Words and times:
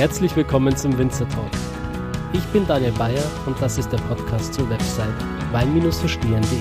herzlich 0.00 0.34
willkommen 0.34 0.74
zum 0.74 0.96
Winzer 0.96 1.28
Talk. 1.28 1.50
Ich 2.32 2.42
bin 2.54 2.66
Daniel 2.66 2.92
Bayer 2.92 3.22
und 3.44 3.60
das 3.60 3.76
ist 3.76 3.92
der 3.92 3.98
Podcast 3.98 4.54
zur 4.54 4.70
Website 4.70 5.12
wein-verstehen.de. 5.52 6.58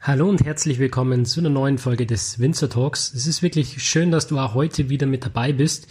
Hallo 0.00 0.28
und 0.28 0.44
herzlich 0.44 0.78
willkommen 0.78 1.24
zu 1.24 1.40
einer 1.40 1.48
neuen 1.48 1.78
Folge 1.78 2.04
des 2.04 2.38
Winzer 2.38 2.68
Talks. 2.68 3.14
Es 3.14 3.26
ist 3.26 3.42
wirklich 3.42 3.82
schön, 3.82 4.10
dass 4.10 4.26
du 4.26 4.38
auch 4.38 4.52
heute 4.52 4.90
wieder 4.90 5.06
mit 5.06 5.24
dabei 5.24 5.54
bist. 5.54 5.86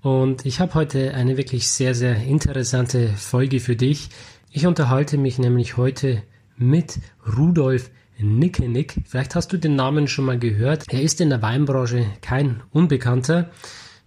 Und 0.00 0.44
ich 0.44 0.58
habe 0.58 0.74
heute 0.74 1.14
eine 1.14 1.36
wirklich 1.36 1.68
sehr, 1.68 1.94
sehr 1.94 2.16
interessante 2.16 3.10
Folge 3.10 3.60
für 3.60 3.76
dich. 3.76 4.08
Ich 4.50 4.66
unterhalte 4.66 5.16
mich 5.16 5.38
nämlich 5.38 5.76
heute 5.76 6.24
mit 6.56 6.98
Rudolf 7.38 7.92
Nickenick. 8.18 8.94
Vielleicht 9.06 9.34
hast 9.34 9.52
du 9.52 9.56
den 9.56 9.76
Namen 9.76 10.08
schon 10.08 10.24
mal 10.24 10.38
gehört. 10.38 10.84
Er 10.88 11.02
ist 11.02 11.20
in 11.20 11.30
der 11.30 11.42
Weinbranche 11.42 12.06
kein 12.20 12.62
Unbekannter. 12.70 13.50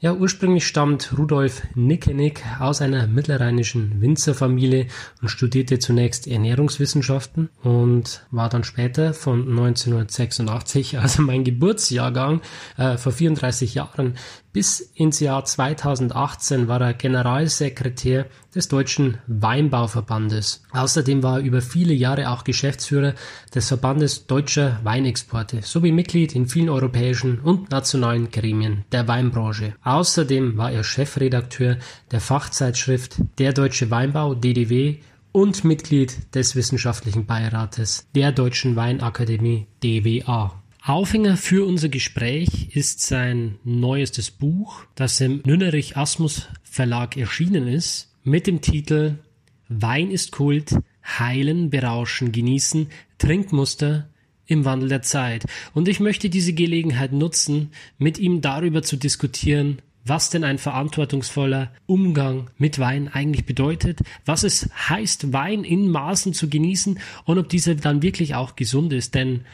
Ja, 0.01 0.13
ursprünglich 0.13 0.67
stammt 0.67 1.17
Rudolf 1.17 1.63
Nickenick 1.73 2.43
aus 2.59 2.81
einer 2.81 3.07
mittelrheinischen 3.07 4.01
Winzerfamilie 4.01 4.87
und 5.21 5.29
studierte 5.29 5.79
zunächst 5.79 6.27
Ernährungswissenschaften 6.27 7.49
und 7.63 8.25
war 8.29 8.49
dann 8.49 8.63
später 8.63 9.13
von 9.13 9.47
1986, 9.47 10.99
also 10.99 11.21
mein 11.21 11.43
Geburtsjahrgang, 11.43 12.41
äh, 12.77 12.97
vor 12.97 13.13
34 13.13 13.73
Jahren, 13.73 14.15
bis 14.55 14.79
ins 14.79 15.19
Jahr 15.19 15.43
2018 15.43 16.69
war 16.69 16.79
er 16.79 16.93
Generalsekretär 16.93 18.27
des 18.55 18.69
Deutschen 18.69 19.17
Weinbauverbandes. 19.27 20.63
Außerdem 20.71 21.23
war 21.23 21.39
er 21.39 21.45
über 21.45 21.61
viele 21.61 21.93
Jahre 21.93 22.29
auch 22.29 22.45
Geschäftsführer 22.45 23.15
des 23.53 23.67
Verbandes 23.67 24.27
Deutscher 24.27 24.79
Weinexporte 24.85 25.61
sowie 25.61 25.91
Mitglied 25.91 26.35
in 26.35 26.47
vielen 26.47 26.69
europäischen 26.69 27.39
und 27.41 27.69
nationalen 27.69 28.31
Gremien 28.31 28.85
der 28.93 29.09
Weinbranche. 29.09 29.75
Außerdem 29.83 30.55
war 30.55 30.71
er 30.71 30.85
Chefredakteur 30.85 31.75
der 32.11 32.21
Fachzeitschrift 32.21 33.17
Der 33.37 33.51
Deutsche 33.51 33.91
Weinbau 33.91 34.35
DDW 34.35 34.99
und 35.33 35.65
Mitglied 35.65 36.33
des 36.33 36.55
wissenschaftlichen 36.55 37.25
Beirates 37.25 38.07
der 38.15 38.31
Deutschen 38.31 38.77
Weinakademie 38.77 39.67
DWA. 39.83 40.61
Aufhänger 40.87 41.35
für 41.35 41.65
unser 41.65 41.89
Gespräch 41.89 42.75
ist 42.75 43.01
sein 43.01 43.57
neuestes 43.63 44.29
Buch, 44.29 44.83
das 44.93 45.19
im 45.19 45.41
Nünnerich 45.43 45.97
Asmus 45.97 46.47
Verlag 46.61 47.17
erschienen 47.17 47.67
ist, 47.67 48.13
mit 48.23 48.45
dem 48.45 48.61
Titel 48.61 49.17
Wein 49.67 50.11
ist 50.11 50.31
Kult, 50.31 50.77
Heilen, 51.03 51.71
Berauschen, 51.71 52.31
Genießen, 52.31 52.89
Trinkmuster 53.17 54.09
im 54.45 54.63
Wandel 54.63 54.89
der 54.89 55.01
Zeit. 55.01 55.47
Und 55.73 55.87
ich 55.87 55.99
möchte 55.99 56.29
diese 56.29 56.53
Gelegenheit 56.53 57.13
nutzen, 57.13 57.71
mit 57.97 58.19
ihm 58.19 58.41
darüber 58.41 58.83
zu 58.83 58.95
diskutieren, 58.95 59.79
was 60.05 60.29
denn 60.29 60.43
ein 60.43 60.59
verantwortungsvoller 60.59 61.71
Umgang 61.87 62.51
mit 62.59 62.77
Wein 62.77 63.07
eigentlich 63.07 63.47
bedeutet, 63.47 64.01
was 64.23 64.43
es 64.43 64.69
heißt, 64.87 65.33
Wein 65.33 65.63
in 65.63 65.89
Maßen 65.89 66.33
zu 66.33 66.47
genießen 66.47 66.99
und 67.23 67.39
ob 67.39 67.49
dieser 67.49 67.73
dann 67.73 68.03
wirklich 68.03 68.35
auch 68.35 68.55
gesund 68.55 68.93
ist. 68.93 69.15
Denn 69.15 69.45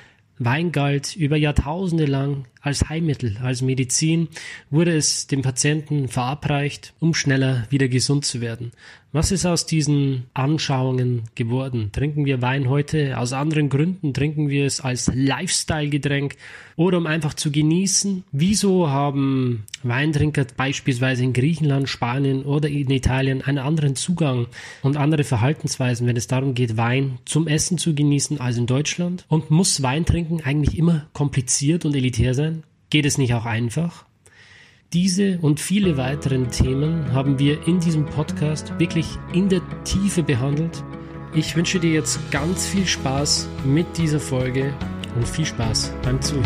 Wein 0.44 0.72
galt 0.72 1.16
über 1.16 1.38
Jahrtausende 1.38 2.06
lang 2.06 2.46
als 2.62 2.90
Heilmittel, 2.90 3.38
als 3.42 3.62
Medizin, 3.62 4.28
wurde 4.70 4.96
es 4.96 5.28
dem 5.28 5.42
Patienten 5.42 6.08
verabreicht, 6.08 6.94
um 7.00 7.14
schneller 7.14 7.66
wieder 7.70 7.88
gesund 7.88 8.26
zu 8.26 8.42
werden. 8.42 8.72
Was 9.14 9.34
ist 9.34 9.46
aus 9.46 9.66
diesen 9.66 10.24
Anschauungen 10.34 11.24
geworden? 11.36 11.90
Trinken 11.92 12.24
wir 12.24 12.42
Wein 12.42 12.70
heute 12.70 13.18
aus 13.18 13.34
anderen 13.34 13.68
Gründen? 13.68 14.14
Trinken 14.14 14.48
wir 14.48 14.66
es 14.66 14.80
als 14.80 15.12
Lifestyle-Getränk 15.14 16.38
oder 16.78 16.98
um 16.98 17.06
einfach 17.06 17.34
zu 17.34 17.52
genießen? 17.52 18.24
Wieso 18.32 18.90
haben 18.90 19.66
Weintrinker 19.84 20.46
beispielsweise 20.56 21.26
in 21.26 21.34
Griechenland, 21.34 21.90
Spanien 21.90 22.44
oder 22.44 22.70
in 22.70 22.90
Italien 22.90 23.42
einen 23.42 23.58
anderen 23.58 23.98
Zugang 23.98 24.48
und 24.82 24.96
andere 24.96 25.26
Verhaltensweisen, 25.26 26.08
wenn 26.08 26.16
es 26.16 26.28
darum 26.28 26.54
geht, 26.54 26.78
Wein 26.78 27.20
zum 27.26 27.50
Essen 27.50 27.78
zu 27.78 27.94
genießen 27.94 28.40
als 28.40 28.56
in 28.56 28.66
Deutschland? 28.66 29.26
Und 29.28 29.52
muss 29.52 29.84
Weintrinken 29.84 30.42
eigentlich 30.42 30.78
immer 30.78 31.08
kompliziert 31.12 31.84
und 31.84 31.98
elitär 31.98 32.34
sein? 32.34 32.51
Geht 32.92 33.06
es 33.06 33.18
nicht 33.18 33.34
auch 33.34 33.46
einfach? 33.46 34.04
Diese 34.92 35.40
und 35.40 35.62
viele 35.62 35.96
weiteren 35.96 36.52
Themen 36.52 37.14
haben 37.14 37.40
wir 37.40 37.66
in 37.66 37.80
diesem 37.80 38.06
Podcast 38.06 38.78
wirklich 38.80 39.08
in 39.32 39.48
der 39.48 39.62
Tiefe 39.86 40.24
behandelt. 40.24 40.84
Ich 41.34 41.56
wünsche 41.56 41.80
dir 41.80 41.92
jetzt 41.92 42.20
ganz 42.32 42.68
viel 42.68 42.86
Spaß 42.86 43.48
mit 43.64 43.98
dieser 43.98 44.20
Folge 44.20 44.74
und 45.16 45.26
viel 45.26 45.46
Spaß 45.46 45.94
beim 46.04 46.22
Zuhören. 46.22 46.44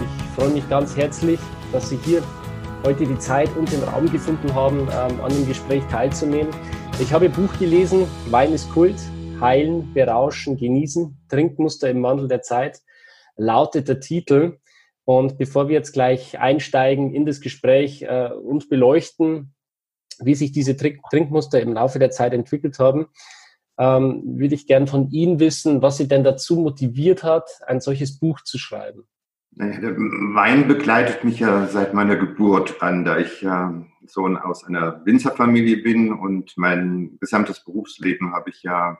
Ich 0.00 0.30
freue 0.34 0.54
mich 0.54 0.66
ganz 0.70 0.96
herzlich, 0.96 1.38
dass 1.70 1.90
Sie 1.90 1.98
hier 2.02 2.22
heute 2.84 3.06
die 3.06 3.18
Zeit 3.18 3.48
und 3.56 3.72
den 3.72 3.82
Raum 3.82 4.12
gefunden 4.12 4.54
haben, 4.54 4.80
ähm, 4.80 5.20
an 5.22 5.32
dem 5.32 5.48
Gespräch 5.48 5.82
teilzunehmen. 5.84 6.54
Ich 7.00 7.14
habe 7.14 7.24
Ihr 7.24 7.30
Buch 7.30 7.50
gelesen, 7.58 8.06
Wein 8.30 8.52
ist 8.52 8.70
Kult, 8.70 8.96
Heilen, 9.40 9.94
Berauschen, 9.94 10.58
Genießen, 10.58 11.16
Trinkmuster 11.30 11.88
im 11.88 12.02
Wandel 12.02 12.28
der 12.28 12.42
Zeit, 12.42 12.80
lautet 13.36 13.88
der 13.88 14.00
Titel. 14.00 14.58
Und 15.06 15.38
bevor 15.38 15.68
wir 15.68 15.74
jetzt 15.74 15.92
gleich 15.92 16.38
einsteigen 16.38 17.14
in 17.14 17.24
das 17.24 17.40
Gespräch 17.40 18.02
äh, 18.02 18.28
und 18.30 18.68
beleuchten, 18.68 19.54
wie 20.20 20.34
sich 20.34 20.52
diese 20.52 20.76
Trink 20.76 21.00
Trinkmuster 21.10 21.60
im 21.60 21.72
Laufe 21.72 21.98
der 21.98 22.10
Zeit 22.10 22.34
entwickelt 22.34 22.78
haben, 22.78 23.06
ähm, 23.78 24.22
würde 24.38 24.54
ich 24.54 24.66
gern 24.66 24.86
von 24.86 25.10
Ihnen 25.10 25.40
wissen, 25.40 25.80
was 25.80 25.96
Sie 25.96 26.06
denn 26.06 26.22
dazu 26.22 26.56
motiviert 26.56 27.22
hat, 27.22 27.48
ein 27.66 27.80
solches 27.80 28.18
Buch 28.18 28.42
zu 28.42 28.58
schreiben. 28.58 29.08
Wein 29.56 30.66
begleitet 30.66 31.22
mich 31.22 31.38
ja 31.38 31.66
seit 31.66 31.94
meiner 31.94 32.16
Geburt 32.16 32.82
an, 32.82 33.04
da 33.04 33.18
ich 33.18 33.42
ja 33.42 33.84
Sohn 34.06 34.36
aus 34.36 34.64
einer 34.64 35.04
Winzerfamilie 35.06 35.76
bin 35.78 36.12
und 36.12 36.56
mein 36.56 37.18
gesamtes 37.20 37.64
Berufsleben 37.64 38.32
habe 38.32 38.50
ich 38.50 38.62
ja 38.62 38.98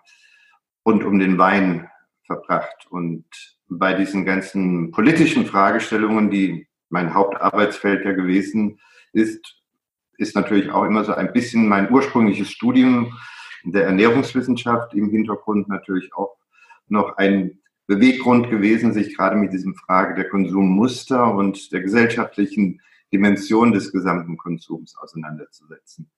rund 0.87 1.05
um 1.05 1.19
den 1.19 1.39
Wein 1.39 1.89
verbracht. 2.27 2.87
Und 2.89 3.25
bei 3.69 3.95
diesen 3.95 4.25
ganzen 4.25 4.93
politischen 4.93 5.47
Fragestellungen, 5.47 6.31
die 6.31 6.69
mein 6.89 7.15
Hauptarbeitsfeld 7.15 8.05
ja 8.05 8.13
gewesen 8.13 8.79
ist, 9.13 9.61
ist 10.19 10.37
natürlich 10.37 10.71
auch 10.71 10.85
immer 10.85 11.05
so 11.05 11.15
ein 11.15 11.33
bisschen 11.33 11.69
mein 11.69 11.91
ursprüngliches 11.91 12.51
Studium 12.51 13.13
der 13.65 13.87
Ernährungswissenschaft 13.87 14.95
im 14.95 15.11
Hintergrund 15.11 15.69
natürlich 15.69 16.15
auch 16.15 16.37
noch 16.87 17.17
ein 17.17 17.59
Beweggrund 17.87 18.51
gewesen, 18.51 18.93
sich 18.93 19.17
gerade 19.17 19.37
mit 19.37 19.53
diesem 19.53 19.75
Frage 19.75 20.15
der 20.15 20.29
Konsummuster 20.29 21.35
und 21.35 21.73
der 21.73 21.81
gesellschaftlichen 21.83 22.81
Dimension 23.13 23.73
des 23.73 23.93
gesamten 23.93 24.37
Konsums 24.37 24.97
auseinanderzusetzen. 24.97 26.11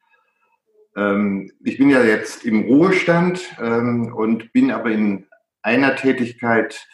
Ähm, 0.97 1.53
ich 1.62 1.78
bin 1.78 1.91
ja 1.91 2.03
jetzt 2.03 2.44
im 2.44 2.62
Ruhestand 2.62 3.56
ähm, 3.60 4.15
und 4.15 4.53
bin 4.53 4.71
aber 4.71 4.91
in 4.91 5.26
einer 5.62 5.94
Tätigkeit 5.97 6.87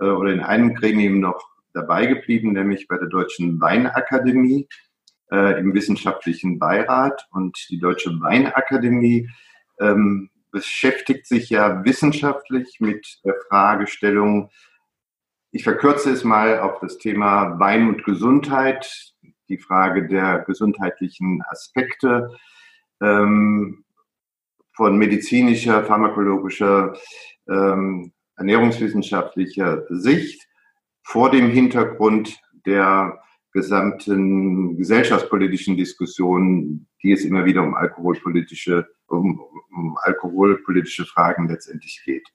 äh, 0.00 0.06
oder 0.06 0.32
in 0.32 0.40
einem 0.40 0.74
Gremium 0.74 1.20
noch 1.20 1.40
dabei 1.72 2.06
geblieben, 2.06 2.52
nämlich 2.52 2.88
bei 2.88 2.96
der 2.98 3.08
Deutschen 3.08 3.60
Weinakademie 3.60 4.68
äh, 5.30 5.58
im 5.60 5.74
wissenschaftlichen 5.74 6.58
Beirat. 6.58 7.26
Und 7.30 7.58
die 7.70 7.78
Deutsche 7.78 8.10
Weinakademie 8.20 9.28
ähm, 9.80 10.30
beschäftigt 10.54 11.26
sich 11.26 11.50
ja 11.50 11.84
wissenschaftlich 11.84 12.78
mit 12.78 13.18
der 13.24 13.34
Fragestellung, 13.48 14.50
ich 15.50 15.64
verkürze 15.64 16.10
es 16.10 16.24
mal 16.24 16.60
auf 16.60 16.80
das 16.80 16.98
Thema 16.98 17.58
Wein 17.60 17.88
und 17.88 18.04
Gesundheit, 18.04 19.12
die 19.48 19.58
Frage 19.58 20.08
der 20.08 20.40
gesundheitlichen 20.40 21.42
Aspekte 21.48 22.34
ähm, 23.00 23.84
von 24.72 24.96
medizinischer, 24.96 25.84
pharmakologischer, 25.84 26.96
ähm, 27.48 28.12
ernährungswissenschaftlicher 28.36 29.84
Sicht 29.90 30.48
vor 31.02 31.30
dem 31.30 31.50
Hintergrund 31.50 32.40
der 32.66 33.20
gesamten 33.52 34.76
gesellschaftspolitischen 34.76 35.76
Diskussionen, 35.76 36.88
die 37.02 37.12
es 37.12 37.24
immer 37.24 37.44
wieder 37.44 37.62
um 37.62 37.74
alkoholpolitische, 37.74 38.88
um, 39.08 39.40
um 39.70 39.96
alkoholpolitische 40.00 41.06
Fragen 41.06 41.48
letztendlich 41.48 42.02
geht. 42.04 42.26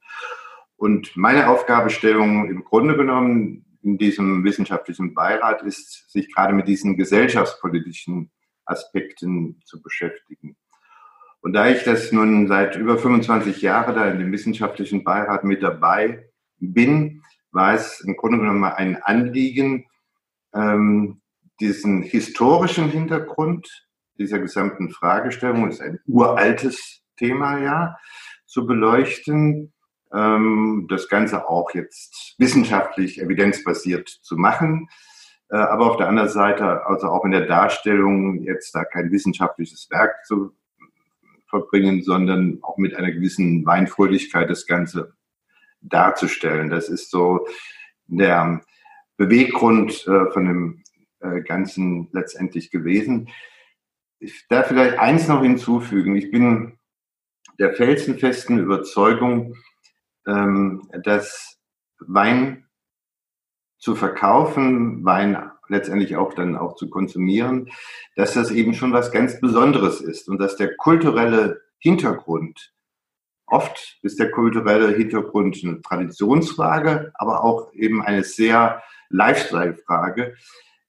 Und 0.76 1.16
meine 1.18 1.50
Aufgabestellung 1.50 2.50
im 2.50 2.64
Grunde 2.64 2.96
genommen 2.96 3.66
in 3.82 3.98
diesem 3.98 4.44
wissenschaftlichen 4.44 5.14
Beirat 5.14 5.62
ist, 5.64 6.10
sich 6.10 6.34
gerade 6.34 6.54
mit 6.54 6.68
diesen 6.68 6.98
gesellschaftspolitischen 6.98 8.32
Aspekten 8.66 9.62
zu 9.66 9.82
beschäftigen. 9.82 10.56
Und 11.42 11.54
da 11.54 11.70
ich 11.70 11.84
das 11.84 12.12
nun 12.12 12.48
seit 12.48 12.76
über 12.76 12.98
25 12.98 13.62
Jahren 13.62 13.96
da 13.96 14.10
in 14.10 14.20
dem 14.20 14.32
wissenschaftlichen 14.32 15.04
Beirat 15.04 15.44
mit 15.44 15.64
dabei 15.64 16.30
bin, 16.60 17.24
war 17.52 17.74
es 17.74 18.02
im 18.02 18.16
Grunde 18.16 18.40
genommen 18.40 18.64
ein 18.66 19.02
Anliegen, 19.02 19.86
ähm, 20.54 21.22
diesen 21.60 22.02
historischen 22.02 22.90
Hintergrund 22.90 23.89
dieser 24.20 24.40
gesamten 24.40 24.90
Fragestellung, 24.90 25.70
ist 25.70 25.82
ein 25.82 26.00
uraltes 26.06 27.02
Thema 27.18 27.60
ja, 27.60 27.98
zu 28.46 28.66
beleuchten, 28.66 29.74
ähm, 30.14 30.88
das 30.90 31.08
Ganze 31.08 31.48
auch 31.48 31.74
jetzt 31.74 32.36
wissenschaftlich, 32.38 33.22
evidenzbasiert 33.22 34.10
zu 34.10 34.36
machen. 34.38 34.90
Äh, 35.50 35.58
aber 35.58 35.90
auf 35.90 35.98
der 35.98 36.08
anderen 36.08 36.30
Seite, 36.30 36.86
also 36.86 37.08
auch 37.08 37.26
in 37.26 37.32
der 37.32 37.48
Darstellung, 37.48 38.44
jetzt 38.44 38.74
da 38.76 38.84
kein 38.86 39.12
wissenschaftliches 39.12 39.90
Werk 39.90 40.26
zu 40.26 40.56
verbringen, 41.48 42.04
sondern 42.04 42.60
auch 42.62 42.78
mit 42.78 42.96
einer 42.96 43.12
gewissen 43.12 43.66
Weinfröhlichkeit 43.66 44.50
das 44.50 44.68
Ganze 44.68 45.14
darzustellen. 45.82 46.70
Das 46.70 46.90
ist 46.90 47.10
so 47.10 47.48
der 48.08 48.62
Beweggrund 49.18 50.08
äh, 50.08 50.32
von 50.32 50.46
dem 50.46 50.84
äh, 51.20 51.42
Ganzen 51.42 52.10
letztendlich 52.12 52.72
gewesen. 52.72 53.30
Ich 54.20 54.48
darf 54.50 54.68
vielleicht 54.68 55.00
eins 55.00 55.30
noch 55.30 55.42
hinzufügen. 55.42 56.16
Ich 56.18 56.30
bin 56.30 56.78
der 57.58 57.74
felsenfesten 57.74 58.60
Überzeugung, 58.60 59.56
ähm, 60.28 60.90
dass 61.04 61.58
Wein 62.00 62.66
zu 63.78 63.96
verkaufen, 63.96 65.06
Wein 65.06 65.50
letztendlich 65.70 66.18
auch 66.18 66.34
dann 66.34 66.58
auch 66.58 66.76
zu 66.76 66.90
konsumieren, 66.90 67.70
dass 68.16 68.34
das 68.34 68.52
eben 68.52 68.74
schon 68.74 68.92
was 68.92 69.12
ganz 69.12 69.40
Besonderes 69.40 70.02
ist 70.02 70.28
und 70.28 70.38
dass 70.40 70.58
der 70.58 70.76
kulturelle 70.76 71.62
Hintergrund, 71.78 72.74
oft 73.46 74.00
ist 74.02 74.20
der 74.20 74.32
kulturelle 74.32 74.96
Hintergrund 74.96 75.62
eine 75.64 75.82
Traditionsfrage, 75.82 77.14
aber 77.14 77.44
auch 77.46 77.72
eben 77.74 78.02
eine 78.02 78.26
sehr 78.26 78.84
Lifestyle-Frage, 79.10 80.36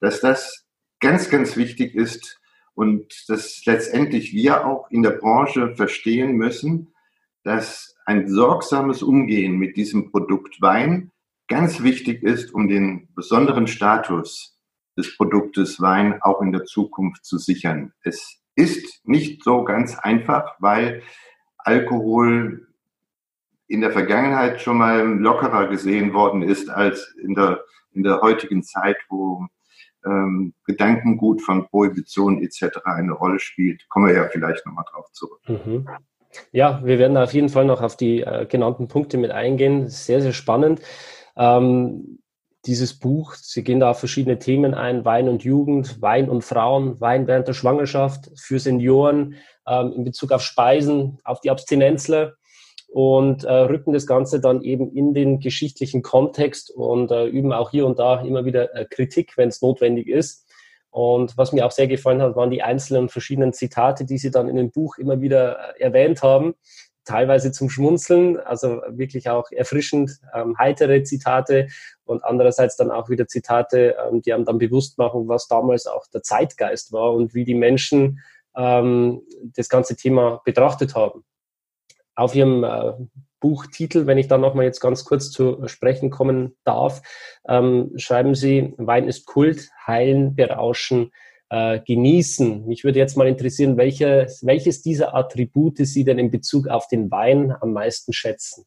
dass 0.01 0.19
das 0.19 0.65
ganz, 0.99 1.29
ganz 1.29 1.55
wichtig 1.55 1.95
ist 1.95 2.40
und 2.73 3.25
dass 3.27 3.65
letztendlich 3.65 4.33
wir 4.33 4.65
auch 4.65 4.89
in 4.89 5.03
der 5.03 5.11
Branche 5.11 5.75
verstehen 5.75 6.33
müssen, 6.33 6.93
dass 7.43 7.95
ein 8.05 8.27
sorgsames 8.27 9.03
Umgehen 9.03 9.57
mit 9.57 9.77
diesem 9.77 10.11
Produkt 10.11 10.61
Wein 10.61 11.11
ganz 11.47 11.83
wichtig 11.83 12.23
ist, 12.23 12.53
um 12.53 12.67
den 12.67 13.09
besonderen 13.15 13.67
Status 13.67 14.57
des 14.97 15.15
Produktes 15.17 15.81
Wein 15.81 16.21
auch 16.21 16.41
in 16.41 16.51
der 16.51 16.65
Zukunft 16.65 17.25
zu 17.25 17.37
sichern. 17.37 17.93
Es 18.03 18.41
ist 18.55 19.05
nicht 19.05 19.43
so 19.43 19.63
ganz 19.63 19.97
einfach, 19.97 20.55
weil 20.59 21.01
Alkohol 21.57 22.67
in 23.67 23.81
der 23.81 23.91
Vergangenheit 23.91 24.61
schon 24.61 24.77
mal 24.77 25.07
lockerer 25.17 25.67
gesehen 25.67 26.13
worden 26.13 26.41
ist 26.41 26.69
als 26.69 27.15
in 27.21 27.35
der, 27.35 27.63
in 27.93 28.03
der 28.03 28.21
heutigen 28.21 28.63
Zeit, 28.63 28.97
wo 29.09 29.47
ähm, 30.05 30.53
Gedankengut 30.65 31.41
von 31.41 31.67
Prohibition 31.67 32.41
etc. 32.41 32.79
eine 32.85 33.13
Rolle 33.13 33.39
spielt. 33.39 33.87
Kommen 33.89 34.07
wir 34.07 34.15
ja 34.15 34.27
vielleicht 34.31 34.65
nochmal 34.65 34.85
drauf 34.91 35.11
zurück. 35.11 35.41
Mhm. 35.47 35.87
Ja, 36.51 36.81
wir 36.83 36.97
werden 36.97 37.17
auf 37.17 37.33
jeden 37.33 37.49
Fall 37.49 37.65
noch 37.65 37.81
auf 37.81 37.97
die 37.97 38.21
äh, 38.21 38.45
genannten 38.45 38.87
Punkte 38.87 39.17
mit 39.17 39.31
eingehen. 39.31 39.89
Sehr, 39.89 40.21
sehr 40.21 40.33
spannend. 40.33 40.81
Ähm, 41.35 42.19
dieses 42.65 42.97
Buch, 42.97 43.33
Sie 43.33 43.63
gehen 43.63 43.79
da 43.79 43.91
auf 43.91 43.99
verschiedene 43.99 44.37
Themen 44.37 44.73
ein, 44.73 45.03
Wein 45.03 45.27
und 45.27 45.43
Jugend, 45.43 46.01
Wein 46.01 46.29
und 46.29 46.43
Frauen, 46.43 47.01
Wein 47.01 47.27
während 47.27 47.47
der 47.47 47.53
Schwangerschaft, 47.53 48.29
für 48.39 48.59
Senioren, 48.59 49.35
ähm, 49.67 49.93
in 49.93 50.03
Bezug 50.03 50.31
auf 50.31 50.41
Speisen, 50.41 51.17
auf 51.23 51.41
die 51.41 51.49
Abstinenzler 51.49 52.33
und 52.91 53.45
äh, 53.45 53.53
rücken 53.53 53.93
das 53.93 54.05
Ganze 54.05 54.41
dann 54.41 54.61
eben 54.63 54.91
in 54.91 55.13
den 55.13 55.39
geschichtlichen 55.39 56.01
Kontext 56.01 56.71
und 56.71 57.09
äh, 57.09 57.25
üben 57.25 57.53
auch 57.53 57.71
hier 57.71 57.85
und 57.85 57.99
da 57.99 58.21
immer 58.21 58.43
wieder 58.43 58.75
äh, 58.75 58.85
Kritik, 58.85 59.37
wenn 59.37 59.47
es 59.47 59.61
notwendig 59.61 60.07
ist. 60.07 60.45
Und 60.89 61.37
was 61.37 61.53
mir 61.53 61.65
auch 61.65 61.71
sehr 61.71 61.87
gefallen 61.87 62.21
hat, 62.21 62.35
waren 62.35 62.51
die 62.51 62.63
einzelnen 62.63 63.07
verschiedenen 63.07 63.53
Zitate, 63.53 64.03
die 64.03 64.17
Sie 64.17 64.29
dann 64.29 64.49
in 64.49 64.57
dem 64.57 64.71
Buch 64.71 64.97
immer 64.97 65.21
wieder 65.21 65.75
äh, 65.77 65.83
erwähnt 65.83 66.21
haben. 66.21 66.53
Teilweise 67.05 67.53
zum 67.53 67.69
Schmunzeln, 67.69 68.37
also 68.37 68.81
wirklich 68.89 69.29
auch 69.29 69.49
erfrischend 69.51 70.19
ähm, 70.35 70.57
heitere 70.57 71.01
Zitate 71.03 71.67
und 72.03 72.25
andererseits 72.25 72.75
dann 72.75 72.91
auch 72.91 73.07
wieder 73.07 73.25
Zitate, 73.25 73.95
ähm, 74.05 74.21
die 74.21 74.33
einem 74.33 74.43
dann 74.43 74.57
bewusst 74.57 74.97
machen, 74.97 75.29
was 75.29 75.47
damals 75.47 75.87
auch 75.87 76.07
der 76.13 76.23
Zeitgeist 76.23 76.91
war 76.91 77.13
und 77.13 77.33
wie 77.33 77.45
die 77.45 77.55
Menschen 77.55 78.19
ähm, 78.53 79.21
das 79.55 79.69
ganze 79.69 79.95
Thema 79.95 80.41
betrachtet 80.43 80.93
haben 80.93 81.23
auf 82.21 82.35
Ihrem 82.35 82.63
äh, 82.63 82.93
Buchtitel, 83.39 84.05
wenn 84.05 84.19
ich 84.19 84.27
da 84.27 84.37
nochmal 84.37 84.65
jetzt 84.65 84.79
ganz 84.79 85.03
kurz 85.03 85.31
zu 85.31 85.67
sprechen 85.67 86.11
kommen 86.11 86.55
darf, 86.63 87.01
ähm, 87.47 87.91
schreiben 87.97 88.35
Sie, 88.35 88.73
Wein 88.77 89.07
ist 89.07 89.25
Kult, 89.25 89.69
heilen, 89.85 90.35
berauschen, 90.35 91.11
äh, 91.49 91.79
genießen. 91.79 92.67
Mich 92.67 92.83
würde 92.83 92.99
jetzt 92.99 93.17
mal 93.17 93.27
interessieren, 93.27 93.75
welche, 93.75 94.27
welches 94.43 94.83
dieser 94.83 95.15
Attribute 95.15 95.79
Sie 95.79 96.03
denn 96.03 96.19
in 96.19 96.31
Bezug 96.31 96.67
auf 96.67 96.87
den 96.87 97.09
Wein 97.09 97.53
am 97.59 97.73
meisten 97.73 98.13
schätzen? 98.13 98.65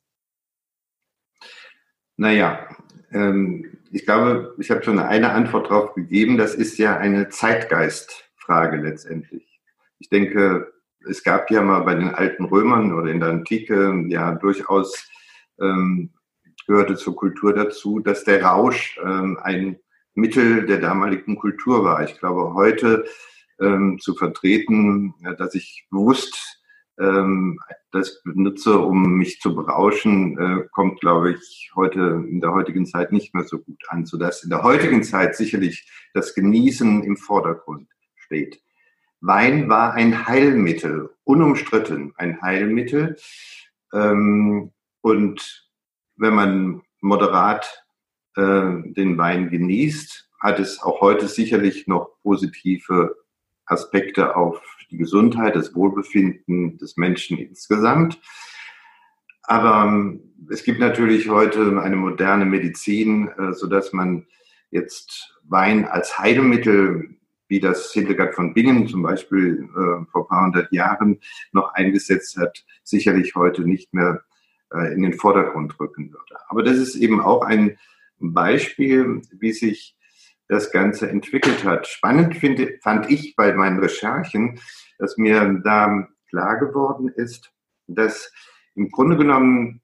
Naja, 2.17 2.69
ähm, 3.13 3.79
ich 3.93 4.05
glaube, 4.05 4.55
ich 4.59 4.71
habe 4.71 4.83
schon 4.83 4.99
eine 4.99 5.31
Antwort 5.31 5.71
darauf 5.71 5.95
gegeben. 5.95 6.37
Das 6.37 6.55
ist 6.55 6.79
ja 6.79 6.97
eine 6.97 7.29
Zeitgeistfrage 7.29 8.77
letztendlich. 8.77 9.61
Ich 10.01 10.09
denke, 10.09 10.74
es 11.09 11.23
gab 11.23 11.51
ja 11.51 11.63
mal 11.63 11.81
bei 11.81 11.95
den 11.95 12.11
alten 12.15 12.45
Römern 12.45 12.93
oder 12.93 13.11
in 13.11 13.21
der 13.21 13.31
Antike 13.31 14.05
ja 14.09 14.35
durchaus 14.35 15.11
ähm, 15.61 16.11
gehörte 16.67 16.97
zur 16.97 17.17
Kultur 17.17 17.53
dazu, 17.53 18.01
dass 18.01 18.25
der 18.25 18.43
Rausch 18.43 18.99
ähm, 19.05 19.39
ein 19.43 19.79
Mittel 20.15 20.67
der 20.67 20.79
damaligen 20.79 21.37
Kultur 21.37 21.85
war. 21.85 22.05
Ich 22.05 22.19
glaube, 22.19 22.55
heute 22.55 23.05
ähm, 23.61 23.99
zu 24.01 24.15
vertreten, 24.15 25.15
dass 25.39 25.55
ich 25.55 25.87
bewusst 25.91 26.55
ähm, 26.99 27.59
das 27.91 28.23
benutze, 28.23 28.79
um 28.79 29.15
mich 29.15 29.41
zu 29.41 29.55
berauschen, 29.55 30.39
äh, 30.39 30.69
kommt, 30.73 31.01
glaube 31.01 31.33
ich, 31.33 31.73
heute 31.75 32.25
in 32.29 32.41
der 32.41 32.53
heutigen 32.53 32.87
Zeit 32.87 33.13
nicht 33.13 33.35
mehr 33.35 33.45
so 33.45 33.59
gut 33.59 33.83
an, 33.89 34.07
sodass 34.07 34.45
in 34.45 34.51
der 34.51 34.63
heutigen 34.63 35.03
Zeit 35.03 35.37
sicherlich 35.37 35.89
das 36.13 36.35
Genießen 36.35 37.03
im 37.03 37.17
Vordergrund 37.17 37.89
steht. 38.17 38.61
Wein 39.27 39.71
war 39.71 39.95
ein 39.95 40.27
Heilmittel, 40.27 41.11
unumstritten 41.25 42.13
ein 42.17 42.43
Heilmittel. 42.43 43.17
Ähm, 43.93 44.73
und 45.01 45.71
wenn 46.17 46.35
man 46.35 46.83
moderat 47.01 47.87
äh, 48.37 48.43
den 48.43 49.17
Wein 49.17 49.49
genießt, 49.49 50.31
hat 50.41 50.61
es 50.61 50.83
auch 50.83 51.01
heute 51.01 51.27
sicherlich 51.27 51.87
noch 51.87 52.21
positive 52.23 53.17
Aspekte 53.65 54.37
auf 54.37 54.61
die 54.91 54.99
Gesundheit, 54.99 55.57
das 55.57 55.75
Wohlbefinden 55.75 56.77
des 56.77 56.99
Menschen 56.99 57.39
insgesamt. 57.39 58.21
Aber 59.43 59.87
ähm, 59.87 60.35
es 60.51 60.65
gibt 60.65 60.81
natürlich 60.81 61.31
heute 61.31 61.81
eine 61.81 61.97
moderne 61.97 62.45
Medizin, 62.45 63.29
äh, 63.39 63.55
so 63.55 63.69
dass 63.69 63.95
man 63.95 64.27
jetzt 64.71 65.35
Wein 65.45 65.87
als 65.87 66.19
Heilmittel 66.19 67.17
wie 67.55 67.61
das 67.61 67.93
Hildegard 67.93 68.35
von 68.35 68.53
Bingen 68.53 68.89
zum 68.89 69.03
Beispiel 69.03 69.69
äh, 69.77 70.05
vor 70.11 70.27
paar 70.27 70.47
hundert 70.47 70.73
Jahren 70.73 71.21
noch 71.53 71.73
eingesetzt 71.75 72.37
hat, 72.37 72.65
sicherlich 72.83 73.37
heute 73.37 73.63
nicht 73.63 73.95
mehr 73.95 74.25
äh, 74.73 74.93
in 74.93 75.03
den 75.03 75.13
Vordergrund 75.13 75.79
rücken 75.79 76.11
würde. 76.11 76.35
Aber 76.49 76.65
das 76.65 76.79
ist 76.79 76.97
eben 76.97 77.21
auch 77.21 77.43
ein 77.43 77.79
Beispiel, 78.19 79.23
wie 79.39 79.53
sich 79.53 79.97
das 80.49 80.73
Ganze 80.73 81.09
entwickelt 81.09 81.63
hat. 81.63 81.87
Spannend 81.87 82.37
finde, 82.37 82.77
fand 82.83 83.09
ich 83.09 83.37
bei 83.37 83.53
meinen 83.53 83.79
Recherchen, 83.79 84.59
dass 84.99 85.17
mir 85.17 85.61
da 85.63 86.09
klar 86.31 86.59
geworden 86.59 87.09
ist, 87.09 87.53
dass 87.87 88.33
im 88.75 88.91
Grunde 88.91 89.17
genommen 89.17 89.81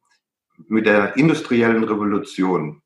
mit 0.66 0.86
der 0.86 1.16
industriellen 1.16 1.84
Revolution 1.84 2.82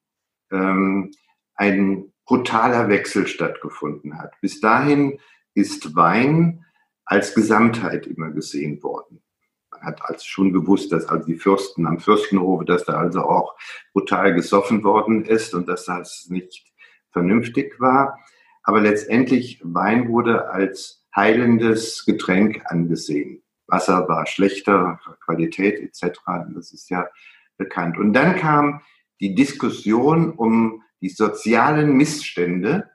ähm, 0.53 1.11
ein 1.55 2.13
brutaler 2.27 2.89
Wechsel 2.89 3.27
stattgefunden 3.27 4.19
hat. 4.19 4.33
Bis 4.41 4.61
dahin 4.61 5.19
ist 5.55 5.95
Wein 5.95 6.65
als 7.05 7.35
Gesamtheit 7.35 8.07
immer 8.07 8.31
gesehen 8.31 8.83
worden. 8.83 9.23
Man 9.71 9.83
hat 9.83 10.03
also 10.03 10.25
schon 10.25 10.53
gewusst, 10.53 10.93
dass 10.93 11.07
also 11.07 11.27
die 11.27 11.35
Fürsten 11.35 11.87
am 11.87 12.01
Fürstenhofe, 12.01 12.65
dass 12.65 12.85
da 12.85 12.95
also 12.95 13.23
auch 13.23 13.57
brutal 13.93 14.35
gesoffen 14.35 14.85
worden 14.85 15.25
ist 15.25 15.55
und 15.55 15.69
dass 15.69 15.85
das 15.85 16.27
nicht 16.31 16.65
vernünftig 17.11 17.79
war. 17.79 18.19
Aber 18.63 18.81
letztendlich 18.81 19.61
Wein 19.63 20.09
wurde 20.09 20.49
als 20.51 21.05
heilendes 21.15 22.05
Getränk 22.07 22.63
angesehen. 22.67 23.43
Wasser 23.67 24.09
war 24.09 24.27
schlechter 24.27 25.01
Qualität 25.25 25.81
etc. 25.81 26.19
Das 26.55 26.73
ist 26.73 26.91
ja 26.91 27.07
bekannt. 27.57 27.99
Und 27.99 28.13
dann 28.13 28.37
kam 28.37 28.81
die 29.21 29.35
Diskussion 29.35 30.33
um 30.33 30.84
die 31.01 31.09
sozialen 31.09 31.97
Missstände, 31.97 32.91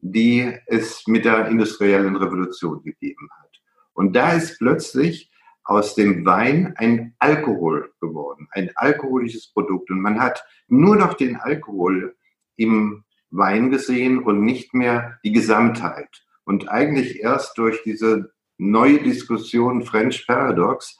die 0.00 0.52
es 0.66 1.06
mit 1.06 1.24
der 1.24 1.48
industriellen 1.48 2.16
Revolution 2.16 2.82
gegeben 2.82 3.28
hat. 3.38 3.50
Und 3.94 4.14
da 4.14 4.32
ist 4.32 4.58
plötzlich 4.58 5.30
aus 5.64 5.94
dem 5.94 6.24
Wein 6.24 6.74
ein 6.76 7.14
Alkohol 7.18 7.92
geworden, 8.00 8.46
ein 8.52 8.70
alkoholisches 8.76 9.52
Produkt. 9.52 9.90
Und 9.90 10.00
man 10.00 10.20
hat 10.20 10.44
nur 10.68 10.96
noch 10.96 11.14
den 11.14 11.36
Alkohol 11.36 12.16
im 12.56 13.04
Wein 13.30 13.70
gesehen 13.70 14.22
und 14.22 14.42
nicht 14.44 14.74
mehr 14.74 15.18
die 15.24 15.32
Gesamtheit. 15.32 16.24
Und 16.44 16.68
eigentlich 16.68 17.20
erst 17.20 17.58
durch 17.58 17.82
diese 17.82 18.32
neue 18.58 19.02
Diskussion 19.02 19.82
French 19.82 20.26
Paradox 20.26 20.96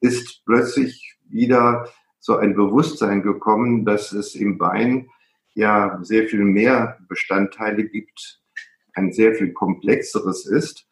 ist 0.00 0.44
plötzlich 0.44 1.16
wieder 1.28 1.88
so 2.20 2.36
ein 2.36 2.54
Bewusstsein 2.54 3.22
gekommen, 3.22 3.84
dass 3.84 4.12
es 4.12 4.34
im 4.34 4.60
Wein 4.60 5.08
ja 5.54 5.98
sehr 6.02 6.28
viel 6.28 6.44
mehr 6.44 6.98
Bestandteile 7.08 7.84
gibt, 7.84 8.40
ein 8.94 9.12
sehr 9.12 9.34
viel 9.34 9.52
komplexeres 9.52 10.46
ist, 10.46 10.86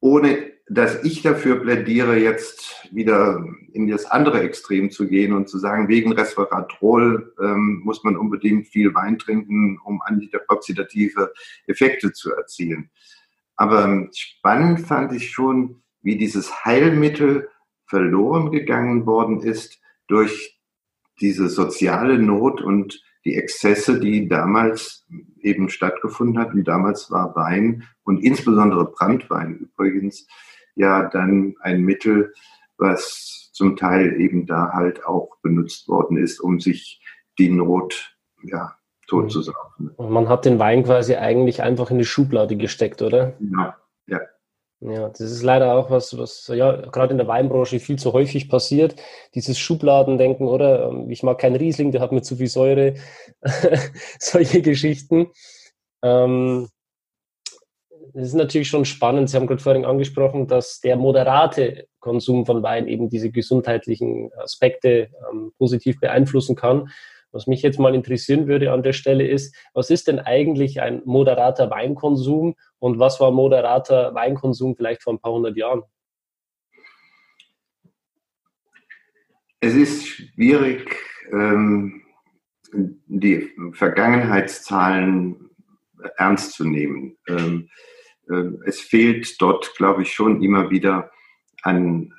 ohne 0.00 0.52
dass 0.68 1.04
ich 1.04 1.22
dafür 1.22 1.60
plädiere, 1.60 2.16
jetzt 2.16 2.88
wieder 2.90 3.44
in 3.72 3.88
das 3.88 4.06
andere 4.06 4.42
Extrem 4.42 4.90
zu 4.90 5.06
gehen 5.06 5.32
und 5.32 5.48
zu 5.48 5.58
sagen, 5.58 5.88
wegen 5.88 6.12
Resveratrol 6.12 7.34
ähm, 7.40 7.82
muss 7.84 8.04
man 8.04 8.16
unbedingt 8.16 8.68
viel 8.68 8.94
Wein 8.94 9.18
trinken, 9.18 9.78
um 9.84 10.00
antioxidative 10.02 11.32
Effekte 11.66 12.12
zu 12.12 12.34
erzielen. 12.34 12.90
Aber 13.56 14.08
spannend 14.14 14.80
fand 14.80 15.12
ich 15.12 15.30
schon, 15.30 15.82
wie 16.00 16.16
dieses 16.16 16.64
Heilmittel 16.64 17.48
verloren 17.86 18.50
gegangen 18.50 19.04
worden 19.04 19.40
ist 19.40 19.80
durch 20.08 20.58
diese 21.20 21.48
soziale 21.48 22.18
Not 22.18 22.62
und 22.62 23.02
die 23.24 23.36
Exzesse, 23.36 24.00
die 24.00 24.28
damals 24.28 25.06
eben 25.40 25.68
stattgefunden 25.68 26.38
hatten. 26.38 26.64
Damals 26.64 27.10
war 27.10 27.34
Wein 27.36 27.84
und 28.04 28.22
insbesondere 28.22 28.90
Brandwein 28.90 29.56
übrigens 29.56 30.26
ja 30.74 31.08
dann 31.08 31.54
ein 31.60 31.82
Mittel, 31.82 32.32
was 32.78 33.50
zum 33.52 33.76
Teil 33.76 34.20
eben 34.20 34.46
da 34.46 34.72
halt 34.72 35.04
auch 35.06 35.36
benutzt 35.42 35.88
worden 35.88 36.16
ist, 36.16 36.40
um 36.40 36.58
sich 36.60 37.00
die 37.38 37.50
Not 37.50 38.16
ja, 38.42 38.74
tot 39.06 39.30
zu 39.30 39.42
saufen. 39.42 39.94
Man 39.98 40.28
hat 40.28 40.44
den 40.44 40.58
Wein 40.58 40.84
quasi 40.84 41.16
eigentlich 41.16 41.62
einfach 41.62 41.90
in 41.90 41.98
die 41.98 42.04
Schublade 42.04 42.56
gesteckt, 42.56 43.02
oder? 43.02 43.34
Ja, 43.40 43.76
ja. 44.06 44.20
Ja, 44.84 45.08
das 45.10 45.20
ist 45.20 45.44
leider 45.44 45.76
auch 45.76 45.90
was, 45.90 46.18
was 46.18 46.48
ja 46.48 46.72
gerade 46.72 47.12
in 47.12 47.18
der 47.18 47.28
Weinbranche 47.28 47.78
viel 47.78 47.98
zu 47.98 48.12
häufig 48.12 48.48
passiert. 48.48 48.96
Dieses 49.32 49.56
Schubladendenken, 49.56 50.48
oder? 50.48 50.88
Ähm, 50.88 51.08
ich 51.08 51.22
mag 51.22 51.38
keinen 51.38 51.54
Riesling, 51.54 51.92
der 51.92 52.00
hat 52.00 52.10
mir 52.10 52.22
zu 52.22 52.36
viel 52.36 52.48
Säure. 52.48 52.94
Solche 54.18 54.60
Geschichten. 54.60 55.28
Ähm, 56.02 56.68
das 58.12 58.28
ist 58.28 58.34
natürlich 58.34 58.68
schon 58.68 58.84
spannend. 58.84 59.30
Sie 59.30 59.36
haben 59.36 59.46
gerade 59.46 59.62
vorhin 59.62 59.84
angesprochen, 59.84 60.48
dass 60.48 60.80
der 60.80 60.96
moderate 60.96 61.86
Konsum 62.00 62.44
von 62.44 62.64
Wein 62.64 62.88
eben 62.88 63.08
diese 63.08 63.30
gesundheitlichen 63.30 64.32
Aspekte 64.34 65.10
ähm, 65.30 65.52
positiv 65.58 66.00
beeinflussen 66.00 66.56
kann. 66.56 66.90
Was 67.32 67.46
mich 67.46 67.62
jetzt 67.62 67.78
mal 67.78 67.94
interessieren 67.94 68.46
würde 68.46 68.72
an 68.72 68.82
der 68.82 68.92
Stelle 68.92 69.26
ist, 69.26 69.56
was 69.72 69.90
ist 69.90 70.06
denn 70.06 70.18
eigentlich 70.18 70.80
ein 70.80 71.02
moderater 71.04 71.70
Weinkonsum 71.70 72.54
und 72.78 72.98
was 72.98 73.20
war 73.20 73.30
moderater 73.30 74.14
Weinkonsum 74.14 74.76
vielleicht 74.76 75.02
vor 75.02 75.14
ein 75.14 75.20
paar 75.20 75.32
hundert 75.32 75.56
Jahren? 75.56 75.82
Es 79.60 79.74
ist 79.74 80.06
schwierig, 80.06 80.96
ähm, 81.32 82.02
die 82.72 83.50
Vergangenheitszahlen 83.72 85.50
ernst 86.16 86.52
zu 86.52 86.64
nehmen. 86.64 87.16
Ähm, 87.28 87.68
äh, 88.28 88.50
es 88.66 88.80
fehlt 88.80 89.40
dort, 89.40 89.74
glaube 89.76 90.02
ich, 90.02 90.12
schon 90.12 90.42
immer 90.42 90.70
wieder 90.70 91.10
an, 91.62 92.12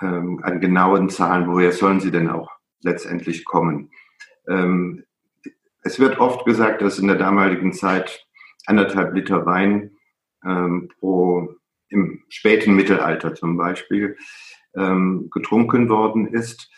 ähm, 0.00 0.40
an 0.42 0.60
genauen 0.60 1.10
Zahlen. 1.10 1.48
Woher 1.48 1.72
sollen 1.72 2.00
sie 2.00 2.10
denn 2.10 2.30
auch 2.30 2.50
letztendlich 2.80 3.44
kommen? 3.44 3.90
Ähm, 4.48 5.04
es 5.82 5.98
wird 6.00 6.18
oft 6.18 6.44
gesagt, 6.44 6.82
dass 6.82 6.98
in 6.98 7.08
der 7.08 7.16
damaligen 7.16 7.72
Zeit 7.72 8.26
anderthalb 8.66 9.14
Liter 9.14 9.46
Wein 9.46 9.92
ähm, 10.44 10.90
pro 10.98 11.54
im 11.88 12.22
späten 12.28 12.74
Mittelalter 12.74 13.34
zum 13.34 13.56
Beispiel 13.56 14.16
ähm, 14.74 15.28
getrunken 15.30 15.88
worden 15.88 16.26
ist. 16.26 16.70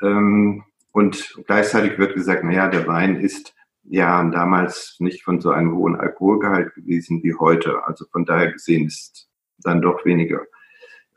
Ähm, 0.00 0.64
und 0.92 1.36
gleichzeitig 1.46 1.98
wird 1.98 2.14
gesagt, 2.14 2.44
naja, 2.44 2.68
der 2.68 2.86
Wein 2.86 3.16
ist 3.16 3.54
ja 3.84 4.22
damals 4.30 4.96
nicht 5.00 5.24
von 5.24 5.40
so 5.40 5.50
einem 5.50 5.74
hohen 5.74 5.96
Alkoholgehalt 5.96 6.74
gewesen 6.74 7.22
wie 7.22 7.34
heute. 7.34 7.84
Also 7.86 8.04
von 8.12 8.24
daher 8.24 8.52
gesehen 8.52 8.86
ist 8.86 9.28
dann 9.58 9.82
doch 9.82 10.04
weniger 10.04 10.42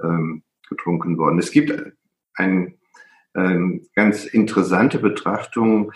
ähm, 0.02 0.44
getrunken 0.68 1.18
worden. 1.18 1.40
Es 1.40 1.52
gibt 1.52 1.74
eine 2.36 2.74
ähm, 3.36 3.88
ganz 3.96 4.25
interessante 4.25 5.00
Betrachtung 5.00 5.92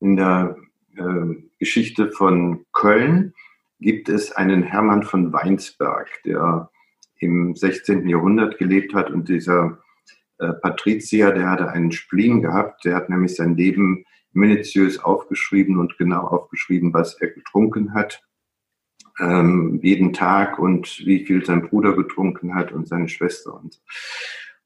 in 0.00 0.16
der 0.16 0.56
äh, 0.96 1.34
Geschichte 1.58 2.10
von 2.12 2.66
Köln. 2.72 3.34
Gibt 3.80 4.08
es 4.08 4.32
einen 4.32 4.62
Hermann 4.62 5.02
von 5.02 5.32
Weinsberg, 5.32 6.08
der 6.24 6.70
im 7.16 7.56
16. 7.56 8.08
Jahrhundert 8.08 8.58
gelebt 8.58 8.94
hat 8.94 9.10
und 9.10 9.28
dieser 9.28 9.78
äh, 10.38 10.52
Patrizier, 10.52 11.32
der 11.32 11.50
hatte 11.50 11.68
einen 11.68 11.92
Spleen 11.92 12.42
gehabt, 12.42 12.84
der 12.84 12.96
hat 12.96 13.08
nämlich 13.08 13.36
sein 13.36 13.56
Leben 13.56 14.04
minutiös 14.32 14.98
aufgeschrieben 14.98 15.78
und 15.78 15.96
genau 15.96 16.22
aufgeschrieben, 16.26 16.92
was 16.92 17.14
er 17.20 17.28
getrunken 17.28 17.94
hat, 17.94 18.22
ähm, 19.20 19.78
jeden 19.82 20.12
Tag 20.12 20.58
und 20.58 20.98
wie 21.06 21.24
viel 21.24 21.44
sein 21.44 21.62
Bruder 21.62 21.94
getrunken 21.94 22.54
hat 22.54 22.72
und 22.72 22.88
seine 22.88 23.08
Schwester 23.08 23.54
und 23.54 23.74
so. 23.74 23.80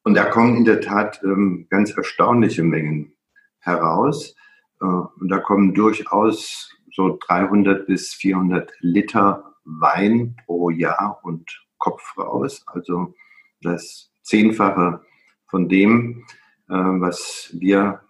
Und 0.09 0.15
da 0.15 0.25
kommen 0.25 0.57
in 0.57 0.65
der 0.65 0.81
Tat 0.81 1.21
ähm, 1.23 1.67
ganz 1.69 1.91
erstaunliche 1.91 2.63
Mengen 2.63 3.13
heraus. 3.59 4.35
Äh, 4.81 4.87
und 4.87 5.29
da 5.29 5.39
kommen 5.39 5.75
durchaus 5.75 6.75
so 6.91 7.19
300 7.27 7.87
bis 7.87 8.15
400 8.15 8.73
Liter 8.81 9.53
Wein 9.65 10.35
pro 10.47 10.71
Jahr 10.71 11.21
und 11.25 11.45
Kopf 11.77 12.17
raus. 12.17 12.65
Also 12.69 13.13
das 13.61 14.11
Zehnfache 14.23 15.03
von 15.47 15.69
dem, 15.69 16.25
äh, 16.71 16.73
was 16.73 17.55
wir 17.59 18.01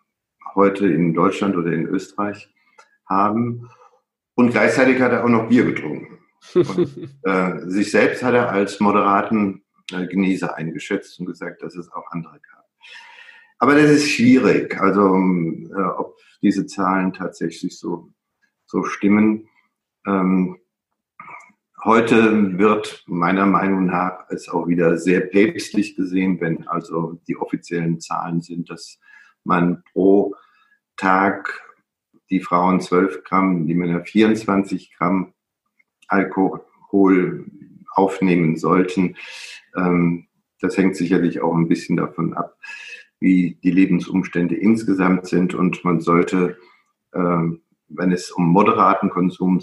heute 0.55 0.87
in 0.87 1.14
Deutschland 1.14 1.57
oder 1.57 1.73
in 1.73 1.85
Österreich 1.85 2.49
haben. 3.09 3.69
Und 4.37 4.52
gleichzeitig 4.52 5.00
hat 5.00 5.11
er 5.11 5.25
auch 5.25 5.28
noch 5.28 5.49
Bier 5.49 5.64
getrunken. 5.64 6.21
Und, 6.55 7.19
äh, 7.25 7.59
sich 7.69 7.90
selbst 7.90 8.23
hat 8.23 8.35
er 8.35 8.50
als 8.52 8.78
moderaten 8.78 9.64
Genießer 9.90 10.54
eingeschätzt 10.54 11.18
und 11.18 11.26
gesagt, 11.26 11.62
dass 11.62 11.76
es 11.76 11.90
auch 11.92 12.11
andere 12.11 12.40
gab. 12.40 12.66
Aber 13.59 13.75
das 13.75 13.90
ist 13.90 14.09
schwierig, 14.09 14.80
also 14.80 15.16
äh, 15.16 15.83
ob 15.97 16.16
diese 16.42 16.66
Zahlen 16.66 17.12
tatsächlich 17.12 17.78
so, 17.78 18.12
so 18.66 18.85
stimmen. 18.85 19.49
Ähm, 20.07 20.59
heute 21.83 22.59
wird 22.59 23.02
meiner 23.07 23.47
Meinung 23.47 23.87
nach 23.87 24.28
es 24.30 24.49
auch 24.49 24.68
wieder 24.68 24.97
sehr 24.99 25.21
päpstlich 25.21 25.97
gesehen, 25.97 26.40
wenn 26.40 26.68
also 26.68 27.21
die 27.26 27.37
offiziellen 27.37 28.00
Zahlen 28.00 28.40
sind, 28.40 28.71
dass 28.71 29.00
man 29.42 29.83
pro 29.92 30.35
Tag 30.97 31.64
die 32.30 32.40
Frauen 32.40 32.80
12 32.80 33.25
Gramm, 33.25 33.66
die 33.66 33.75
Männer 33.75 34.04
24 34.04 34.95
Gramm 34.97 35.33
Alkohol 36.07 37.47
aufnehmen 37.99 38.57
sollten. 38.57 39.17
Ähm, 39.76 40.28
das 40.61 40.76
hängt 40.76 40.97
sicherlich 40.97 41.40
auch 41.40 41.55
ein 41.55 41.69
bisschen 41.69 41.97
davon 41.97 42.35
ab, 42.35 42.57
wie 43.21 43.59
die 43.62 43.71
Lebensumstände 43.71 44.57
insgesamt 44.57 45.26
sind. 45.26 45.55
Und 45.55 45.85
man 45.85 46.00
sollte, 46.00 46.57
ähm, 47.14 47.62
wenn 47.88 48.12
es 48.12 48.31
um 48.31 48.49
moderaten 48.49 49.11
Konsum 49.11 49.61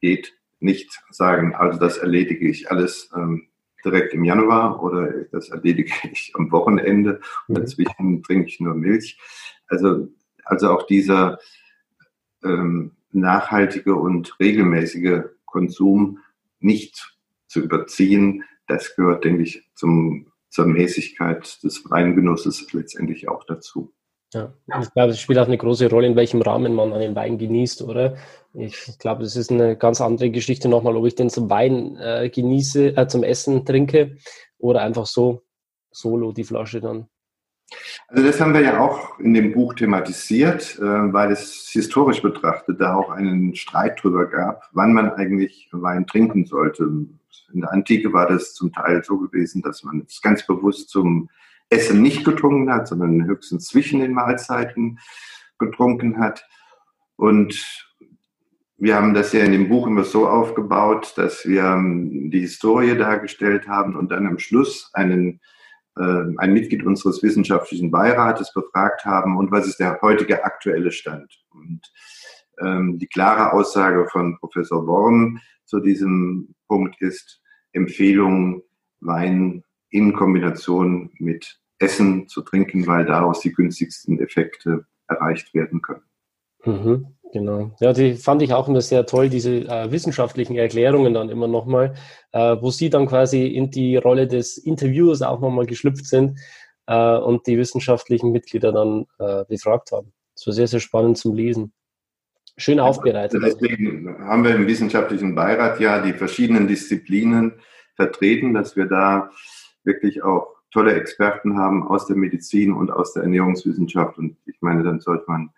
geht, 0.00 0.34
nicht 0.60 1.02
sagen, 1.10 1.54
also 1.54 1.78
das 1.78 1.98
erledige 1.98 2.48
ich 2.48 2.70
alles 2.70 3.10
ähm, 3.14 3.48
direkt 3.84 4.14
im 4.14 4.24
Januar 4.24 4.82
oder 4.82 5.24
das 5.30 5.50
erledige 5.50 5.92
ich 6.12 6.32
am 6.34 6.50
Wochenende 6.50 7.20
und 7.48 7.58
mhm. 7.58 7.60
dazwischen 7.60 8.22
trinke 8.22 8.48
ich 8.48 8.60
nur 8.60 8.74
Milch. 8.74 9.18
Also 9.66 10.08
also 10.44 10.70
auch 10.70 10.86
dieser 10.86 11.38
ähm, 12.42 12.92
nachhaltige 13.12 13.94
und 13.94 14.38
regelmäßige 14.40 15.22
Konsum 15.46 16.18
nicht 16.60 17.13
zu 17.54 17.60
überziehen, 17.60 18.42
das 18.66 18.96
gehört, 18.96 19.24
denke 19.24 19.44
ich, 19.44 19.62
zum, 19.74 20.32
zur 20.50 20.66
Mäßigkeit 20.66 21.62
des 21.62 21.88
Weingenusses 21.88 22.72
letztendlich 22.72 23.28
auch 23.28 23.44
dazu. 23.44 23.94
Ja, 24.32 24.52
ich 24.82 24.92
glaube, 24.92 25.12
es 25.12 25.20
spielt 25.20 25.38
auch 25.38 25.46
eine 25.46 25.58
große 25.58 25.88
Rolle, 25.88 26.08
in 26.08 26.16
welchem 26.16 26.42
Rahmen 26.42 26.74
man 26.74 26.92
einen 26.92 27.14
Wein 27.14 27.38
genießt, 27.38 27.82
oder? 27.82 28.16
Ich 28.52 28.98
glaube, 28.98 29.22
das 29.22 29.36
ist 29.36 29.52
eine 29.52 29.76
ganz 29.76 30.00
andere 30.00 30.30
Geschichte 30.30 30.68
nochmal, 30.68 30.96
ob 30.96 31.06
ich 31.06 31.14
den 31.14 31.30
zum 31.30 31.48
Wein 31.48 31.96
äh, 31.98 32.28
genieße, 32.30 32.96
äh, 32.96 33.06
zum 33.06 33.22
Essen 33.22 33.64
trinke 33.64 34.16
oder 34.58 34.80
einfach 34.80 35.06
so 35.06 35.44
solo 35.92 36.32
die 36.32 36.42
Flasche 36.42 36.80
dann. 36.80 37.08
Also 38.08 38.24
das 38.24 38.40
haben 38.40 38.54
wir 38.54 38.60
ja 38.60 38.78
auch 38.78 39.18
in 39.18 39.34
dem 39.34 39.52
Buch 39.52 39.74
thematisiert, 39.74 40.78
äh, 40.78 41.12
weil 41.12 41.32
es 41.32 41.68
historisch 41.70 42.22
betrachtet 42.22 42.80
da 42.80 42.94
auch 42.94 43.10
einen 43.10 43.54
Streit 43.54 44.02
drüber 44.02 44.26
gab, 44.26 44.68
wann 44.72 44.92
man 44.92 45.10
eigentlich 45.10 45.68
Wein 45.72 46.06
trinken 46.06 46.46
sollte. 46.46 46.84
In 46.84 47.60
der 47.60 47.72
Antike 47.72 48.12
war 48.12 48.26
das 48.26 48.54
zum 48.54 48.72
Teil 48.72 49.02
so 49.04 49.18
gewesen, 49.18 49.62
dass 49.62 49.82
man 49.84 50.04
es 50.06 50.20
ganz 50.20 50.46
bewusst 50.46 50.90
zum 50.90 51.28
Essen 51.70 52.02
nicht 52.02 52.24
getrunken 52.24 52.72
hat, 52.72 52.88
sondern 52.88 53.24
höchstens 53.26 53.66
zwischen 53.66 54.00
den 54.00 54.12
Mahlzeiten 54.12 54.98
getrunken 55.58 56.18
hat. 56.18 56.46
Und 57.16 57.84
wir 58.76 58.96
haben 58.96 59.14
das 59.14 59.32
ja 59.32 59.44
in 59.44 59.52
dem 59.52 59.68
Buch 59.68 59.86
immer 59.86 60.04
so 60.04 60.28
aufgebaut, 60.28 61.14
dass 61.16 61.46
wir 61.46 61.64
ähm, 61.64 62.30
die 62.30 62.40
Historie 62.40 62.96
dargestellt 62.96 63.68
haben 63.68 63.96
und 63.96 64.10
dann 64.10 64.26
am 64.26 64.38
Schluss 64.38 64.90
einen, 64.92 65.40
ein 65.96 66.52
Mitglied 66.52 66.84
unseres 66.84 67.22
wissenschaftlichen 67.22 67.90
Beirates 67.90 68.52
befragt 68.52 69.04
haben 69.04 69.36
und 69.36 69.52
was 69.52 69.66
ist 69.66 69.78
der 69.78 70.00
heutige 70.02 70.44
aktuelle 70.44 70.90
Stand. 70.90 71.32
Und 71.50 71.80
ähm, 72.60 72.98
die 72.98 73.06
klare 73.06 73.52
Aussage 73.52 74.08
von 74.10 74.38
Professor 74.38 74.86
Worm 74.86 75.40
zu 75.64 75.80
diesem 75.80 76.54
Punkt 76.68 77.00
ist 77.00 77.40
Empfehlung, 77.72 78.62
Wein 79.00 79.62
in 79.90 80.14
Kombination 80.14 81.10
mit 81.18 81.60
Essen 81.78 82.28
zu 82.28 82.42
trinken, 82.42 82.86
weil 82.86 83.04
daraus 83.04 83.40
die 83.40 83.52
günstigsten 83.52 84.18
Effekte 84.18 84.86
erreicht 85.08 85.54
werden 85.54 85.82
können. 85.82 86.04
Mhm, 86.64 87.13
genau. 87.34 87.72
Ja, 87.80 87.92
die 87.92 88.14
fand 88.14 88.40
ich 88.40 88.54
auch 88.54 88.68
immer 88.68 88.80
sehr 88.80 89.04
toll, 89.04 89.28
diese 89.28 89.68
äh, 89.68 89.90
wissenschaftlichen 89.90 90.56
Erklärungen 90.56 91.12
dann 91.12 91.28
immer 91.28 91.48
nochmal, 91.48 91.94
äh, 92.32 92.56
wo 92.60 92.70
Sie 92.70 92.88
dann 92.88 93.06
quasi 93.06 93.46
in 93.48 93.70
die 93.70 93.96
Rolle 93.96 94.26
des 94.26 94.56
Interviewers 94.56 95.20
auch 95.20 95.40
nochmal 95.40 95.66
geschlüpft 95.66 96.06
sind 96.06 96.38
äh, 96.86 97.16
und 97.16 97.46
die 97.46 97.58
wissenschaftlichen 97.58 98.30
Mitglieder 98.30 98.72
dann 98.72 99.06
äh, 99.18 99.44
befragt 99.46 99.90
haben. 99.92 100.12
Das 100.34 100.46
war 100.46 100.54
sehr, 100.54 100.68
sehr 100.68 100.80
spannend 100.80 101.18
zum 101.18 101.34
Lesen. 101.34 101.72
Schön 102.56 102.78
aufbereitet. 102.78 103.42
Deswegen 103.44 104.16
haben 104.20 104.44
wir 104.44 104.54
im 104.54 104.68
wissenschaftlichen 104.68 105.34
Beirat 105.34 105.80
ja 105.80 106.00
die 106.00 106.12
verschiedenen 106.12 106.68
Disziplinen 106.68 107.54
vertreten, 107.96 108.54
dass 108.54 108.76
wir 108.76 108.86
da 108.86 109.30
wirklich 109.82 110.22
auch 110.22 110.54
tolle 110.70 110.94
Experten 110.94 111.56
haben 111.56 111.84
aus 111.86 112.06
der 112.06 112.16
Medizin 112.16 112.72
und 112.72 112.92
aus 112.92 113.12
der 113.12 113.24
Ernährungswissenschaft. 113.24 114.18
Und 114.18 114.36
ich 114.46 114.56
meine, 114.60 114.84
dann 114.84 115.00
sollte 115.00 115.24
man 115.26 115.50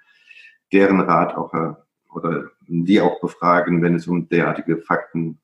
deren 0.73 1.01
Rat 1.01 1.37
auch 1.37 1.53
äh, 1.55 1.75
oder 2.13 2.51
die 2.67 3.01
auch 3.01 3.21
befragen, 3.21 3.83
wenn 3.83 3.95
es 3.95 4.07
um 4.07 4.29
derartige 4.29 4.79
Fakten 4.79 5.41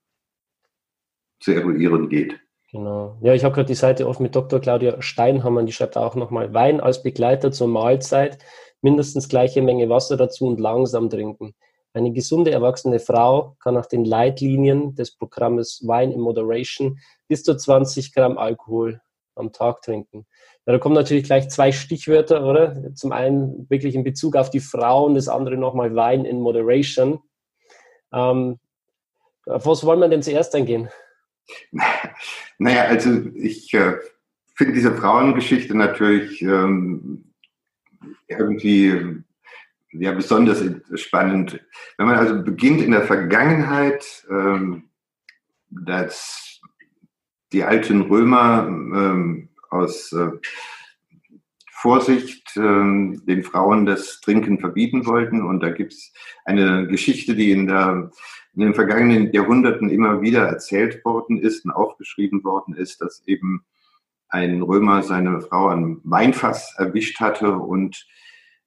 zu 1.41 1.53
eruieren 1.53 2.09
geht. 2.09 2.41
Genau. 2.71 3.19
Ja, 3.21 3.35
ich 3.35 3.45
habe 3.45 3.55
gerade 3.55 3.67
die 3.67 3.75
Seite 3.75 4.09
offen 4.09 4.23
mit 4.23 4.35
Dr. 4.35 4.59
Claudia 4.59 5.03
Steinhammer, 5.03 5.63
die 5.63 5.73
schreibt 5.73 5.99
auch 5.99 6.15
nochmal, 6.15 6.55
Wein 6.55 6.81
als 6.81 7.03
Begleiter 7.03 7.53
zur 7.53 7.69
Mahlzeit, 7.69 8.39
mindestens 8.81 9.29
gleiche 9.29 9.61
Menge 9.61 9.91
Wasser 9.91 10.17
dazu 10.17 10.47
und 10.47 10.59
langsam 10.59 11.11
trinken. 11.11 11.55
Eine 11.93 12.13
gesunde 12.13 12.51
erwachsene 12.51 12.99
Frau 12.99 13.57
kann 13.61 13.75
nach 13.75 13.85
den 13.85 14.07
Leitlinien 14.07 14.95
des 14.95 15.15
Programmes 15.15 15.83
Wine 15.83 16.15
in 16.15 16.21
Moderation 16.21 16.99
bis 17.29 17.43
zu 17.43 17.55
20 17.55 18.15
Gramm 18.15 18.39
Alkohol 18.39 19.03
am 19.35 19.53
Tag 19.53 19.83
trinken. 19.83 20.27
Ja, 20.67 20.73
da 20.73 20.79
kommen 20.79 20.95
natürlich 20.95 21.25
gleich 21.25 21.49
zwei 21.49 21.73
Stichwörter, 21.73 22.45
oder? 22.45 22.95
Zum 22.95 23.13
einen 23.13 23.69
wirklich 23.69 23.95
in 23.95 24.05
Bezug 24.05 24.37
auf 24.37 24.51
die 24.51 24.61
Frauen, 24.61 25.15
das 25.15 25.29
andere 25.29 25.57
nochmal 25.57 25.95
Wein 25.95 26.25
in 26.25 26.41
Moderation. 26.41 27.21
Ähm, 28.13 28.59
auf 29.47 29.67
was 29.67 29.85
wollen 29.85 30.01
wir 30.01 30.09
denn 30.09 30.23
zuerst 30.23 30.55
eingehen? 30.55 30.89
Naja, 32.59 32.85
also 32.85 33.11
ich 33.35 33.75
äh, 33.75 33.97
finde 34.55 34.75
diese 34.75 34.95
Frauengeschichte 34.95 35.77
natürlich 35.77 36.41
ähm, 36.43 37.33
irgendwie 38.29 39.25
ja, 39.93 40.13
besonders 40.13 40.63
spannend. 40.95 41.61
Wenn 41.97 42.07
man 42.07 42.17
also 42.17 42.41
beginnt 42.43 42.81
in 42.81 42.93
der 42.93 43.03
Vergangenheit, 43.03 44.25
ähm, 44.31 44.91
dass 45.71 46.52
die 47.53 47.65
alten 47.65 48.03
Römer 48.03 48.67
ähm, 48.67 49.49
aus 49.71 50.13
äh, 50.13 50.31
Vorsicht 51.71 52.57
äh, 52.57 52.61
den 52.61 53.43
Frauen 53.43 53.87
das 53.87 54.21
Trinken 54.21 54.61
verbieten 54.61 55.07
wollten. 55.07 55.43
Und 55.43 55.61
da 55.61 55.71
gibt 55.71 55.93
es 55.93 56.13
eine 56.45 56.87
Geschichte, 56.87 57.35
die 57.35 57.51
in, 57.51 57.67
der, 57.67 58.11
in 58.55 58.61
den 58.61 58.75
vergangenen 58.75 59.33
Jahrhunderten 59.33 59.91
immer 59.91 60.23
wieder 60.23 60.47
erzählt 60.47 61.05
worden 61.05 61.39
ist 61.41 61.65
und 61.65 61.73
aufgeschrieben 61.73 62.45
worden 62.45 62.75
ist, 62.75 63.01
dass 63.01 63.23
eben 63.27 63.65
ein 64.29 64.63
Römer 64.63 65.03
seine 65.03 65.41
Frau 65.41 65.69
am 65.69 66.01
Weinfass 66.05 66.75
erwischt 66.79 67.21
hatte 67.21 67.53
und 67.53 68.07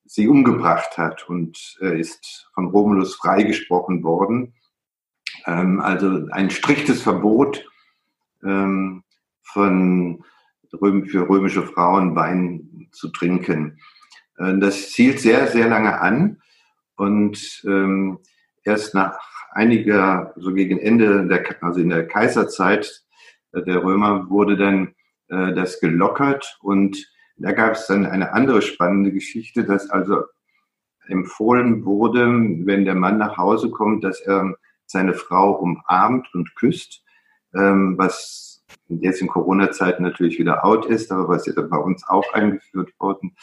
sie 0.04 0.28
umgebracht 0.28 0.98
hat 0.98 1.28
und 1.28 1.78
er 1.80 1.95
ist 1.95 2.50
von 2.54 2.67
Romulus 2.67 3.15
freigesprochen 3.15 4.04
worden. 4.04 4.54
Ähm, 5.45 5.80
also 5.80 6.28
ein 6.32 6.50
striktes 6.50 7.02
Verbot 7.02 7.65
ähm, 8.45 9.03
von 9.43 10.23
für 10.69 11.29
römische 11.29 11.63
Frauen 11.63 12.15
Wein 12.15 12.89
zu 12.91 13.10
trinken. 13.10 13.79
Äh, 14.38 14.58
das 14.58 14.91
zielt 14.91 15.19
sehr, 15.19 15.47
sehr 15.47 15.69
lange 15.69 15.99
an 15.99 16.41
und 16.97 17.63
ähm, 17.65 18.19
erst 18.63 18.93
nach 18.93 19.17
einiger, 19.51 20.34
so 20.36 20.53
gegen 20.53 20.79
Ende 20.79 21.27
der, 21.27 21.63
also 21.63 21.79
in 21.79 21.89
der 21.89 22.08
Kaiserzeit 22.08 23.03
der 23.53 23.84
Römer 23.84 24.29
wurde 24.29 24.58
dann 24.58 24.95
äh, 25.29 25.53
das 25.53 25.79
gelockert 25.79 26.58
und 26.62 26.97
da 27.38 27.51
gab 27.51 27.73
es 27.73 27.88
dann 27.88 28.05
eine 28.05 28.34
andere 28.34 28.62
spannende 28.62 29.12
Geschichte, 29.12 29.63
dass 29.63 29.89
also 29.89 30.23
empfohlen 31.08 31.86
wurde, 31.86 32.27
wenn 32.65 32.86
der 32.86 32.95
Mann 32.95 33.17
nach 33.17 33.38
Hause 33.38 33.69
kommt, 33.69 34.03
dass 34.03 34.21
er 34.21 34.55
seine 34.86 35.13
Frau 35.13 35.51
umarmt 35.51 36.34
und 36.34 36.55
küsst, 36.55 37.05
ähm, 37.56 37.96
was 37.98 38.63
jetzt 38.88 39.22
in 39.22 39.28
Corona-Zeiten 39.28 40.04
natürlich 40.04 40.38
wieder 40.39 40.63
out 40.65 40.86
ist, 40.86 41.12
aber 41.12 41.28
was 41.28 41.46
jetzt 41.46 41.56
bei 41.56 41.78
uns 41.78 42.08
auch 42.08 42.34
eingeführt 42.34 42.91
worden 43.00 43.36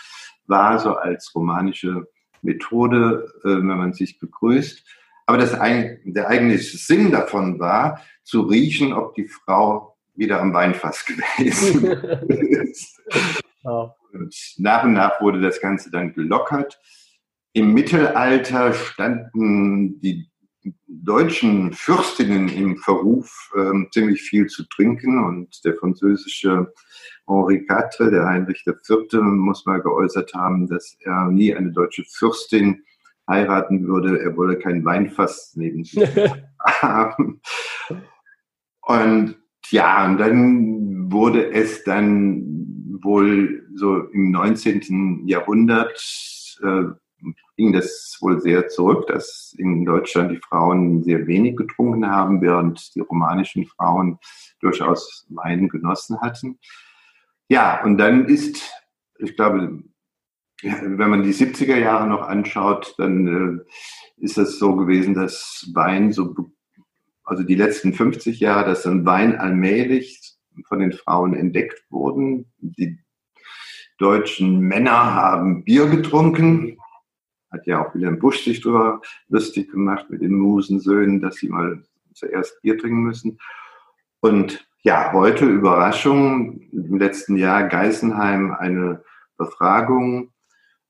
war, 0.46 0.78
so 0.78 0.94
als 0.94 1.34
romanische 1.34 2.06
Methode, 2.42 3.32
äh, 3.44 3.48
wenn 3.48 3.66
man 3.66 3.92
sich 3.92 4.18
begrüßt. 4.18 4.84
Aber 5.26 5.38
das, 5.38 5.52
der 5.52 6.28
eigentliche 6.28 6.76
Sinn 6.76 7.10
davon 7.10 7.58
war, 7.58 8.00
zu 8.24 8.42
riechen, 8.42 8.92
ob 8.92 9.14
die 9.14 9.28
Frau 9.28 9.96
wieder 10.14 10.40
am 10.40 10.52
Weinfass 10.52 11.04
gewesen 11.06 11.84
ist. 11.86 13.00
Und 14.12 14.34
nach 14.58 14.84
und 14.84 14.92
nach 14.92 15.20
wurde 15.20 15.40
das 15.40 15.60
Ganze 15.60 15.90
dann 15.90 16.12
gelockert. 16.12 16.78
Im 17.54 17.72
Mittelalter 17.72 18.74
standen 18.74 20.00
die 20.00 20.28
deutschen 20.86 21.72
Fürstinnen 21.72 22.48
im 22.48 22.76
Verruf, 22.76 23.50
äh, 23.56 23.90
ziemlich 23.90 24.22
viel 24.22 24.46
zu 24.46 24.64
trinken. 24.68 25.24
Und 25.24 25.64
der 25.64 25.74
französische 25.74 26.72
Henri 27.26 27.66
IV, 27.68 28.10
der 28.10 28.26
Heinrich 28.26 28.64
IV., 28.66 29.20
muss 29.20 29.66
mal 29.66 29.80
geäußert 29.80 30.34
haben, 30.34 30.68
dass 30.68 30.96
er 31.00 31.28
nie 31.30 31.54
eine 31.54 31.72
deutsche 31.72 32.04
Fürstin 32.04 32.84
heiraten 33.28 33.86
würde. 33.86 34.20
Er 34.20 34.36
wolle 34.36 34.58
kein 34.58 34.84
Weinfass 34.84 35.52
neben 35.56 35.84
sich 35.84 36.08
haben. 36.64 37.40
Und 38.82 39.36
ja, 39.70 40.06
und 40.06 40.18
dann 40.18 41.12
wurde 41.12 41.52
es 41.52 41.84
dann 41.84 42.42
wohl 43.02 43.66
so 43.74 44.04
im 44.12 44.30
19. 44.30 45.26
Jahrhundert 45.26 45.98
äh, 46.62 46.84
ging 47.56 47.72
das 47.72 48.16
wohl 48.20 48.40
sehr 48.40 48.68
zurück, 48.68 49.06
dass 49.06 49.54
in 49.58 49.84
Deutschland 49.84 50.32
die 50.32 50.40
Frauen 50.40 51.02
sehr 51.04 51.26
wenig 51.26 51.56
getrunken 51.56 52.10
haben, 52.10 52.40
während 52.40 52.94
die 52.94 53.00
romanischen 53.00 53.66
Frauen 53.66 54.18
durchaus 54.60 55.26
Wein 55.30 55.68
genossen 55.68 56.20
hatten. 56.20 56.58
Ja, 57.48 57.82
und 57.84 57.98
dann 57.98 58.26
ist, 58.26 58.62
ich 59.18 59.36
glaube, 59.36 59.82
wenn 60.62 61.10
man 61.10 61.22
die 61.22 61.34
70er 61.34 61.76
Jahre 61.76 62.06
noch 62.06 62.22
anschaut, 62.22 62.94
dann 62.98 63.64
äh, 63.68 64.24
ist 64.24 64.38
es 64.38 64.58
so 64.58 64.76
gewesen, 64.76 65.14
dass 65.14 65.68
Wein 65.74 66.12
so, 66.12 66.34
also 67.24 67.42
die 67.42 67.56
letzten 67.56 67.92
50 67.92 68.40
Jahre, 68.40 68.66
dass 68.66 68.82
dann 68.82 69.04
Wein 69.04 69.36
allmählich 69.36 70.36
von 70.66 70.78
den 70.78 70.92
Frauen 70.92 71.34
entdeckt 71.34 71.84
wurden. 71.90 72.52
Die 72.58 72.98
deutschen 73.98 74.60
Männer 74.60 75.14
haben 75.14 75.64
Bier 75.64 75.86
getrunken, 75.86 76.78
hat 77.52 77.66
ja 77.66 77.84
auch 77.84 77.94
Wilhelm 77.94 78.18
Busch 78.18 78.44
sich 78.44 78.60
darüber 78.60 79.00
lustig 79.28 79.70
gemacht 79.70 80.06
mit 80.08 80.22
den 80.22 80.34
Musensöhnen, 80.34 81.20
dass 81.20 81.36
sie 81.36 81.48
mal 81.48 81.82
zuerst 82.14 82.60
Bier 82.62 82.78
trinken 82.78 83.02
müssen. 83.02 83.38
Und 84.20 84.66
ja, 84.82 85.12
heute 85.12 85.46
Überraschung, 85.46 86.60
im 86.72 86.98
letzten 86.98 87.36
Jahr 87.36 87.68
Geisenheim 87.68 88.52
eine 88.52 89.04
Befragung 89.36 90.32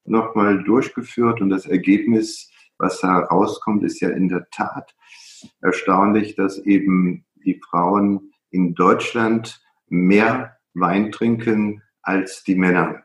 nochmal 0.05 0.63
durchgeführt 0.65 1.41
und 1.41 1.51
das 1.51 1.67
Ergebnis, 1.67 2.51
was 2.79 3.01
da 3.01 3.19
rauskommt, 3.19 3.83
ist 3.85 4.01
ja 4.01 4.11
in 4.11 4.29
der 4.29 4.49
Tat 4.51 4.95
erstaunlich, 5.61 6.37
dass 6.37 6.59
eben 6.59 7.25
die 7.45 7.61
Frauen 7.69 8.33
in 8.51 8.75
Deutschland 8.75 9.61
mehr 9.89 10.57
Wein 10.75 11.13
trinken 11.13 11.83
als 12.03 12.45
die 12.45 12.55
Männer. 12.55 13.03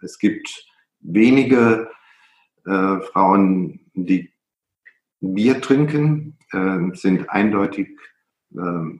Es 0.00 0.18
gibt 0.18 0.66
wenige 1.00 1.90
äh, 2.68 3.00
Frauen, 3.00 3.80
die 3.94 4.30
Bier 5.20 5.60
trinken, 5.60 6.38
äh, 6.52 6.94
sind 6.94 7.30
eindeutig 7.30 7.88
äh, 8.54 8.98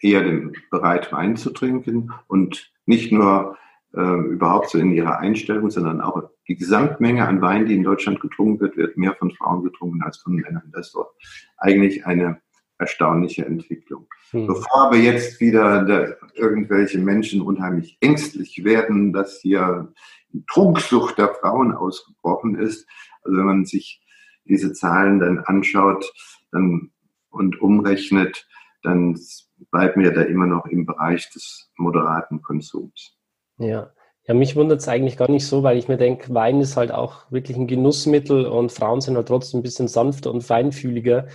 eher 0.00 0.50
bereit, 0.70 1.12
Wein 1.12 1.36
zu 1.36 1.50
trinken. 1.50 2.12
Und 2.26 2.72
nicht 2.86 3.12
nur 3.12 3.56
äh, 3.94 4.00
überhaupt 4.00 4.70
so 4.70 4.78
in 4.78 4.92
ihrer 4.92 5.18
Einstellung, 5.18 5.70
sondern 5.70 6.00
auch 6.00 6.30
die 6.48 6.56
Gesamtmenge 6.56 7.26
an 7.26 7.40
Wein, 7.40 7.66
die 7.66 7.74
in 7.74 7.84
Deutschland 7.84 8.20
getrunken 8.20 8.60
wird, 8.60 8.76
wird 8.76 8.96
mehr 8.96 9.14
von 9.14 9.30
Frauen 9.30 9.62
getrunken 9.64 10.02
als 10.02 10.18
von 10.18 10.34
Männern. 10.34 10.70
Das 10.72 10.88
ist 10.88 10.94
doch 10.94 11.12
eigentlich 11.56 12.04
eine 12.06 12.40
erstaunliche 12.78 13.44
Entwicklung. 13.44 14.06
Hm. 14.30 14.46
Bevor 14.46 14.86
aber 14.86 14.96
jetzt 14.96 15.40
wieder 15.40 15.84
der, 15.84 16.18
irgendwelche 16.34 16.98
Menschen 16.98 17.40
unheimlich 17.40 17.98
ängstlich 18.00 18.64
werden, 18.64 19.12
dass 19.12 19.40
hier 19.40 19.92
Trunksucht 20.50 21.18
der 21.18 21.34
Frauen 21.34 21.74
ausgebrochen 21.74 22.56
ist, 22.56 22.86
also 23.22 23.36
wenn 23.36 23.46
man 23.46 23.64
sich 23.64 24.02
diese 24.44 24.72
Zahlen 24.72 25.18
dann 25.18 25.40
anschaut 25.40 26.10
dann, 26.52 26.90
und 27.30 27.60
umrechnet, 27.60 28.46
dann 28.82 29.18
bleiben 29.70 30.02
wir 30.02 30.12
da 30.12 30.22
immer 30.22 30.46
noch 30.46 30.66
im 30.66 30.86
Bereich 30.86 31.30
des 31.30 31.70
moderaten 31.76 32.42
Konsums. 32.42 33.16
Ja. 33.58 33.92
Ja, 34.26 34.34
mich 34.34 34.56
wundert 34.56 34.80
es 34.80 34.88
eigentlich 34.88 35.16
gar 35.16 35.30
nicht 35.30 35.46
so, 35.46 35.62
weil 35.62 35.78
ich 35.78 35.88
mir 35.88 35.96
denke, 35.96 36.34
Wein 36.34 36.60
ist 36.60 36.76
halt 36.76 36.92
auch 36.92 37.30
wirklich 37.32 37.56
ein 37.56 37.66
Genussmittel 37.66 38.44
und 38.44 38.70
Frauen 38.70 39.00
sind 39.00 39.16
halt 39.16 39.28
trotzdem 39.28 39.60
ein 39.60 39.62
bisschen 39.62 39.88
sanfter 39.88 40.30
und 40.30 40.44
feinfühliger. 40.44 41.28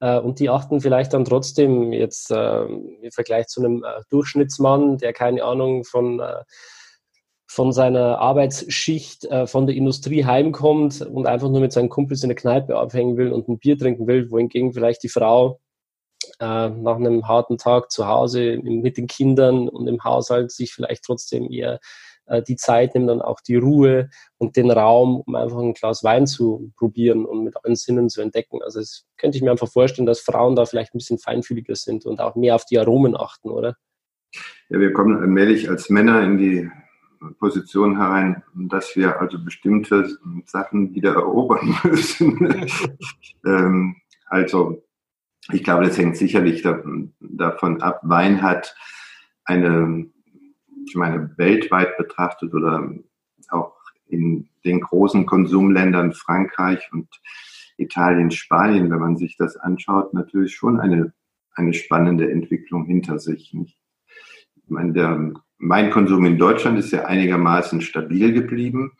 Äh, 0.00 0.18
und 0.18 0.40
die 0.40 0.48
achten 0.48 0.80
vielleicht 0.80 1.12
dann 1.12 1.26
trotzdem 1.26 1.92
jetzt 1.92 2.30
äh, 2.30 2.64
im 2.64 3.10
Vergleich 3.10 3.48
zu 3.48 3.62
einem 3.62 3.84
äh, 3.84 4.00
Durchschnittsmann, 4.08 4.96
der 4.96 5.12
keine 5.12 5.44
Ahnung 5.44 5.84
von, 5.84 6.20
äh, 6.20 6.42
von 7.48 7.72
seiner 7.72 8.18
Arbeitsschicht 8.18 9.24
äh, 9.24 9.46
von 9.46 9.66
der 9.66 9.74
Industrie 9.74 10.24
heimkommt 10.24 11.00
und 11.00 11.26
einfach 11.26 11.48
nur 11.48 11.60
mit 11.60 11.72
seinen 11.72 11.88
Kumpels 11.88 12.22
in 12.22 12.28
der 12.28 12.36
Kneipe 12.36 12.76
abhängen 12.76 13.16
will 13.16 13.32
und 13.32 13.48
ein 13.48 13.58
Bier 13.58 13.78
trinken 13.78 14.06
will, 14.06 14.30
wohingegen 14.30 14.74
vielleicht 14.74 15.02
die 15.02 15.08
Frau 15.08 15.58
äh, 16.40 16.68
nach 16.68 16.96
einem 16.96 17.26
harten 17.26 17.56
Tag 17.56 17.90
zu 17.90 18.06
Hause 18.06 18.58
mit 18.62 18.98
den 18.98 19.06
Kindern 19.06 19.68
und 19.68 19.88
im 19.88 20.04
Haushalt 20.04 20.52
sich 20.52 20.74
vielleicht 20.74 21.04
trotzdem 21.04 21.50
eher 21.50 21.80
äh, 22.26 22.42
die 22.42 22.56
Zeit 22.56 22.94
nimmt, 22.94 23.08
dann 23.08 23.22
auch 23.22 23.40
die 23.40 23.56
Ruhe 23.56 24.10
und 24.36 24.56
den 24.56 24.70
Raum, 24.70 25.22
um 25.26 25.34
einfach 25.34 25.58
ein 25.58 25.72
Glas 25.72 26.04
Wein 26.04 26.26
zu 26.26 26.70
probieren 26.76 27.24
und 27.24 27.44
mit 27.44 27.56
allen 27.64 27.76
Sinnen 27.76 28.10
zu 28.10 28.20
entdecken. 28.20 28.62
Also 28.62 28.80
das 28.80 29.06
könnte 29.16 29.38
ich 29.38 29.42
mir 29.42 29.50
einfach 29.50 29.72
vorstellen, 29.72 30.06
dass 30.06 30.20
Frauen 30.20 30.54
da 30.54 30.66
vielleicht 30.66 30.94
ein 30.94 30.98
bisschen 30.98 31.18
feinfühliger 31.18 31.76
sind 31.76 32.04
und 32.04 32.20
auch 32.20 32.36
mehr 32.36 32.54
auf 32.54 32.66
die 32.66 32.78
Aromen 32.78 33.16
achten, 33.16 33.48
oder? 33.48 33.74
Ja, 34.68 34.78
wir 34.78 34.92
kommen 34.92 35.16
allmählich 35.16 35.70
als 35.70 35.88
Männer 35.88 36.22
in 36.22 36.36
die 36.36 36.70
Position 37.38 37.96
herein, 37.96 38.42
dass 38.54 38.96
wir 38.96 39.20
also 39.20 39.42
bestimmte 39.42 40.18
Sachen 40.44 40.94
wieder 40.94 41.14
erobern 41.14 41.76
müssen. 41.84 42.66
ähm, 43.44 43.96
also 44.26 44.82
ich 45.52 45.64
glaube, 45.64 45.84
das 45.84 45.96
hängt 45.96 46.16
sicherlich 46.16 46.62
davon 46.62 47.82
ab. 47.82 48.00
Wein 48.02 48.42
hat 48.42 48.74
eine, 49.44 50.06
ich 50.86 50.94
meine, 50.94 51.32
weltweit 51.38 51.96
betrachtet 51.96 52.52
oder 52.52 52.92
auch 53.48 53.74
in 54.08 54.48
den 54.64 54.80
großen 54.80 55.24
Konsumländern 55.26 56.12
Frankreich 56.12 56.90
und 56.92 57.08
Italien, 57.78 58.30
Spanien, 58.30 58.90
wenn 58.90 58.98
man 58.98 59.16
sich 59.16 59.36
das 59.36 59.56
anschaut, 59.56 60.12
natürlich 60.12 60.54
schon 60.54 60.80
eine, 60.80 61.14
eine 61.54 61.72
spannende 61.72 62.30
Entwicklung 62.30 62.84
hinter 62.84 63.18
sich. 63.18 63.54
Nicht? 63.54 63.78
Ich 64.56 64.68
meine, 64.68 64.92
der 64.92 65.32
Weinkonsum 65.58 66.24
in 66.24 66.38
Deutschland 66.38 66.78
ist 66.78 66.92
ja 66.92 67.06
einigermaßen 67.06 67.80
stabil 67.80 68.32
geblieben, 68.32 68.92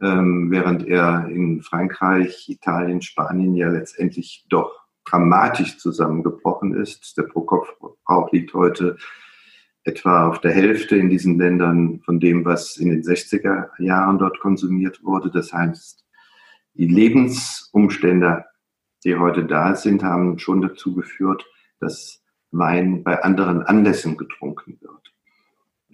ähm, 0.00 0.50
während 0.50 0.86
er 0.86 1.28
in 1.28 1.62
Frankreich, 1.62 2.48
Italien, 2.48 3.02
Spanien 3.02 3.54
ja 3.54 3.68
letztendlich 3.68 4.46
doch 4.48 4.84
dramatisch 5.04 5.78
zusammengebrochen 5.78 6.74
ist. 6.74 7.16
Der 7.16 7.24
Pro-Kopf-Verbrauch 7.24 8.32
liegt 8.32 8.54
heute 8.54 8.96
etwa 9.82 10.28
auf 10.28 10.40
der 10.40 10.52
Hälfte 10.52 10.96
in 10.96 11.10
diesen 11.10 11.38
Ländern 11.38 12.00
von 12.04 12.20
dem, 12.20 12.44
was 12.44 12.76
in 12.76 12.90
den 12.90 13.02
60er 13.02 13.68
Jahren 13.78 14.18
dort 14.18 14.40
konsumiert 14.40 15.02
wurde. 15.04 15.30
Das 15.30 15.52
heißt, 15.52 16.04
die 16.74 16.86
Lebensumstände, 16.86 18.46
die 19.04 19.16
heute 19.16 19.44
da 19.44 19.74
sind, 19.74 20.02
haben 20.02 20.38
schon 20.38 20.62
dazu 20.62 20.94
geführt, 20.94 21.44
dass 21.80 22.22
Wein 22.50 23.02
bei 23.02 23.22
anderen 23.22 23.62
Anlässen 23.62 24.16
getrunken 24.16 24.78
wird. 24.80 25.13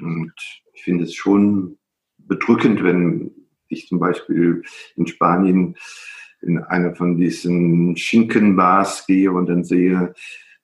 Und 0.01 0.33
ich 0.73 0.83
finde 0.83 1.05
es 1.05 1.15
schon 1.15 1.79
bedrückend, 2.19 2.83
wenn 2.83 3.33
ich 3.69 3.89
zum 3.89 3.99
Beispiel 3.99 4.63
in 4.97 5.07
Spanien 5.07 5.77
in 6.43 6.59
eine 6.59 6.95
von 6.95 7.17
diesen 7.17 7.97
Schinkenbars 7.97 9.07
gehe 9.07 9.31
und 9.31 9.47
dann 9.47 9.65
sehe, 9.65 10.15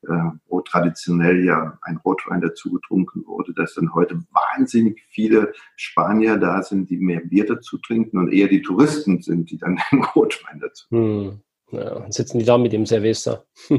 äh, 0.02 0.30
wo 0.46 0.60
traditionell 0.60 1.44
ja 1.44 1.78
ein 1.82 1.98
Rotwein 1.98 2.40
dazu 2.40 2.72
getrunken 2.72 3.26
wurde, 3.26 3.52
dass 3.54 3.74
dann 3.74 3.94
heute 3.94 4.22
wahnsinnig 4.30 5.02
viele 5.08 5.52
Spanier 5.76 6.36
da 6.38 6.62
sind, 6.62 6.90
die 6.90 6.96
mehr 6.96 7.20
Bier 7.20 7.46
dazu 7.46 7.78
trinken 7.78 8.18
und 8.18 8.32
eher 8.32 8.48
die 8.48 8.62
Touristen 8.62 9.20
sind, 9.20 9.50
die 9.50 9.58
dann 9.58 9.78
den 9.92 10.02
Rotwein 10.02 10.60
dazu 10.60 10.86
trinken. 10.88 11.30
Hm. 11.30 11.40
Ja, 11.72 12.06
sitzen 12.12 12.38
die 12.38 12.44
da 12.44 12.58
mit 12.58 12.72
dem 12.72 12.86
Cerveza. 12.86 13.44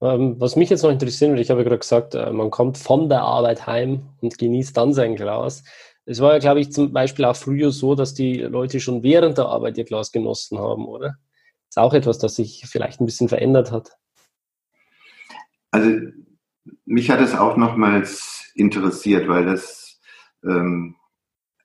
Ähm, 0.00 0.36
was 0.38 0.54
mich 0.56 0.70
jetzt 0.70 0.82
noch 0.82 0.90
interessiert, 0.90 1.30
und 1.30 1.38
ich 1.38 1.50
habe 1.50 1.60
ja 1.60 1.68
gerade 1.68 1.80
gesagt, 1.80 2.14
äh, 2.14 2.30
man 2.30 2.50
kommt 2.50 2.78
von 2.78 3.08
der 3.08 3.22
Arbeit 3.22 3.66
heim 3.66 4.02
und 4.20 4.38
genießt 4.38 4.76
dann 4.76 4.92
sein 4.92 5.16
Glas. 5.16 5.64
Es 6.04 6.20
war 6.20 6.32
ja, 6.32 6.38
glaube 6.38 6.60
ich, 6.60 6.72
zum 6.72 6.92
Beispiel 6.92 7.24
auch 7.24 7.36
früher 7.36 7.70
so, 7.70 7.94
dass 7.94 8.14
die 8.14 8.36
Leute 8.40 8.80
schon 8.80 9.02
während 9.02 9.38
der 9.38 9.46
Arbeit 9.46 9.76
ihr 9.76 9.84
Glas 9.84 10.12
genossen 10.12 10.58
haben, 10.58 10.86
oder? 10.86 11.16
Das 11.68 11.76
ist 11.76 11.78
auch 11.78 11.94
etwas, 11.94 12.18
das 12.18 12.36
sich 12.36 12.64
vielleicht 12.66 13.00
ein 13.00 13.06
bisschen 13.06 13.28
verändert 13.28 13.72
hat. 13.72 13.90
Also 15.70 15.90
mich 16.86 17.10
hat 17.10 17.20
es 17.20 17.34
auch 17.34 17.56
nochmals 17.56 18.50
interessiert, 18.54 19.28
weil 19.28 19.44
das 19.44 20.00
ähm, 20.44 20.96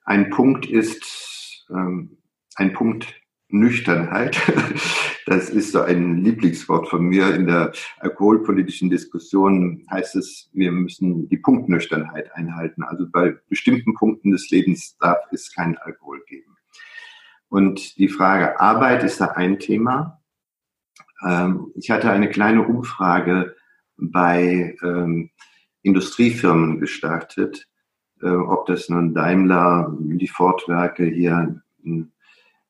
ein 0.03 0.29
Punkt 0.29 0.65
ist, 0.65 1.65
ähm, 1.69 2.17
ein 2.55 2.73
Punkt 2.73 3.13
Nüchternheit. 3.47 4.37
Das 5.25 5.49
ist 5.49 5.71
so 5.71 5.81
ein 5.81 6.23
Lieblingswort 6.23 6.89
von 6.89 7.05
mir. 7.05 7.33
In 7.33 7.47
der 7.47 7.71
alkoholpolitischen 7.99 8.89
Diskussion 8.89 9.85
heißt 9.89 10.15
es, 10.17 10.49
wir 10.53 10.71
müssen 10.71 11.29
die 11.29 11.37
Punktnüchternheit 11.37 12.33
einhalten. 12.35 12.83
Also 12.83 13.07
bei 13.09 13.35
bestimmten 13.47 13.93
Punkten 13.93 14.31
des 14.31 14.49
Lebens 14.49 14.97
darf 14.99 15.19
es 15.31 15.53
keinen 15.53 15.77
Alkohol 15.77 16.21
geben. 16.27 16.57
Und 17.47 17.97
die 17.97 18.09
Frage 18.09 18.59
Arbeit 18.59 19.03
ist 19.03 19.21
da 19.21 19.27
ein 19.27 19.59
Thema. 19.59 20.21
Ähm, 21.25 21.71
ich 21.75 21.89
hatte 21.89 22.09
eine 22.09 22.29
kleine 22.29 22.63
Umfrage 22.63 23.55
bei 23.95 24.75
ähm, 24.83 25.29
Industriefirmen 25.83 26.79
gestartet, 26.79 27.67
äh, 28.21 28.27
ob 28.27 28.65
das 28.65 28.89
nun 28.89 29.13
Daimler, 29.13 29.95
die 29.99 30.27
Fordwerke 30.27 31.05
hier 31.05 31.61
in 31.83 32.11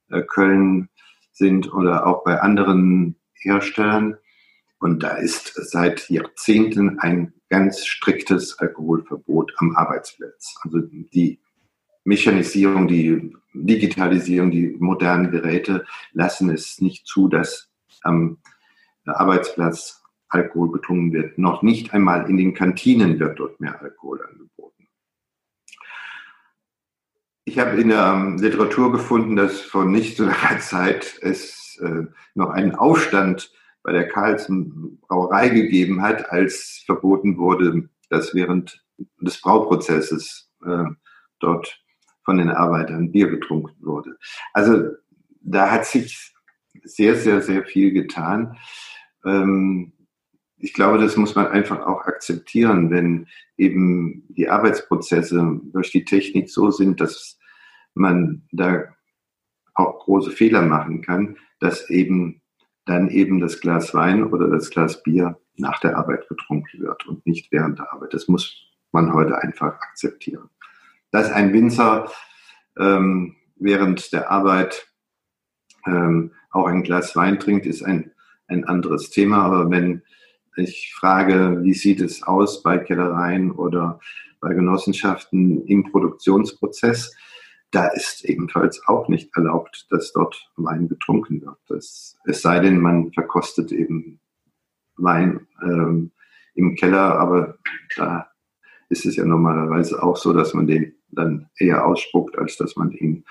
äh, 0.10 0.22
Köln 0.22 0.90
sind 1.34 1.74
oder 1.74 2.08
auch 2.08 2.24
bei 2.24 2.40
anderen 2.40 3.16
Herstellern. 3.34 4.18
Und 4.80 5.04
da 5.04 5.18
ist 5.18 5.54
seit 5.56 6.10
Jahrzehnten 6.10 7.00
ein 7.00 7.34
ganz 7.50 7.86
striktes 7.86 8.60
Alkoholverbot 8.60 9.54
am 9.58 9.76
Arbeitsplatz. 9.76 10.56
Also 10.64 10.80
die 10.82 11.40
Mechanisierung, 12.04 12.88
die 12.88 13.34
Digitalisierung, 13.54 14.52
die 14.52 14.76
modernen 14.80 15.32
Geräte 15.32 15.86
lassen 16.12 16.50
es 16.50 16.82
nicht 16.82 17.08
zu, 17.08 17.28
dass 17.28 17.70
am 18.02 18.40
Arbeitsplatz 19.06 20.02
Alkohol 20.30 20.72
getrunken 20.72 21.14
wird. 21.14 21.38
Noch 21.38 21.62
nicht 21.62 21.94
einmal 21.94 22.30
in 22.30 22.38
den 22.38 22.54
Kantinen 22.54 23.20
wird 23.20 23.40
dort 23.40 23.60
mehr 23.60 23.80
Alkohol 23.82 24.22
angeboten. 24.24 24.83
Ich 27.46 27.60
habe 27.60 27.82
in 27.82 27.90
der 27.90 28.06
ähm, 28.06 28.38
Literatur 28.38 28.92
gefunden, 28.92 29.36
dass 29.36 29.60
vor 29.60 29.86
nicht 29.86 30.16
so 30.16 30.24
langer 30.26 30.60
Zeit 30.60 31.18
es 31.22 31.78
äh, 31.82 32.06
noch 32.36 32.50
einen 32.50 32.76
Aufstand 32.76 33.52
bei 33.84 33.92
der 33.92 34.08
Karlsen 34.08 35.00
Brauerei 35.02 35.50
gegeben 35.50 36.02
hat, 36.02 36.32
als 36.32 36.84
verboten 36.86 37.38
wurde, 37.38 37.90
dass 38.10 38.34
während 38.34 38.82
des 39.20 39.42
Brauprozesses 39.42 40.50
äh, 40.66 40.86
dort 41.40 41.84
von 42.24 42.38
den 42.38 42.50
Arbeitern 42.50 43.12
Bier 43.12 43.30
getrunken 43.30 43.76
wurde. 43.86 44.18
Also 44.54 44.92
da 45.42 45.70
hat 45.70 45.86
sich 45.86 46.34
sehr, 46.84 47.16
sehr, 47.16 47.42
sehr 47.42 47.66
viel 47.66 47.92
getan. 47.92 48.58
Ähm, 49.26 49.92
ich 50.64 50.72
glaube, 50.74 50.98
das 50.98 51.18
muss 51.18 51.36
man 51.36 51.48
einfach 51.48 51.86
auch 51.86 52.06
akzeptieren, 52.06 52.90
wenn 52.90 53.28
eben 53.58 54.24
die 54.30 54.48
Arbeitsprozesse 54.48 55.60
durch 55.74 55.92
die 55.92 56.06
Technik 56.06 56.50
so 56.50 56.72
sind, 56.72 57.02
dass 57.02 57.38
man 57.96 58.44
da 58.54 58.86
auch 59.74 60.00
große 60.00 60.32
Fehler 60.32 60.62
machen 60.62 61.02
kann, 61.02 61.38
dass 61.60 61.90
eben 61.90 62.42
dann 62.86 63.10
eben 63.10 63.42
das 63.42 63.60
Glas 63.60 63.94
Wein 63.94 64.24
oder 64.24 64.48
das 64.48 64.70
Glas 64.70 65.04
Bier 65.04 65.38
nach 65.58 65.82
der 65.82 65.98
Arbeit 65.98 66.30
getrunken 66.30 66.80
wird 66.80 67.06
und 67.08 67.28
nicht 67.28 67.52
während 67.52 67.80
der 67.80 67.92
Arbeit. 67.92 68.14
Das 68.14 68.30
muss 68.30 68.56
man 68.94 69.14
heute 69.14 69.38
einfach 69.40 69.74
akzeptieren. 69.82 70.50
Dass 71.12 71.30
ein 71.30 71.52
Winzer 71.52 72.10
ähm, 72.80 73.36
während 73.58 74.14
der 74.14 74.32
Arbeit 74.32 74.88
ähm, 75.86 76.32
auch 76.52 76.68
ein 76.68 76.84
Glas 76.84 77.18
Wein 77.18 77.38
trinkt, 77.38 77.66
ist 77.66 77.84
ein, 77.84 78.14
ein 78.48 78.64
anderes 78.64 79.10
Thema. 79.10 79.44
Aber 79.44 79.70
wenn 79.70 80.04
ich 80.56 80.94
frage, 80.94 81.60
wie 81.64 81.74
sieht 81.74 82.02
es 82.02 82.24
aus 82.24 82.62
bei 82.64 82.78
Kellereien 82.78 83.52
oder 83.52 84.00
bei 84.44 84.54
Genossenschaften 84.54 85.66
im 85.66 85.90
Produktionsprozess. 85.90 87.16
Da 87.72 87.88
ist 87.88 88.24
ebenfalls 88.26 88.86
auch 88.88 89.08
nicht 89.08 89.36
erlaubt, 89.36 89.88
dass 89.90 90.12
dort 90.12 90.52
Wein 90.58 90.88
getrunken 90.88 91.42
wird. 91.42 91.58
Das, 91.68 92.18
es 92.26 92.42
sei 92.42 92.60
denn, 92.60 92.80
man 92.80 93.12
verkostet 93.14 93.72
eben 93.72 94.20
Wein 94.98 95.48
ähm, 95.64 96.12
im 96.54 96.76
Keller, 96.76 97.18
aber 97.18 97.58
da 97.96 98.28
ist 98.90 99.06
es 99.06 99.16
ja 99.16 99.26
normalerweise 99.26 100.04
auch 100.04 100.18
so, 100.18 100.34
dass 100.34 100.54
man 100.54 100.68
den 100.68 100.94
dann 101.10 101.50
eher 101.58 101.86
ausspuckt, 101.86 102.38
als 102.38 102.58
dass 102.58 102.76
man 102.76 102.92
ihn 102.92 103.24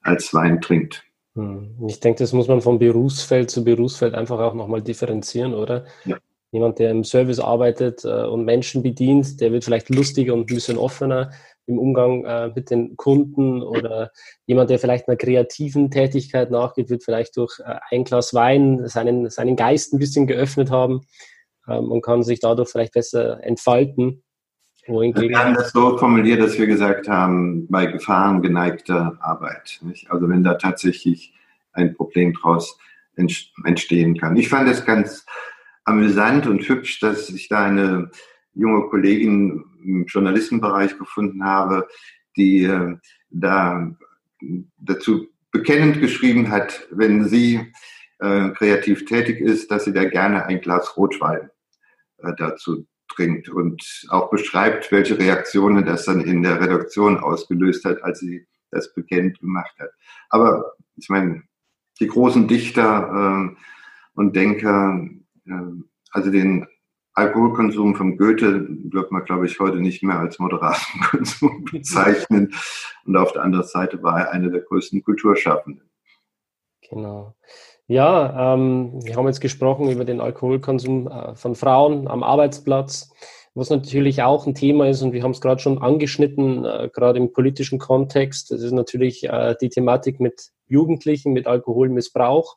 als 0.00 0.32
Wein 0.32 0.60
trinkt. 0.60 1.04
Hm. 1.34 1.74
Ich 1.86 2.00
denke, 2.00 2.20
das 2.20 2.32
muss 2.32 2.48
man 2.48 2.62
vom 2.62 2.78
Berufsfeld 2.78 3.50
zu 3.50 3.64
Berufsfeld 3.64 4.14
einfach 4.14 4.38
auch 4.38 4.54
nochmal 4.54 4.80
differenzieren, 4.80 5.54
oder? 5.54 5.84
Ja. 6.04 6.16
Jemand, 6.56 6.78
der 6.78 6.90
im 6.90 7.04
Service 7.04 7.38
arbeitet 7.38 8.06
äh, 8.06 8.24
und 8.24 8.46
Menschen 8.46 8.82
bedient, 8.82 9.42
der 9.42 9.52
wird 9.52 9.62
vielleicht 9.62 9.90
lustiger 9.90 10.32
und 10.32 10.50
ein 10.50 10.54
bisschen 10.54 10.78
offener 10.78 11.30
im 11.66 11.78
Umgang 11.78 12.24
äh, 12.24 12.50
mit 12.54 12.70
den 12.70 12.96
Kunden 12.96 13.60
oder 13.60 14.10
jemand, 14.46 14.70
der 14.70 14.78
vielleicht 14.78 15.06
einer 15.06 15.18
kreativen 15.18 15.90
Tätigkeit 15.90 16.50
nachgeht, 16.50 16.88
wird 16.88 17.04
vielleicht 17.04 17.36
durch 17.36 17.60
äh, 17.60 17.76
ein 17.90 18.04
Glas 18.04 18.32
Wein 18.32 18.88
seinen, 18.88 19.28
seinen 19.28 19.54
Geist 19.54 19.92
ein 19.92 19.98
bisschen 19.98 20.26
geöffnet 20.26 20.70
haben 20.70 21.02
ähm, 21.68 21.92
und 21.92 22.00
kann 22.00 22.22
sich 22.22 22.40
dadurch 22.40 22.70
vielleicht 22.70 22.94
besser 22.94 23.44
entfalten. 23.44 24.22
Wir 24.86 25.38
haben 25.38 25.52
das 25.52 25.72
so 25.72 25.98
formuliert, 25.98 26.40
dass 26.40 26.58
wir 26.58 26.66
gesagt 26.66 27.06
haben, 27.06 27.68
bei 27.68 27.84
Gefahren 27.84 28.40
geneigter 28.40 29.18
Arbeit. 29.20 29.78
Nicht? 29.82 30.10
Also 30.10 30.26
wenn 30.26 30.42
da 30.42 30.54
tatsächlich 30.54 31.34
ein 31.72 31.92
Problem 31.94 32.32
draus 32.32 32.78
entstehen 33.16 34.16
kann. 34.16 34.36
Ich 34.36 34.48
fand 34.48 34.70
es 34.70 34.86
ganz 34.86 35.26
amüsant 35.86 36.46
und 36.46 36.68
hübsch, 36.68 37.00
dass 37.00 37.30
ich 37.30 37.48
da 37.48 37.64
eine 37.64 38.10
junge 38.52 38.88
Kollegin 38.88 39.64
im 39.82 40.04
Journalistenbereich 40.06 40.98
gefunden 40.98 41.44
habe, 41.44 41.88
die 42.36 42.64
äh, 42.64 42.96
da 43.30 43.96
dazu 44.78 45.28
bekennend 45.50 46.00
geschrieben 46.00 46.50
hat, 46.50 46.86
wenn 46.90 47.24
sie 47.24 47.72
äh, 48.18 48.50
kreativ 48.50 49.04
tätig 49.06 49.40
ist, 49.40 49.70
dass 49.70 49.84
sie 49.84 49.92
da 49.92 50.04
gerne 50.04 50.44
ein 50.46 50.60
Glas 50.60 50.96
Rotwein 50.96 51.50
äh, 52.18 52.32
dazu 52.36 52.86
trinkt 53.08 53.48
und 53.48 54.06
auch 54.08 54.30
beschreibt, 54.30 54.90
welche 54.90 55.18
Reaktionen 55.18 55.86
das 55.86 56.04
dann 56.04 56.20
in 56.20 56.42
der 56.42 56.60
Redaktion 56.60 57.18
ausgelöst 57.18 57.84
hat, 57.84 58.02
als 58.02 58.18
sie 58.20 58.46
das 58.70 58.92
bekennt 58.92 59.38
gemacht 59.38 59.74
hat. 59.78 59.90
Aber 60.28 60.72
ich 60.96 61.08
meine, 61.08 61.42
die 62.00 62.08
großen 62.08 62.48
Dichter 62.48 63.54
äh, 63.54 63.56
und 64.14 64.34
Denker, 64.34 65.08
also 66.12 66.30
den 66.30 66.66
Alkoholkonsum 67.16 67.94
von 67.94 68.18
Goethe 68.18 68.66
wird 68.68 69.10
man, 69.10 69.24
glaube 69.24 69.46
ich, 69.46 69.58
heute 69.58 69.78
nicht 69.78 70.02
mehr 70.02 70.18
als 70.18 70.38
moderaten 70.38 71.00
Konsum 71.10 71.64
bezeichnen. 71.64 72.52
Und 73.06 73.16
auf 73.16 73.32
der 73.32 73.42
anderen 73.42 73.66
Seite 73.66 74.02
war 74.02 74.20
er 74.20 74.32
einer 74.32 74.50
der 74.50 74.60
größten 74.60 75.02
Kulturschaffenden. 75.02 75.88
Genau. 76.90 77.34
Ja, 77.88 78.54
ähm, 78.54 79.02
wir 79.04 79.16
haben 79.16 79.26
jetzt 79.26 79.40
gesprochen 79.40 79.90
über 79.90 80.04
den 80.04 80.20
Alkoholkonsum 80.20 81.08
äh, 81.08 81.34
von 81.36 81.54
Frauen 81.54 82.06
am 82.06 82.22
Arbeitsplatz, 82.22 83.10
was 83.54 83.70
natürlich 83.70 84.22
auch 84.22 84.46
ein 84.46 84.54
Thema 84.54 84.88
ist 84.88 85.02
und 85.02 85.12
wir 85.12 85.22
haben 85.22 85.30
es 85.30 85.40
gerade 85.40 85.60
schon 85.60 85.78
angeschnitten, 85.78 86.64
äh, 86.64 86.90
gerade 86.92 87.18
im 87.18 87.32
politischen 87.32 87.78
Kontext. 87.78 88.50
Das 88.50 88.60
ist 88.60 88.72
natürlich 88.72 89.24
äh, 89.24 89.54
die 89.60 89.68
Thematik 89.70 90.20
mit 90.20 90.50
Jugendlichen, 90.66 91.32
mit 91.32 91.46
Alkoholmissbrauch. 91.46 92.56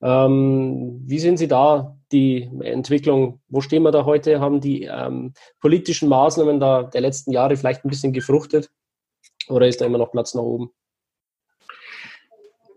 Ähm, 0.00 1.02
wie 1.06 1.18
sehen 1.18 1.36
Sie 1.36 1.48
da 1.48 1.96
die 2.12 2.48
Entwicklung? 2.60 3.40
Wo 3.48 3.60
stehen 3.60 3.82
wir 3.82 3.90
da 3.90 4.04
heute? 4.04 4.38
Haben 4.40 4.60
die 4.60 4.84
ähm, 4.84 5.32
politischen 5.60 6.08
Maßnahmen 6.08 6.60
da 6.60 6.84
der 6.84 7.00
letzten 7.00 7.32
Jahre 7.32 7.56
vielleicht 7.56 7.84
ein 7.84 7.90
bisschen 7.90 8.12
gefruchtet 8.12 8.70
oder 9.48 9.66
ist 9.66 9.80
da 9.80 9.86
immer 9.86 9.98
noch 9.98 10.12
Platz 10.12 10.34
nach 10.34 10.42
oben? 10.42 10.70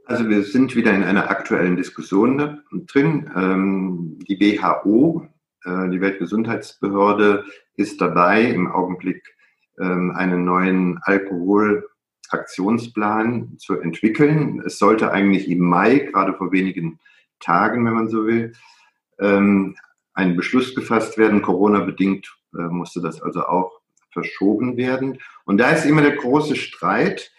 Also 0.06 0.28
wir 0.28 0.42
sind 0.44 0.76
wieder 0.76 0.92
in 0.94 1.04
einer 1.04 1.30
aktuellen 1.30 1.78
Diskussion 1.78 2.64
drin. 2.72 3.32
Ähm, 3.36 4.18
die 4.28 4.40
WHO, 4.40 5.28
äh, 5.64 5.90
die 5.90 6.02
Weltgesundheitsbehörde, 6.02 7.46
ist 7.76 8.02
dabei, 8.02 8.42
im 8.44 8.70
Augenblick 8.70 9.24
ähm, 9.80 10.12
einen 10.12 10.44
neuen 10.44 11.00
Alkoholaktionsplan 11.04 13.58
zu 13.58 13.80
entwickeln. 13.80 14.62
Es 14.66 14.80
sollte 14.80 15.12
eigentlich 15.12 15.50
im 15.50 15.60
Mai, 15.60 16.00
gerade 16.00 16.34
vor 16.34 16.52
wenigen 16.52 17.00
Tagen, 17.42 17.86
wenn 17.86 17.94
man 17.94 18.10
so 18.10 18.26
will, 18.26 18.54
ähm, 19.20 19.76
ein 20.14 20.36
Beschluss 20.36 20.76
gefasst 20.76 21.18
werden. 21.18 21.42
Corona-bedingt 21.42 22.28
äh, 22.54 22.64
musste 22.64 23.02
das 23.02 23.22
also 23.22 23.46
auch 23.46 23.82
verschoben 24.12 24.78
werden. 24.78 25.20
Und 25.46 25.58
da 25.58 25.72
ist 25.72 25.86
immer 25.86 26.02
der 26.02 26.16
große 26.16 26.56
Streit. 26.56 27.32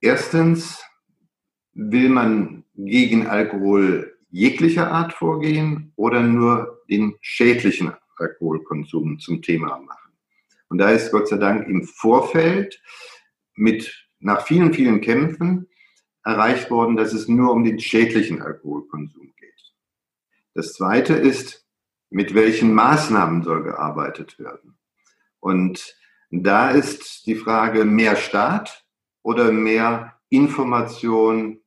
Erstens, 0.00 0.84
Will 1.78 2.08
man 2.08 2.64
gegen 2.74 3.26
Alkohol 3.26 4.16
jeglicher 4.30 4.90
Art 4.90 5.12
vorgehen 5.12 5.92
oder 5.96 6.22
nur 6.22 6.82
den 6.88 7.16
schädlichen 7.20 7.92
Alkoholkonsum 8.16 9.18
zum 9.18 9.42
Thema 9.42 9.78
machen? 9.80 10.12
Und 10.70 10.78
da 10.78 10.88
ist 10.88 11.12
Gott 11.12 11.28
sei 11.28 11.36
Dank 11.36 11.68
im 11.68 11.84
Vorfeld 11.84 12.80
mit 13.56 14.08
nach 14.20 14.46
vielen, 14.46 14.72
vielen 14.72 15.02
Kämpfen 15.02 15.68
erreicht 16.26 16.70
worden, 16.70 16.96
dass 16.96 17.12
es 17.12 17.28
nur 17.28 17.52
um 17.52 17.62
den 17.62 17.78
schädlichen 17.78 18.42
Alkoholkonsum 18.42 19.32
geht. 19.36 19.74
Das 20.54 20.72
zweite 20.72 21.14
ist, 21.14 21.64
mit 22.10 22.34
welchen 22.34 22.74
Maßnahmen 22.74 23.44
soll 23.44 23.62
gearbeitet 23.62 24.38
werden? 24.40 24.76
Und 25.38 25.96
da 26.30 26.70
ist 26.70 27.26
die 27.26 27.36
Frage 27.36 27.84
mehr 27.84 28.16
Staat 28.16 28.84
oder 29.22 29.52
mehr 29.52 30.18
Information 30.28 31.60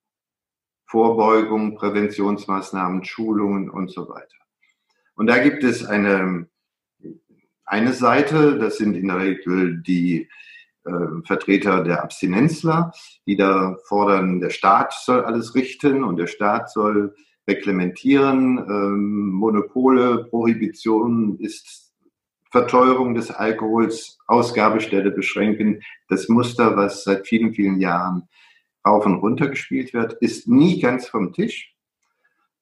Vorbeugung, 0.86 1.76
Präventionsmaßnahmen, 1.76 3.06
Schulungen 3.06 3.70
und 3.70 3.92
so 3.92 4.10
weiter. 4.10 4.36
Und 5.16 5.28
da 5.28 5.38
gibt 5.38 5.64
es 5.64 5.86
eine, 5.86 6.50
eine 7.64 7.94
Seite, 7.94 8.58
das 8.58 8.78
sind 8.78 8.96
in 8.98 9.08
der 9.08 9.20
Regel 9.20 9.82
die 9.82 10.28
Vertreter 11.26 11.84
der 11.84 12.04
Abstinenzler, 12.04 12.94
die 13.26 13.36
da 13.36 13.78
fordern, 13.86 14.40
der 14.40 14.50
Staat 14.50 14.94
soll 14.94 15.22
alles 15.22 15.54
richten 15.56 16.04
und 16.04 16.18
der 16.18 16.28
Staat 16.28 16.72
soll 16.72 17.16
reglementieren. 17.48 18.58
Ähm, 18.58 19.30
Monopole, 19.32 20.26
Prohibition 20.26 21.38
ist 21.40 21.94
Verteuerung 22.52 23.14
des 23.14 23.30
Alkohols, 23.30 24.18
Ausgabestelle 24.28 25.12
beschränken. 25.12 25.82
Das 26.08 26.30
Muster, 26.30 26.76
was 26.76 27.04
seit 27.04 27.28
vielen, 27.28 27.54
vielen 27.54 27.80
Jahren 27.80 28.28
rauf 28.86 29.06
und 29.06 29.16
runter 29.16 29.50
gespielt 29.50 29.94
wird, 29.94 30.14
ist 30.14 30.48
nie 30.48 30.80
ganz 30.80 31.08
vom 31.08 31.34
Tisch. 31.34 31.76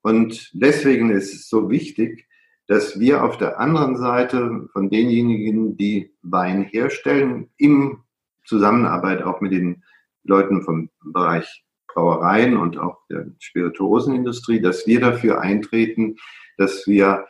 Und 0.02 0.52
deswegen 0.54 1.12
ist 1.12 1.34
es 1.34 1.50
so 1.50 1.70
wichtig, 1.70 2.28
dass 2.68 3.00
wir 3.00 3.24
auf 3.24 3.38
der 3.38 3.60
anderen 3.60 3.98
Seite 3.98 4.68
von 4.74 4.90
denjenigen, 4.90 5.78
die 5.78 6.12
Wein 6.22 6.64
herstellen, 6.64 7.50
im 7.58 8.04
Zusammenarbeit 8.48 9.22
auch 9.22 9.42
mit 9.42 9.52
den 9.52 9.84
Leuten 10.24 10.64
vom 10.64 10.90
Bereich 11.04 11.64
Brauereien 11.88 12.58
und 12.58 12.78
auch 12.78 13.00
der 13.10 13.28
Spirituosenindustrie, 13.40 14.62
dass 14.62 14.88
wir 14.88 15.00
dafür 15.00 15.42
eintreten, 15.42 16.18
dass 16.58 16.88
wir 16.88 17.28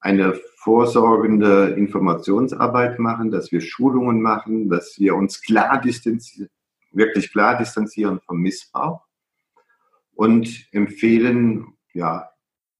eine 0.00 0.38
vorsorgende 0.58 1.74
Informationsarbeit 1.76 2.98
machen, 2.98 3.30
dass 3.30 3.52
wir 3.52 3.60
Schulungen 3.60 4.22
machen, 4.22 4.68
dass 4.68 4.98
wir 4.98 5.14
uns 5.14 5.42
klar 5.42 5.80
distanzieren, 5.80 6.50
wirklich 6.92 7.32
klar 7.32 7.58
distanzieren 7.58 8.20
vom 8.24 8.40
Missbrauch 8.40 9.02
und 10.14 10.66
empfehlen, 10.72 11.74
ja, 11.92 12.30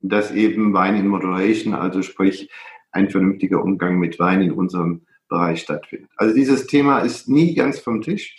dass 0.00 0.30
eben 0.30 0.72
Wein 0.72 0.96
in 0.96 1.08
Moderation, 1.08 1.74
also 1.74 2.02
sprich 2.02 2.50
ein 2.92 3.10
vernünftiger 3.10 3.62
Umgang 3.62 3.98
mit 3.98 4.18
Wein 4.18 4.42
in 4.42 4.52
unserem 4.52 5.06
Bereich 5.28 5.62
stattfindet. 5.62 6.10
Also 6.16 6.34
dieses 6.34 6.66
Thema 6.66 7.00
ist 7.00 7.28
nie 7.28 7.54
ganz 7.54 7.78
vom 7.78 8.02
Tisch. 8.02 8.36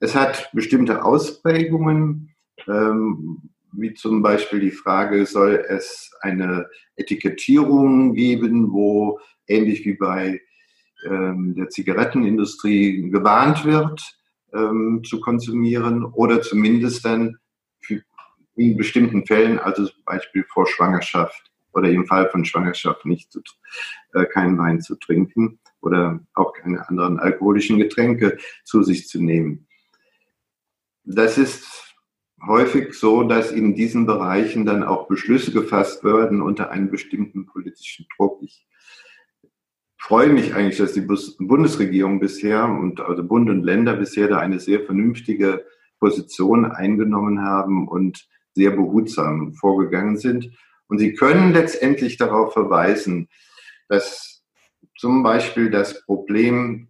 Es 0.00 0.14
hat 0.14 0.50
bestimmte 0.52 1.04
Ausprägungen, 1.04 2.34
ähm, 2.66 3.50
wie 3.72 3.94
zum 3.94 4.22
Beispiel 4.22 4.60
die 4.60 4.70
Frage, 4.70 5.26
soll 5.26 5.64
es 5.68 6.10
eine 6.20 6.68
Etikettierung 6.96 8.14
geben, 8.14 8.72
wo 8.72 9.20
ähnlich 9.46 9.84
wie 9.84 9.94
bei 9.94 10.40
ähm, 11.06 11.54
der 11.54 11.68
Zigarettenindustrie 11.68 13.10
gewarnt 13.10 13.64
wird, 13.64 14.02
ähm, 14.52 15.02
zu 15.04 15.20
konsumieren 15.20 16.04
oder 16.04 16.42
zumindest 16.42 17.04
dann 17.04 17.36
in 18.56 18.76
bestimmten 18.76 19.24
Fällen, 19.24 19.58
also 19.58 19.86
zum 19.86 20.04
Beispiel 20.04 20.44
vor 20.52 20.66
Schwangerschaft 20.66 21.50
oder 21.72 21.88
im 21.88 22.06
Fall 22.06 22.28
von 22.30 22.44
Schwangerschaft 22.44 23.06
nicht 23.06 23.30
zu, 23.32 23.40
äh, 24.14 24.24
keinen 24.26 24.58
Wein 24.58 24.80
zu 24.80 24.96
trinken 24.96 25.60
oder 25.80 26.20
auch 26.34 26.52
keine 26.52 26.88
anderen 26.88 27.18
alkoholischen 27.18 27.78
Getränke 27.78 28.38
zu 28.64 28.82
sich 28.82 29.08
zu 29.08 29.22
nehmen. 29.22 29.66
Das 31.04 31.38
ist 31.38 31.96
häufig 32.46 32.94
so, 32.94 33.22
dass 33.22 33.50
in 33.50 33.74
diesen 33.74 34.06
Bereichen 34.06 34.64
dann 34.64 34.82
auch 34.82 35.08
Beschlüsse 35.08 35.52
gefasst 35.52 36.04
werden 36.04 36.42
unter 36.42 36.70
einem 36.70 36.90
bestimmten 36.90 37.46
politischen 37.46 38.06
Druck. 38.16 38.42
Ich 38.42 38.66
freue 39.98 40.30
mich 40.30 40.54
eigentlich, 40.54 40.78
dass 40.78 40.92
die 40.92 41.06
Bundesregierung 41.38 42.20
bisher 42.20 42.64
und 42.64 43.00
also 43.00 43.22
Bund 43.22 43.50
und 43.50 43.62
Länder 43.62 43.94
bisher 43.96 44.28
da 44.28 44.38
eine 44.38 44.60
sehr 44.60 44.84
vernünftige 44.84 45.64
Position 45.98 46.64
eingenommen 46.64 47.42
haben 47.42 47.86
und 47.86 48.26
sehr 48.54 48.70
behutsam 48.70 49.54
vorgegangen 49.54 50.16
sind. 50.16 50.50
Und 50.88 50.98
sie 50.98 51.12
können 51.14 51.52
letztendlich 51.52 52.16
darauf 52.16 52.52
verweisen, 52.52 53.28
dass 53.88 54.39
zum 55.00 55.22
Beispiel 55.22 55.70
das 55.70 56.04
Problem 56.04 56.88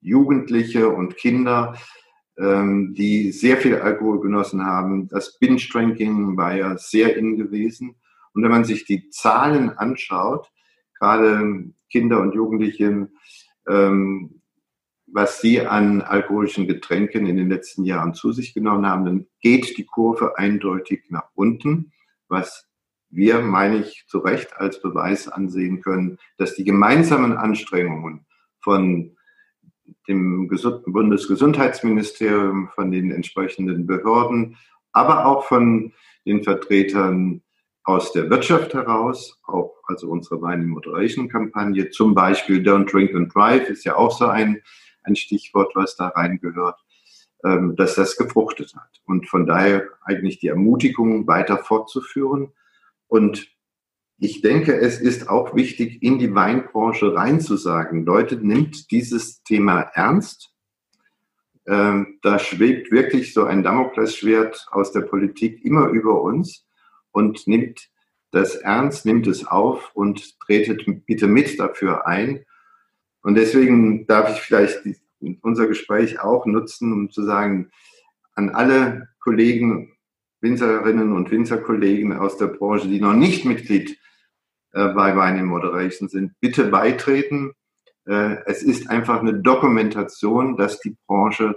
Jugendliche 0.00 0.88
und 0.88 1.18
Kinder, 1.18 1.76
ähm, 2.38 2.94
die 2.94 3.32
sehr 3.32 3.58
viel 3.58 3.76
Alkohol 3.76 4.22
genossen 4.22 4.64
haben, 4.64 5.08
das 5.08 5.38
Binge-Drinking 5.38 6.38
war 6.38 6.54
ja 6.54 6.78
sehr 6.78 7.14
in 7.18 7.36
gewesen. 7.36 7.96
Und 8.32 8.42
wenn 8.42 8.50
man 8.50 8.64
sich 8.64 8.86
die 8.86 9.10
Zahlen 9.10 9.76
anschaut, 9.76 10.50
gerade 10.98 11.70
Kinder 11.90 12.22
und 12.22 12.34
Jugendliche, 12.34 13.10
ähm, 13.68 14.40
was 15.06 15.42
sie 15.42 15.60
an 15.60 16.00
alkoholischen 16.00 16.66
Getränken 16.66 17.26
in 17.26 17.36
den 17.36 17.50
letzten 17.50 17.84
Jahren 17.84 18.14
zu 18.14 18.32
sich 18.32 18.54
genommen 18.54 18.86
haben, 18.86 19.04
dann 19.04 19.26
geht 19.42 19.76
die 19.76 19.84
Kurve 19.84 20.38
eindeutig 20.38 21.02
nach 21.10 21.28
unten, 21.34 21.92
was 22.26 22.69
wir, 23.10 23.40
meine 23.40 23.78
ich, 23.78 24.04
zu 24.06 24.18
Recht 24.18 24.56
als 24.56 24.80
Beweis 24.80 25.28
ansehen 25.28 25.82
können, 25.82 26.18
dass 26.36 26.54
die 26.54 26.64
gemeinsamen 26.64 27.36
Anstrengungen 27.36 28.24
von 28.60 29.16
dem 30.08 30.48
Bundesgesundheitsministerium, 30.86 32.70
von 32.74 32.90
den 32.90 33.10
entsprechenden 33.10 33.86
Behörden, 33.86 34.56
aber 34.92 35.26
auch 35.26 35.44
von 35.44 35.92
den 36.26 36.42
Vertretern 36.42 37.42
aus 37.84 38.12
der 38.12 38.30
Wirtschaft 38.30 38.74
heraus, 38.74 39.40
auch 39.46 39.74
also 39.86 40.08
unsere 40.08 40.40
Wine 40.40 40.66
Moderation 40.66 41.28
Kampagne, 41.28 41.90
zum 41.90 42.14
Beispiel 42.14 42.62
Don't 42.62 42.90
Drink 42.90 43.14
and 43.14 43.34
Drive 43.34 43.68
ist 43.68 43.84
ja 43.84 43.96
auch 43.96 44.16
so 44.16 44.26
ein, 44.26 44.62
ein 45.02 45.16
Stichwort, 45.16 45.72
was 45.74 45.96
da 45.96 46.08
reingehört, 46.08 46.78
ähm, 47.44 47.74
dass 47.76 47.94
das 47.94 48.16
gefruchtet 48.16 48.74
hat. 48.76 49.00
Und 49.06 49.28
von 49.28 49.46
daher 49.46 49.84
eigentlich 50.02 50.38
die 50.38 50.48
Ermutigung 50.48 51.26
weiter 51.26 51.58
fortzuführen. 51.58 52.52
Und 53.10 53.52
ich 54.18 54.40
denke, 54.40 54.78
es 54.78 55.00
ist 55.00 55.28
auch 55.28 55.54
wichtig, 55.54 56.02
in 56.02 56.18
die 56.18 56.32
Weinbranche 56.34 57.14
reinzusagen, 57.14 58.04
Leute, 58.06 58.36
nimmt 58.36 58.90
dieses 58.92 59.42
Thema 59.42 59.80
ernst. 59.80 60.54
Ähm, 61.66 62.18
da 62.22 62.38
schwebt 62.38 62.92
wirklich 62.92 63.34
so 63.34 63.44
ein 63.44 63.64
Damoklesschwert 63.64 64.68
aus 64.70 64.92
der 64.92 65.00
Politik 65.00 65.64
immer 65.64 65.88
über 65.88 66.22
uns 66.22 66.66
und 67.10 67.46
nimmt 67.48 67.90
das 68.30 68.54
ernst, 68.54 69.06
nimmt 69.06 69.26
es 69.26 69.44
auf 69.44 69.90
und 69.94 70.38
tretet 70.38 70.84
bitte 71.06 71.26
mit 71.26 71.58
dafür 71.58 72.06
ein. 72.06 72.44
Und 73.22 73.34
deswegen 73.34 74.06
darf 74.06 74.36
ich 74.36 74.40
vielleicht 74.40 74.82
unser 75.42 75.66
Gespräch 75.66 76.20
auch 76.20 76.46
nutzen, 76.46 76.92
um 76.92 77.10
zu 77.10 77.24
sagen, 77.24 77.70
an 78.34 78.50
alle 78.50 79.08
Kollegen, 79.18 79.96
Winzerinnen 80.40 81.12
und 81.12 81.30
Winzerkollegen 81.30 82.16
aus 82.16 82.36
der 82.36 82.46
Branche, 82.46 82.88
die 82.88 83.00
noch 83.00 83.14
nicht 83.14 83.44
Mitglied 83.44 83.98
äh, 84.72 84.88
bei 84.88 85.14
Wine 85.14 85.40
in 85.40 85.46
Moderation 85.46 86.08
sind, 86.08 86.32
bitte 86.40 86.64
beitreten. 86.64 87.52
Äh, 88.06 88.36
es 88.46 88.62
ist 88.62 88.88
einfach 88.88 89.20
eine 89.20 89.34
Dokumentation, 89.34 90.56
dass 90.56 90.80
die 90.80 90.96
Branche 91.06 91.54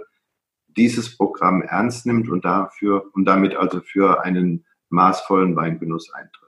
dieses 0.76 1.16
Programm 1.16 1.62
ernst 1.62 2.06
nimmt 2.06 2.28
und 2.28 2.44
dafür 2.44 3.10
und 3.12 3.24
damit 3.24 3.54
also 3.54 3.80
für 3.80 4.22
einen 4.24 4.66
maßvollen 4.90 5.56
Weingenuss 5.56 6.12
eintritt. 6.12 6.44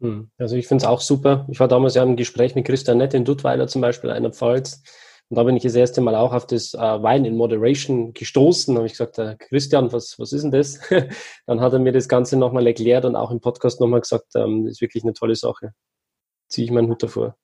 Hm. 0.00 0.30
Also 0.38 0.56
ich 0.56 0.66
finde 0.66 0.84
es 0.84 0.88
auch 0.88 1.00
super. 1.00 1.46
Ich 1.48 1.60
war 1.60 1.68
damals 1.68 1.94
ja 1.94 2.02
im 2.02 2.16
Gespräch 2.16 2.54
mit 2.54 2.66
Christian 2.66 2.98
Nett 2.98 3.14
in 3.14 3.24
Duttweiler 3.24 3.68
zum 3.68 3.80
Beispiel, 3.80 4.10
einer 4.10 4.32
Pfalz. 4.32 4.82
Und 5.28 5.36
da 5.36 5.44
bin 5.44 5.56
ich 5.56 5.62
das 5.62 5.74
erste 5.74 6.00
Mal 6.02 6.14
auch 6.14 6.34
auf 6.34 6.46
das 6.46 6.74
äh, 6.74 6.78
Wine 6.78 7.26
in 7.26 7.36
Moderation 7.36 8.12
gestoßen. 8.12 8.74
Da 8.74 8.80
habe 8.80 8.86
ich 8.86 8.92
gesagt, 8.92 9.18
äh, 9.18 9.36
Christian, 9.38 9.90
was, 9.92 10.18
was 10.18 10.32
ist 10.32 10.42
denn 10.42 10.50
das? 10.50 10.78
Dann 11.46 11.60
hat 11.60 11.72
er 11.72 11.78
mir 11.78 11.92
das 11.92 12.08
Ganze 12.08 12.36
nochmal 12.38 12.66
erklärt 12.66 13.04
und 13.04 13.16
auch 13.16 13.30
im 13.30 13.40
Podcast 13.40 13.80
nochmal 13.80 14.00
gesagt, 14.00 14.26
ähm, 14.34 14.64
das 14.64 14.72
ist 14.72 14.80
wirklich 14.82 15.04
eine 15.04 15.14
tolle 15.14 15.34
Sache. 15.34 15.72
Ziehe 16.48 16.66
ich 16.66 16.70
meinen 16.70 16.88
Hut 16.88 17.02
davor. 17.02 17.36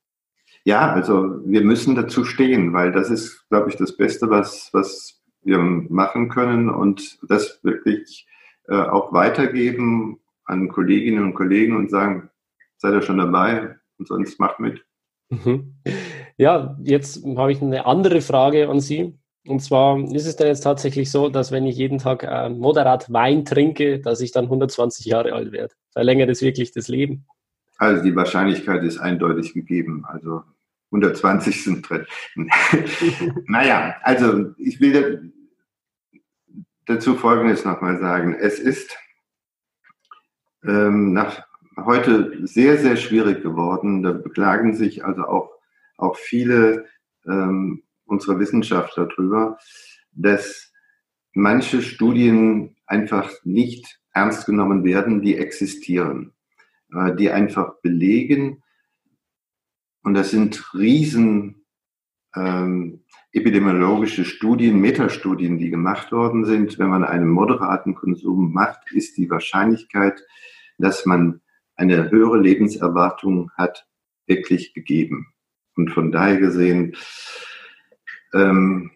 Ja, 0.64 0.93
also 0.93 1.41
wir 1.47 1.62
müssen 1.62 1.95
dazu 1.95 2.25
stehen, 2.25 2.75
weil 2.75 2.93
das 2.93 3.09
ist, 3.09 3.49
glaube 3.49 3.71
ich, 3.71 3.77
das 3.77 3.97
Beste, 3.97 4.29
was, 4.29 4.69
was 4.73 5.23
wir 5.43 5.59
machen 5.59 6.29
können 6.29 6.69
und 6.69 7.19
das 7.27 7.61
wirklich 7.62 8.27
äh, 8.69 8.77
auch 8.77 9.12
weitergeben 9.12 10.21
an 10.45 10.69
Kolleginnen 10.69 11.25
und 11.25 11.35
Kollegen 11.35 11.77
und 11.77 11.91
sagen, 11.91 12.31
seid 12.77 12.93
ihr 12.93 13.03
schon 13.03 13.19
dabei 13.19 13.77
und 13.99 14.09
sonst 14.09 14.38
macht 14.41 14.61
mit. 14.61 14.85
Mhm. 15.31 15.75
Ja, 16.37 16.77
jetzt 16.83 17.25
habe 17.25 17.53
ich 17.53 17.61
eine 17.61 17.87
andere 17.87 18.21
Frage 18.21 18.69
an 18.69 18.81
Sie. 18.81 19.19
Und 19.47 19.61
zwar 19.61 19.99
ist 20.12 20.27
es 20.27 20.37
denn 20.37 20.49
jetzt 20.49 20.61
tatsächlich 20.61 21.11
so, 21.11 21.29
dass 21.29 21.53
wenn 21.53 21.67
ich 21.67 21.77
jeden 21.77 21.99
Tag 21.99 22.23
äh, 22.23 22.49
moderat 22.51 23.11
Wein 23.12 23.45
trinke, 23.45 23.99
dass 24.01 24.21
ich 24.21 24.31
dann 24.31 24.45
120 24.45 25.07
Jahre 25.07 25.33
alt 25.33 25.53
werde? 25.53 25.75
Verlängert 25.93 26.29
es 26.29 26.43
wirklich 26.43 26.73
das 26.73 26.88
Leben? 26.88 27.27
Also 27.79 28.03
die 28.03 28.14
Wahrscheinlichkeit 28.14 28.83
ist 28.83 28.99
eindeutig 28.99 29.55
gegeben. 29.55 30.05
Also 30.07 30.43
120 30.91 31.64
sind 31.64 31.88
drin. 31.88 32.07
naja, 33.47 33.95
also 34.03 34.53
ich 34.59 34.81
will 34.81 35.33
dazu 36.87 37.14
Folgendes 37.14 37.64
nochmal 37.64 37.99
sagen. 38.01 38.35
Es 38.35 38.59
ist 38.59 38.97
ähm, 40.64 41.12
nach 41.12 41.48
heute 41.85 42.47
sehr, 42.47 42.79
sehr 42.79 42.97
schwierig 42.97 43.43
geworden. 43.43 44.03
Da 44.03 44.12
beklagen 44.12 44.75
sich 44.75 45.05
also 45.05 45.23
auch, 45.25 45.51
auch 45.97 46.17
viele 46.17 46.87
ähm, 47.27 47.83
unserer 48.05 48.38
Wissenschaftler 48.38 49.07
drüber, 49.07 49.59
dass 50.12 50.73
manche 51.33 51.83
Studien 51.83 52.77
einfach 52.87 53.31
nicht 53.45 54.01
ernst 54.12 54.47
genommen 54.47 54.85
werden, 54.85 55.23
die 55.23 55.37
existieren, 55.37 56.33
äh, 56.93 57.14
die 57.14 57.31
einfach 57.31 57.75
belegen, 57.83 58.62
und 60.09 60.14
das 60.14 60.31
sind 60.31 60.73
riesen 60.73 61.67
ähm, 62.35 63.05
epidemiologische 63.33 64.25
Studien, 64.25 64.81
Metastudien, 64.81 65.59
die 65.59 65.69
gemacht 65.69 66.12
worden 66.12 66.47
sind. 66.47 66.79
Wenn 66.79 66.88
man 66.88 67.05
einen 67.05 67.29
moderaten 67.29 67.95
Konsum 67.95 68.53
macht, 68.53 68.91
ist 68.93 69.19
die 69.19 69.29
Wahrscheinlichkeit, 69.29 70.25
dass 70.79 71.05
man 71.05 71.43
eine 71.79 72.11
höhere 72.11 72.38
Lebenserwartung 72.38 73.51
hat, 73.57 73.87
wirklich 74.27 74.75
gegeben. 74.75 75.33
Und 75.75 75.91
von 75.91 76.12
daher 76.12 76.37
gesehen 76.37 76.97
ähm, 78.35 78.91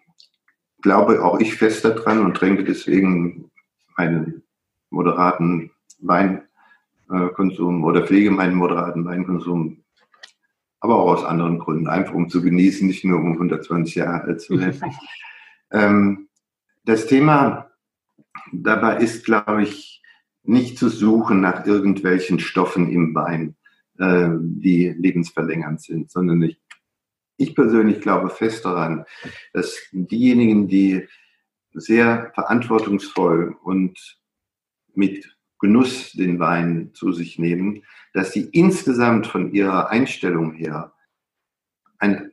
glaube 0.82 1.24
auch 1.24 1.40
ich 1.40 1.54
fest 1.54 1.84
daran 1.84 2.18
und 2.24 2.36
trinke 2.36 2.64
deswegen 2.64 3.50
einen 3.96 4.42
moderaten 4.90 5.70
Weinkonsum 6.00 7.84
oder 7.84 8.04
pflege 8.06 8.30
meinen 8.30 8.56
moderaten 8.56 9.04
Weinkonsum, 9.04 9.84
aber 10.80 10.96
auch 10.96 11.12
aus 11.12 11.24
anderen 11.24 11.58
Gründen, 11.58 11.88
einfach 11.88 12.14
um 12.14 12.28
zu 12.28 12.42
genießen, 12.42 12.86
nicht 12.86 13.04
nur 13.04 13.20
um 13.20 13.32
120 13.32 13.94
Jahre 13.94 14.22
alt 14.24 14.40
zu 14.42 14.58
werden. 14.58 14.82
ähm, 15.70 16.28
das 16.84 17.06
Thema 17.06 17.70
dabei 18.52 18.96
ist, 18.96 19.24
glaube 19.24 19.62
ich, 19.62 20.01
nicht 20.44 20.78
zu 20.78 20.88
suchen 20.88 21.40
nach 21.40 21.66
irgendwelchen 21.66 22.40
Stoffen 22.40 22.90
im 22.90 23.14
Wein, 23.14 23.56
äh, 23.98 24.30
die 24.40 24.88
lebensverlängernd 24.88 25.80
sind, 25.80 26.10
sondern 26.10 26.42
ich, 26.42 26.60
ich 27.36 27.54
persönlich 27.54 28.00
glaube 28.00 28.30
fest 28.30 28.64
daran, 28.64 29.04
dass 29.52 29.78
diejenigen, 29.92 30.68
die 30.68 31.06
sehr 31.72 32.32
verantwortungsvoll 32.34 33.56
und 33.62 34.18
mit 34.94 35.36
Genuss 35.58 36.12
den 36.12 36.38
Wein 36.40 36.90
zu 36.92 37.12
sich 37.12 37.38
nehmen, 37.38 37.84
dass 38.12 38.32
sie 38.32 38.48
insgesamt 38.52 39.26
von 39.26 39.52
ihrer 39.52 39.90
Einstellung 39.90 40.52
her 40.52 40.92
ein 41.98 42.32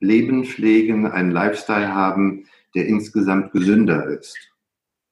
Leben 0.00 0.44
pflegen, 0.44 1.06
einen 1.06 1.30
Lifestyle 1.30 1.92
haben, 1.92 2.46
der 2.74 2.86
insgesamt 2.86 3.52
gesünder 3.52 4.06
ist, 4.06 4.36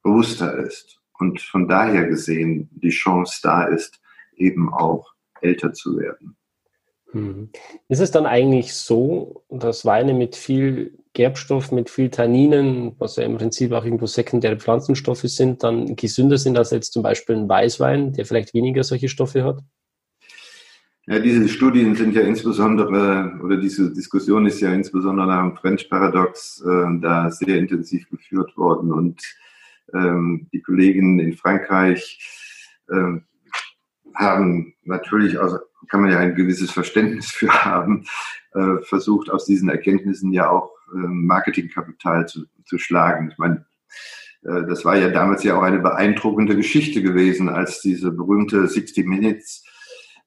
bewusster 0.03 0.55
ist 0.59 1.01
und 1.19 1.41
von 1.41 1.69
daher 1.69 2.07
gesehen 2.07 2.69
die 2.73 2.91
Chance 2.91 3.41
da 3.43 3.65
ist, 3.65 4.01
eben 4.37 4.73
auch 4.73 5.13
älter 5.41 5.73
zu 5.73 5.99
werden. 5.99 6.37
Hm. 7.13 7.51
Ist 7.89 8.01
es 8.01 8.11
dann 8.11 8.27
eigentlich 8.27 8.75
so, 8.75 9.45
dass 9.49 9.85
Weine 9.85 10.13
mit 10.13 10.37
viel 10.37 10.99
Gerbstoff, 11.13 11.73
mit 11.73 11.89
viel 11.89 12.11
Tanninen, 12.11 12.95
was 12.99 13.17
ja 13.17 13.25
im 13.25 13.39
Prinzip 13.39 13.73
auch 13.73 13.85
irgendwo 13.85 14.07
sekundäre 14.07 14.59
Pflanzenstoffe 14.59 15.23
sind, 15.23 15.63
dann 15.63 15.97
gesünder 15.97 16.37
sind 16.37 16.59
als 16.59 16.73
jetzt 16.73 16.93
zum 16.93 17.03
Beispiel 17.03 17.37
ein 17.37 17.49
Weißwein, 17.49 18.13
der 18.13 18.27
vielleicht 18.27 18.53
weniger 18.53 18.85
solche 18.85 19.09
Stoffe 19.09 19.45
hat? 19.45 19.61
Ja, 21.07 21.21
diese 21.21 21.49
Studien 21.49 21.95
sind 21.95 22.15
ja 22.15 22.23
insbesondere, 22.23 23.39
oder 23.43 23.57
diese 23.57 23.93
Diskussion 23.93 24.45
ist 24.45 24.61
ja 24.61 24.73
insbesondere 24.73 25.27
nach 25.29 25.41
dem 25.41 25.57
French 25.57 25.89
Paradox 25.89 26.63
äh, 26.67 27.01
da 27.01 27.31
sehr 27.31 27.57
intensiv 27.57 28.11
geführt 28.11 28.57
worden 28.57 28.93
und 28.93 29.23
ähm, 29.95 30.49
die 30.53 30.63
Kollegen 30.63 31.19
in 31.19 31.37
Frankreich 31.37 32.21
ähm, 32.91 33.25
haben 34.15 34.75
natürlich 34.85 35.39
aus 35.39 35.59
kann 35.89 36.01
man 36.01 36.11
ja 36.11 36.19
ein 36.19 36.35
gewisses 36.35 36.71
Verständnis 36.71 37.31
für 37.31 37.53
haben, 37.65 38.07
äh, 38.55 38.83
versucht 38.83 39.31
aus 39.31 39.45
diesen 39.45 39.69
Erkenntnissen 39.69 40.33
ja 40.33 40.51
auch 40.51 40.71
äh, 40.95 40.99
Marketingkapital 40.99 42.27
zu, 42.27 42.45
zu 42.65 42.79
schlagen. 42.79 43.31
Ich 43.31 43.39
meine, 43.39 43.67
äh, 44.45 44.67
das 44.67 44.85
war 44.85 44.97
ja 44.97 45.09
damals 45.11 45.43
ja 45.45 45.57
auch 45.57 45.63
eine 45.63 45.79
beeindruckende 45.79 46.57
Geschichte 46.57 47.03
gewesen, 47.03 47.49
als 47.49 47.81
diese 47.81 48.11
berühmte 48.11 48.67
60 48.67 49.07
Minutes 49.07 49.65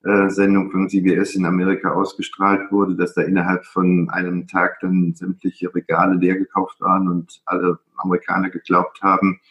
Sendung 0.01 0.71
von 0.71 0.89
CBS 0.89 1.35
in 1.35 1.45
Amerika 1.45 1.91
ausgestrahlt 1.91 2.71
wurde, 2.71 2.95
dass 2.95 3.15
da 3.15 3.21
innerhalb 3.21 3.65
von 3.65 4.09
einem 4.09 4.47
Tag 4.47 4.79
dann 4.79 5.13
sämtliche 5.13 5.73
Regale 5.75 6.15
leer 6.15 6.35
gekauft 6.35 6.79
waren 6.79 7.09
und 7.09 7.41
alle 7.45 7.79
Amerikaner 7.97 8.49
geglaubt 8.49 9.01
haben, 9.01 9.41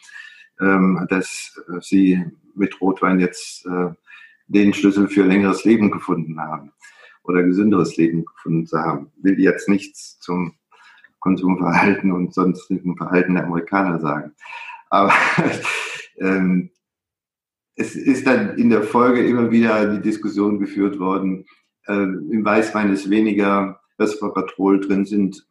ähm, 0.59 1.05
dass 1.09 1.61
sie 1.81 2.25
mit 2.55 2.81
Rotwein 2.81 3.19
jetzt 3.19 3.65
äh, 3.67 3.91
den 4.47 4.73
Schlüssel 4.73 5.07
für 5.07 5.23
längeres 5.23 5.63
Leben 5.63 5.91
gefunden 5.91 6.39
haben 6.39 6.73
oder 7.23 7.43
gesünderes 7.43 7.95
Leben 7.97 8.25
gefunden 8.25 8.65
zu 8.65 8.77
haben. 8.79 9.11
Will 9.21 9.39
jetzt 9.39 9.69
nichts 9.69 10.19
zum 10.19 10.55
Konsumverhalten 11.19 12.11
und 12.11 12.33
sonstigen 12.33 12.97
Verhalten 12.97 13.35
der 13.35 13.45
Amerikaner 13.45 13.99
sagen. 13.99 14.33
Aber 14.89 15.13
ähm, 16.17 16.71
es 17.79 17.95
ist 17.95 18.27
dann 18.27 18.57
in 18.57 18.69
der 18.69 18.83
Folge 18.83 19.25
immer 19.25 19.51
wieder 19.51 19.95
die 19.95 20.01
Diskussion 20.01 20.59
geführt 20.59 20.99
worden, 20.99 21.45
äh, 21.87 21.93
im 21.93 22.43
Weißwein 22.43 22.91
ist 22.91 23.09
weniger 23.09 23.79
Resveratrol 23.97 24.81
drin, 24.81 25.05
sind 25.05 25.47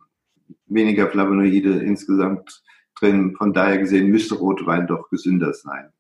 weniger 0.66 1.09
Flavonoide 1.09 1.81
insgesamt 1.81 2.62
drin. 3.01 3.35
Von 3.35 3.55
daher 3.55 3.79
gesehen 3.79 4.11
müsste 4.11 4.35
Rotwein 4.35 4.87
doch 4.87 5.09
gesünder 5.09 5.55
sein. 5.55 5.91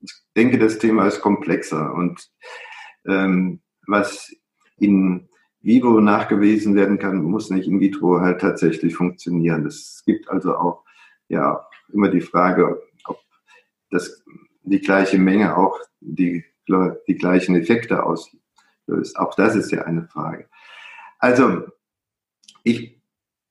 Ich 0.00 0.14
denke, 0.34 0.58
das 0.58 0.78
Thema 0.78 1.06
ist 1.06 1.20
komplexer 1.20 1.92
und 1.94 2.30
ähm, 3.06 3.60
was 3.86 4.34
in 4.78 5.28
vivo 5.60 6.00
nachgewiesen 6.00 6.74
werden 6.74 6.98
kann, 6.98 7.22
muss 7.22 7.50
nicht 7.50 7.68
in 7.68 7.80
vitro 7.80 8.20
halt 8.20 8.40
tatsächlich 8.40 8.96
funktionieren. 8.96 9.66
Es 9.66 10.02
gibt 10.06 10.30
also 10.30 10.56
auch 10.56 10.84
ja 11.28 11.66
immer 11.92 12.08
die 12.08 12.22
Frage, 12.22 12.82
ob 13.04 13.20
das 13.90 14.24
die 14.62 14.80
gleiche 14.80 15.18
Menge 15.18 15.56
auch 15.56 15.78
die, 16.00 16.44
die 17.08 17.14
gleichen 17.16 17.56
Effekte 17.56 18.04
auslöst. 18.04 19.18
Auch 19.18 19.34
das 19.34 19.56
ist 19.56 19.70
ja 19.72 19.82
eine 19.82 20.06
Frage. 20.06 20.48
Also, 21.18 21.64
ich 22.64 23.00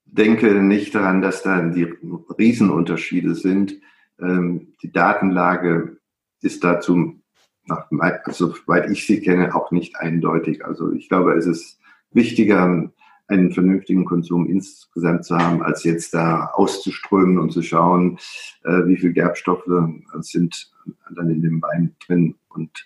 denke 0.06 0.62
nicht 0.62 0.94
daran, 0.96 1.22
dass 1.22 1.44
da 1.44 1.62
die 1.62 1.94
Riesenunterschiede 2.38 3.36
sind. 3.36 3.76
Ähm, 4.20 4.74
die 4.82 4.92
Datenlage 4.92 5.98
ist 6.42 6.64
dazu, 6.64 7.22
also, 7.68 8.54
soweit 8.54 8.90
ich 8.90 9.06
sie 9.06 9.22
kenne, 9.22 9.56
auch 9.56 9.72
nicht 9.72 9.96
eindeutig. 9.98 10.66
Also 10.66 10.92
ich 10.92 11.08
glaube, 11.08 11.34
es 11.34 11.46
ist 11.46 11.80
wichtiger, 12.12 12.92
einen 13.32 13.52
vernünftigen 13.52 14.06
Konsum 14.06 14.48
insgesamt 14.48 15.26
zu 15.26 15.38
haben, 15.38 15.62
als 15.64 15.84
jetzt 15.84 16.14
da 16.14 16.52
auszuströmen 16.54 17.40
und 17.40 17.52
zu 17.52 17.62
schauen, 17.62 18.18
äh, 18.64 18.86
wie 18.86 18.98
viele 18.98 19.14
Gerbstoffe 19.14 19.66
sind 20.20 20.72
dann 21.16 21.30
in 21.30 21.42
dem 21.42 21.62
Wein 21.62 21.96
drin. 22.06 22.36
Und 22.50 22.86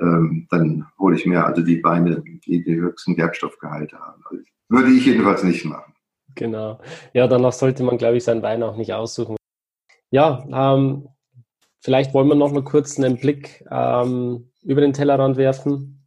ähm, 0.00 0.46
dann 0.50 0.86
hole 0.98 1.16
ich 1.16 1.26
mir 1.26 1.44
also 1.44 1.62
die 1.62 1.82
Weine, 1.82 2.22
die 2.46 2.62
die 2.62 2.76
höchsten 2.76 3.16
Gerbstoffgehalte 3.16 3.98
haben. 3.98 4.22
Also, 4.30 4.42
würde 4.68 4.90
ich 4.90 5.04
jedenfalls 5.04 5.42
nicht 5.42 5.64
machen. 5.64 5.92
Genau. 6.34 6.80
Ja, 7.12 7.26
danach 7.26 7.52
sollte 7.52 7.82
man, 7.82 7.98
glaube 7.98 8.16
ich, 8.16 8.24
seinen 8.24 8.42
Wein 8.42 8.62
auch 8.62 8.76
nicht 8.76 8.94
aussuchen. 8.94 9.36
Ja, 10.10 10.46
ähm, 10.50 11.08
vielleicht 11.80 12.14
wollen 12.14 12.28
wir 12.28 12.34
noch 12.34 12.52
mal 12.52 12.64
kurz 12.64 12.98
einen 12.98 13.18
Blick 13.18 13.64
ähm, 13.70 14.50
über 14.62 14.80
den 14.80 14.92
Tellerrand 14.92 15.36
werfen 15.36 16.01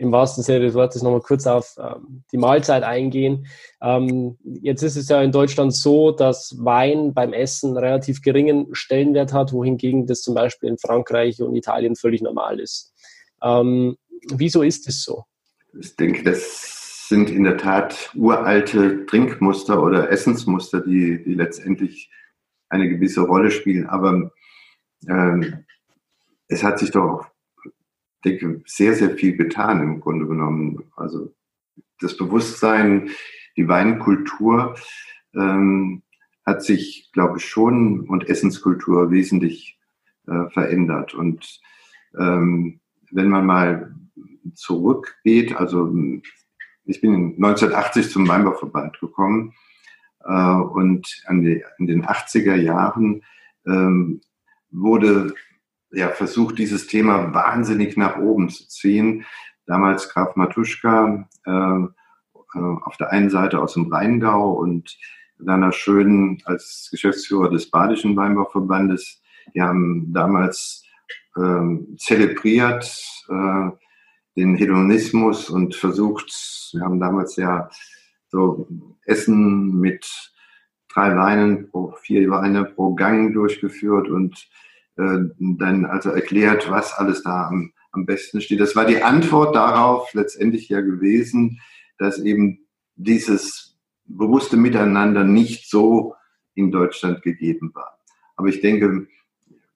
im 0.00 0.12
wahrsten 0.12 0.42
Sinne 0.42 0.60
des 0.60 0.74
Wortes 0.74 1.02
nochmal 1.02 1.20
kurz 1.20 1.46
auf 1.46 1.76
ähm, 1.78 2.24
die 2.32 2.38
Mahlzeit 2.38 2.82
eingehen. 2.82 3.46
Ähm, 3.82 4.38
jetzt 4.62 4.82
ist 4.82 4.96
es 4.96 5.10
ja 5.10 5.20
in 5.20 5.30
Deutschland 5.30 5.74
so, 5.74 6.10
dass 6.10 6.56
Wein 6.58 7.12
beim 7.12 7.34
Essen 7.34 7.76
relativ 7.76 8.22
geringen 8.22 8.68
Stellenwert 8.72 9.34
hat, 9.34 9.52
wohingegen 9.52 10.06
das 10.06 10.22
zum 10.22 10.34
Beispiel 10.34 10.70
in 10.70 10.78
Frankreich 10.78 11.42
und 11.42 11.54
Italien 11.54 11.96
völlig 11.96 12.22
normal 12.22 12.60
ist. 12.60 12.94
Ähm, 13.42 13.96
wieso 14.32 14.62
ist 14.62 14.88
es 14.88 15.04
so? 15.04 15.24
Ich 15.78 15.94
denke, 15.96 16.24
das 16.24 17.06
sind 17.08 17.28
in 17.28 17.44
der 17.44 17.58
Tat 17.58 18.10
uralte 18.14 19.04
Trinkmuster 19.04 19.82
oder 19.82 20.10
Essensmuster, 20.10 20.80
die, 20.80 21.22
die 21.22 21.34
letztendlich 21.34 22.10
eine 22.70 22.88
gewisse 22.88 23.20
Rolle 23.20 23.50
spielen. 23.50 23.86
Aber 23.86 24.30
ähm, 25.06 25.66
es 26.48 26.64
hat 26.64 26.78
sich 26.78 26.90
doch 26.90 27.26
denke, 28.24 28.62
sehr, 28.66 28.94
sehr 28.94 29.10
viel 29.10 29.36
getan 29.36 29.82
im 29.82 30.00
Grunde 30.00 30.26
genommen. 30.26 30.84
Also 30.96 31.32
das 32.00 32.16
Bewusstsein, 32.16 33.10
die 33.56 33.68
Weinkultur 33.68 34.74
ähm, 35.34 36.02
hat 36.44 36.62
sich, 36.62 37.10
glaube 37.12 37.38
ich, 37.38 37.44
schon 37.44 38.08
und 38.08 38.28
Essenskultur 38.28 39.10
wesentlich 39.10 39.78
äh, 40.26 40.48
verändert. 40.50 41.14
Und 41.14 41.60
ähm, 42.18 42.80
wenn 43.10 43.28
man 43.28 43.46
mal 43.46 43.94
zurückgeht, 44.54 45.56
also 45.56 45.92
ich 46.84 47.00
bin 47.00 47.34
1980 47.36 48.10
zum 48.10 48.26
Weinbauverband 48.26 48.98
gekommen 49.00 49.54
äh, 50.24 50.54
und 50.54 51.22
an 51.26 51.42
die, 51.42 51.62
in 51.78 51.86
den 51.86 52.04
80er 52.04 52.56
Jahren 52.56 53.22
ähm, 53.66 54.20
wurde 54.70 55.34
ja, 55.92 56.08
versucht, 56.08 56.58
dieses 56.58 56.86
Thema 56.86 57.34
wahnsinnig 57.34 57.96
nach 57.96 58.18
oben 58.18 58.48
zu 58.48 58.68
ziehen. 58.68 59.24
Damals 59.66 60.08
Graf 60.08 60.36
Matuschka 60.36 61.28
äh, 61.46 61.50
äh, 62.54 62.58
auf 62.58 62.96
der 62.96 63.10
einen 63.10 63.30
Seite 63.30 63.60
aus 63.60 63.74
dem 63.74 63.92
Rheingau 63.92 64.52
und 64.52 64.96
Werner 65.38 65.72
Schön 65.72 66.42
als 66.44 66.88
Geschäftsführer 66.90 67.50
des 67.50 67.70
Badischen 67.70 68.16
Weinbauverbandes. 68.16 69.22
Die 69.54 69.62
haben 69.62 70.12
damals 70.12 70.84
äh, 71.36 71.96
zelebriert 71.96 72.92
äh, 73.28 73.70
den 74.36 74.54
Hedonismus 74.56 75.50
und 75.50 75.74
versucht, 75.74 76.30
wir 76.72 76.82
haben 76.82 77.00
damals 77.00 77.36
ja 77.36 77.68
so 78.28 78.68
Essen 79.04 79.78
mit 79.80 80.06
drei 80.92 81.16
Weinen 81.16 81.70
pro, 81.70 81.94
vier 82.02 82.28
Weine 82.30 82.64
pro 82.64 82.94
Gang 82.94 83.32
durchgeführt 83.32 84.08
und 84.08 84.48
äh, 84.96 85.18
dann 85.38 85.84
also 85.84 86.10
erklärt, 86.10 86.70
was 86.70 86.92
alles 86.92 87.22
da 87.22 87.48
am, 87.48 87.72
am 87.92 88.06
besten 88.06 88.40
steht. 88.40 88.60
Das 88.60 88.76
war 88.76 88.84
die 88.84 89.02
Antwort 89.02 89.54
darauf 89.54 90.12
letztendlich 90.14 90.68
ja 90.68 90.80
gewesen, 90.80 91.60
dass 91.98 92.18
eben 92.18 92.66
dieses 92.96 93.78
bewusste 94.04 94.56
Miteinander 94.56 95.24
nicht 95.24 95.68
so 95.68 96.14
in 96.54 96.70
Deutschland 96.70 97.22
gegeben 97.22 97.70
war. 97.74 97.98
Aber 98.36 98.48
ich 98.48 98.60
denke, 98.60 99.06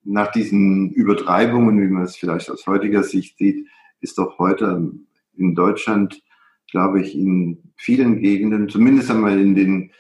nach 0.03 0.31
diesen 0.33 0.91
Übertreibungen, 0.91 1.81
wie 1.81 1.89
man 1.89 2.05
es 2.05 2.17
vielleicht 2.17 2.51
aus 2.51 2.67
heutiger 2.67 3.03
Sicht 3.03 3.39
sieht, 3.39 3.67
ist 4.01 4.19
doch 4.19 4.39
heute 4.39 4.93
in 5.37 5.55
Deutschland, 5.55 6.23
glaube 6.71 7.01
ich, 7.01 7.17
in 7.17 7.73
vielen 7.77 8.21
Gegenden, 8.21 8.69
zumindest 8.69 9.11
einmal 9.11 9.41
in 9.41 9.55
den 9.55 9.93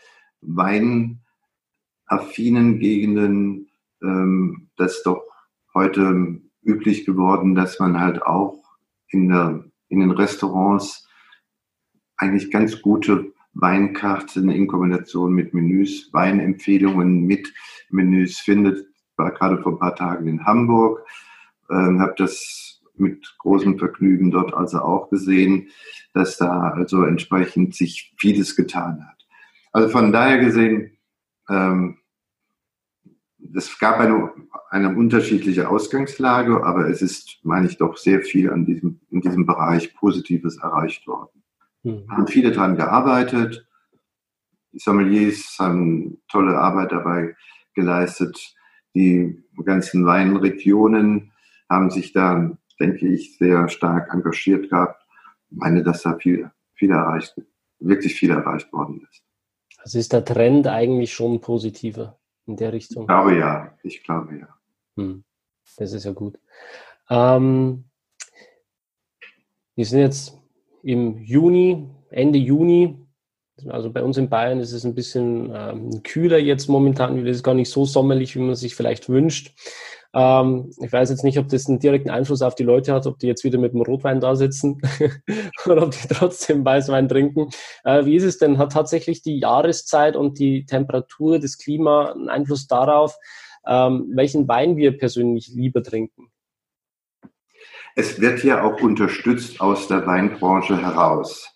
weinaffinen 0.42 1.18
Gegenden, 2.78 3.68
ähm, 4.02 4.63
das 4.76 5.02
doch 5.02 5.22
heute 5.74 6.40
üblich 6.62 7.04
geworden, 7.04 7.54
dass 7.54 7.78
man 7.78 8.00
halt 8.00 8.22
auch 8.22 8.62
in, 9.08 9.28
der, 9.28 9.64
in 9.88 10.00
den 10.00 10.10
Restaurants 10.10 11.06
eigentlich 12.16 12.50
ganz 12.50 12.80
gute 12.80 13.32
Weinkarten 13.52 14.50
in 14.50 14.66
Kombination 14.66 15.32
mit 15.32 15.54
Menüs, 15.54 16.12
Weinempfehlungen 16.12 17.24
mit 17.24 17.52
Menüs 17.90 18.38
findet. 18.38 18.78
Ich 18.78 19.18
war 19.18 19.30
gerade 19.32 19.62
vor 19.62 19.72
ein 19.72 19.78
paar 19.78 19.94
Tagen 19.94 20.26
in 20.26 20.44
Hamburg, 20.44 21.00
äh, 21.68 21.74
habe 21.74 22.14
das 22.16 22.82
mit 22.96 23.34
großem 23.38 23.78
Vergnügen 23.78 24.30
dort 24.30 24.54
also 24.54 24.80
auch 24.80 25.10
gesehen, 25.10 25.68
dass 26.12 26.36
da 26.36 26.70
also 26.70 27.04
entsprechend 27.04 27.74
sich 27.74 28.14
vieles 28.18 28.56
getan 28.56 29.06
hat. 29.06 29.26
Also 29.72 29.88
von 29.88 30.12
daher 30.12 30.38
gesehen, 30.38 30.96
ähm, 31.48 31.98
es 33.53 33.78
gab 33.78 33.99
eine, 33.99 34.30
eine 34.70 34.97
unterschiedliche 34.97 35.68
Ausgangslage, 35.68 36.64
aber 36.64 36.88
es 36.88 37.03
ist, 37.03 37.38
meine 37.42 37.66
ich, 37.66 37.76
doch 37.76 37.97
sehr 37.97 38.22
viel 38.22 38.51
an 38.51 38.64
diesem, 38.64 39.01
in 39.11 39.20
diesem 39.20 39.47
Bereich 39.47 39.95
Positives 39.95 40.59
erreicht 40.59 41.07
worden. 41.07 41.42
Mhm. 41.82 42.11
Haben 42.11 42.26
viele 42.26 42.53
daran 42.53 42.76
gearbeitet. 42.76 43.66
Die 44.72 44.78
Sommeliers 44.78 45.57
haben 45.59 46.18
tolle 46.28 46.59
Arbeit 46.59 46.92
dabei 46.92 47.36
geleistet. 47.74 48.55
Die 48.95 49.42
ganzen 49.64 50.07
Weinregionen 50.07 51.32
haben 51.68 51.90
sich 51.90 52.12
da, 52.12 52.57
denke 52.80 53.09
ich, 53.09 53.36
sehr 53.38 53.68
stark 53.68 54.12
engagiert 54.12 54.70
gehabt. 54.70 55.01
Ich 55.51 55.57
meine, 55.57 55.82
dass 55.82 56.03
da 56.03 56.16
viel, 56.16 56.51
viel 56.74 56.90
erreicht, 56.90 57.40
wirklich 57.78 58.14
viel 58.14 58.30
erreicht 58.30 58.72
worden 58.72 59.07
ist. 59.11 59.22
Also 59.78 59.99
ist 59.99 60.12
der 60.12 60.24
Trend 60.24 60.66
eigentlich 60.66 61.12
schon 61.12 61.40
positiver? 61.40 62.18
In 62.47 62.57
der 62.57 62.72
Richtung? 62.72 63.05
Ich 63.05 63.09
glaube 63.09 63.36
ja, 63.36 63.78
ich 63.82 64.03
glaube 64.03 64.38
ja. 64.38 64.49
Hm. 64.97 65.24
Das 65.76 65.92
ist 65.92 66.05
ja 66.05 66.12
gut. 66.12 66.38
Ähm, 67.11 67.84
Wir 69.76 69.86
sind 69.86 70.01
jetzt 70.01 70.38
im 70.82 71.18
Juni, 71.18 71.88
Ende 72.11 72.38
Juni. 72.38 72.97
Also 73.68 73.90
bei 73.90 74.03
uns 74.03 74.16
in 74.18 74.28
Bayern 74.28 74.61
ist 74.61 74.72
es 74.72 74.84
ein 74.84 74.95
bisschen 74.95 75.51
ähm, 75.55 76.03
kühler 76.03 76.38
jetzt 76.38 76.68
momentan. 76.68 77.18
Es 77.26 77.36
ist 77.36 77.42
gar 77.42 77.55
nicht 77.55 77.70
so 77.70 77.84
sommerlich, 77.84 78.36
wie 78.36 78.40
man 78.40 78.55
sich 78.55 78.74
vielleicht 78.74 79.09
wünscht. 79.09 79.53
Ähm, 80.14 80.70
ich 80.80 80.92
weiß 80.92 81.10
jetzt 81.10 81.24
nicht, 81.24 81.38
ob 81.38 81.48
das 81.48 81.68
einen 81.68 81.80
direkten 81.80 82.10
Einfluss 82.10 82.40
auf 82.40 82.54
die 82.54 82.62
Leute 82.62 82.92
hat, 82.94 83.06
ob 83.06 83.18
die 83.18 83.26
jetzt 83.26 83.42
wieder 83.42 83.58
mit 83.58 83.72
dem 83.72 83.82
Rotwein 83.82 84.20
da 84.20 84.36
sitzen 84.36 84.80
oder 85.66 85.82
ob 85.82 85.90
die 85.90 86.08
trotzdem 86.08 86.64
Weißwein 86.64 87.08
trinken. 87.08 87.48
Äh, 87.82 88.04
wie 88.04 88.14
ist 88.14 88.24
es 88.24 88.38
denn? 88.38 88.58
Hat 88.58 88.72
tatsächlich 88.72 89.22
die 89.22 89.40
Jahreszeit 89.40 90.14
und 90.14 90.38
die 90.38 90.66
Temperatur, 90.66 91.40
das 91.40 91.58
Klima 91.58 92.12
einen 92.12 92.28
Einfluss 92.28 92.68
darauf, 92.68 93.16
ähm, 93.66 94.12
welchen 94.14 94.46
Wein 94.46 94.76
wir 94.76 94.96
persönlich 94.96 95.48
lieber 95.48 95.82
trinken? 95.82 96.30
Es 97.96 98.20
wird 98.20 98.44
ja 98.44 98.62
auch 98.62 98.80
unterstützt 98.80 99.60
aus 99.60 99.88
der 99.88 100.06
Weinbranche 100.06 100.80
heraus, 100.80 101.52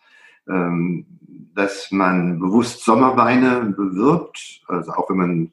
ähm, 0.48 1.06
dass 1.54 1.90
man 1.90 2.38
bewusst 2.38 2.84
Sommerweine 2.84 3.74
bewirbt, 3.76 4.62
also 4.68 4.92
auch 4.92 5.11
wenn 5.11 5.16
man 5.16 5.52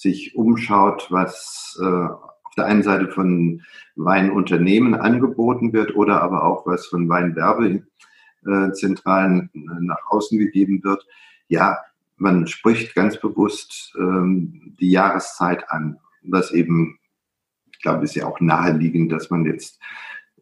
sich 0.00 0.34
umschaut, 0.34 1.06
was 1.10 1.78
äh, 1.80 1.84
auf 1.84 2.54
der 2.56 2.66
einen 2.66 2.82
Seite 2.82 3.06
von 3.08 3.62
Weinunternehmen 3.96 4.94
angeboten 4.94 5.72
wird 5.72 5.94
oder 5.94 6.20
aber 6.22 6.44
auch 6.44 6.66
was 6.66 6.86
von 6.86 7.08
Weinwerbezentralen 7.08 9.50
nach 9.52 10.06
außen 10.08 10.38
gegeben 10.38 10.82
wird. 10.82 11.06
Ja, 11.48 11.78
man 12.16 12.46
spricht 12.46 12.94
ganz 12.94 13.20
bewusst 13.20 13.94
ähm, 13.98 14.76
die 14.80 14.90
Jahreszeit 14.90 15.70
an, 15.70 15.98
was 16.22 16.52
eben 16.52 17.00
ich 17.80 17.82
glaube, 17.82 18.04
ist 18.04 18.14
ja 18.14 18.26
auch 18.26 18.40
naheliegend, 18.40 19.10
dass 19.10 19.30
man 19.30 19.46
jetzt 19.46 19.80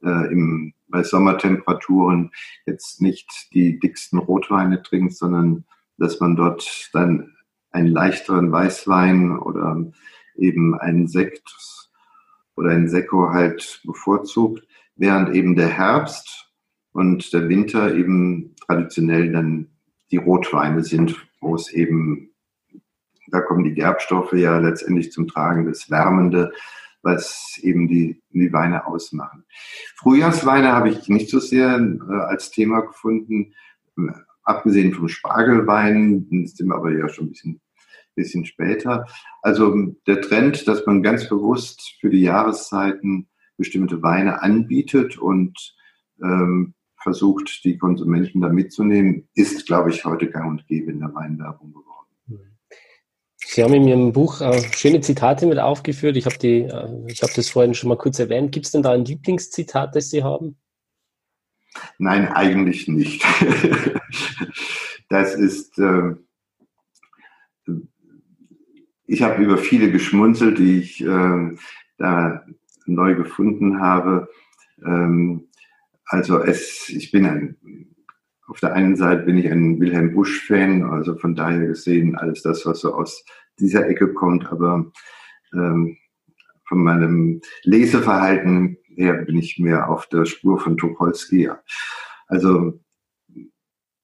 äh, 0.02 0.32
im, 0.32 0.74
bei 0.88 1.04
Sommertemperaturen 1.04 2.32
jetzt 2.66 3.00
nicht 3.00 3.54
die 3.54 3.78
dicksten 3.78 4.18
Rotweine 4.18 4.82
trinkt, 4.82 5.14
sondern 5.14 5.64
dass 5.98 6.18
man 6.18 6.34
dort 6.34 6.90
dann 6.92 7.36
einen 7.70 7.88
leichteren 7.88 8.50
Weißwein 8.50 9.38
oder 9.38 9.84
eben 10.36 10.78
einen 10.78 11.08
Sekt 11.08 11.54
oder 12.56 12.70
einen 12.70 12.88
Sekko 12.88 13.30
halt 13.30 13.80
bevorzugt, 13.84 14.66
während 14.96 15.34
eben 15.34 15.54
der 15.54 15.68
Herbst 15.68 16.52
und 16.92 17.32
der 17.32 17.48
Winter 17.48 17.94
eben 17.94 18.54
traditionell 18.66 19.32
dann 19.32 19.68
die 20.10 20.16
Rotweine 20.16 20.82
sind, 20.82 21.16
wo 21.40 21.54
es 21.54 21.72
eben, 21.72 22.30
da 23.28 23.40
kommen 23.40 23.64
die 23.64 23.74
Gerbstoffe 23.74 24.32
ja 24.32 24.58
letztendlich 24.58 25.12
zum 25.12 25.28
Tragen, 25.28 25.66
das 25.66 25.90
Wärmende, 25.90 26.52
was 27.02 27.58
eben 27.62 27.86
die, 27.86 28.20
die 28.30 28.52
Weine 28.52 28.86
ausmachen. 28.86 29.44
Frühjahrsweine 29.96 30.72
habe 30.72 30.90
ich 30.90 31.08
nicht 31.08 31.30
so 31.30 31.38
sehr 31.38 31.78
äh, 31.78 32.12
als 32.12 32.50
Thema 32.50 32.80
gefunden, 32.80 33.54
abgesehen 34.48 34.92
vom 34.94 35.08
Spargelwein, 35.08 36.26
sind 36.30 36.68
wir 36.68 36.74
aber 36.74 36.90
ja 36.90 37.08
schon 37.08 37.26
ein 37.26 37.30
bisschen, 37.30 37.60
bisschen 38.14 38.44
später. 38.46 39.06
Also 39.42 39.94
der 40.06 40.20
Trend, 40.20 40.66
dass 40.66 40.86
man 40.86 41.02
ganz 41.02 41.28
bewusst 41.28 41.96
für 42.00 42.10
die 42.10 42.22
Jahreszeiten 42.22 43.28
bestimmte 43.56 44.02
Weine 44.02 44.42
anbietet 44.42 45.18
und 45.18 45.76
ähm, 46.22 46.74
versucht, 47.00 47.64
die 47.64 47.78
Konsumenten 47.78 48.40
da 48.40 48.48
mitzunehmen, 48.48 49.28
ist, 49.34 49.66
glaube 49.66 49.90
ich, 49.90 50.04
heute 50.04 50.30
gang 50.30 50.50
und 50.50 50.66
gäbe 50.66 50.90
in 50.90 51.00
der 51.00 51.14
Weinwerbung 51.14 51.72
geworden. 51.72 51.88
Sie 53.36 53.62
haben 53.62 53.74
in 53.74 53.88
Ihrem 53.88 54.12
Buch 54.12 54.40
äh, 54.40 54.60
schöne 54.74 55.00
Zitate 55.00 55.46
mit 55.46 55.58
aufgeführt. 55.58 56.16
Ich 56.16 56.26
habe 56.26 56.38
die, 56.38 56.62
äh, 56.62 56.88
ich 57.06 57.22
habe 57.22 57.32
das 57.34 57.48
vorhin 57.48 57.74
schon 57.74 57.88
mal 57.88 57.96
kurz 57.96 58.18
erwähnt. 58.18 58.52
Gibt 58.52 58.66
es 58.66 58.72
denn 58.72 58.82
da 58.82 58.92
ein 58.92 59.04
Lieblingszitat, 59.04 59.96
das 59.96 60.10
Sie 60.10 60.22
haben? 60.22 60.56
Nein, 61.98 62.28
eigentlich 62.28 62.88
nicht. 62.88 63.24
das 65.08 65.34
ist, 65.34 65.78
äh, 65.78 66.14
ich 69.06 69.22
habe 69.22 69.42
über 69.42 69.58
viele 69.58 69.90
geschmunzelt, 69.90 70.58
die 70.58 70.78
ich 70.78 71.00
äh, 71.00 71.56
da 71.98 72.44
neu 72.86 73.14
gefunden 73.14 73.80
habe. 73.80 74.28
Ähm, 74.84 75.48
also 76.04 76.42
es, 76.42 76.88
ich 76.88 77.10
bin 77.10 77.26
ein, 77.26 77.56
auf 78.46 78.60
der 78.60 78.72
einen 78.72 78.96
Seite 78.96 79.24
bin 79.24 79.36
ich 79.38 79.50
ein 79.50 79.80
Wilhelm 79.80 80.14
Busch-Fan, 80.14 80.84
also 80.84 81.16
von 81.16 81.34
daher 81.34 81.66
gesehen 81.66 82.16
alles 82.16 82.42
das, 82.42 82.64
was 82.64 82.80
so 82.80 82.94
aus 82.94 83.24
dieser 83.58 83.86
Ecke 83.88 84.12
kommt, 84.14 84.46
aber 84.50 84.90
ähm, 85.52 85.96
von 86.66 86.82
meinem 86.82 87.40
Leseverhalten 87.62 88.78
her 88.96 89.14
bin 89.24 89.38
ich 89.38 89.58
mehr 89.58 89.88
auf 89.88 90.06
der 90.06 90.24
Spur 90.26 90.58
von 90.60 90.76
Tucholsky. 90.76 91.50
Also 92.26 92.80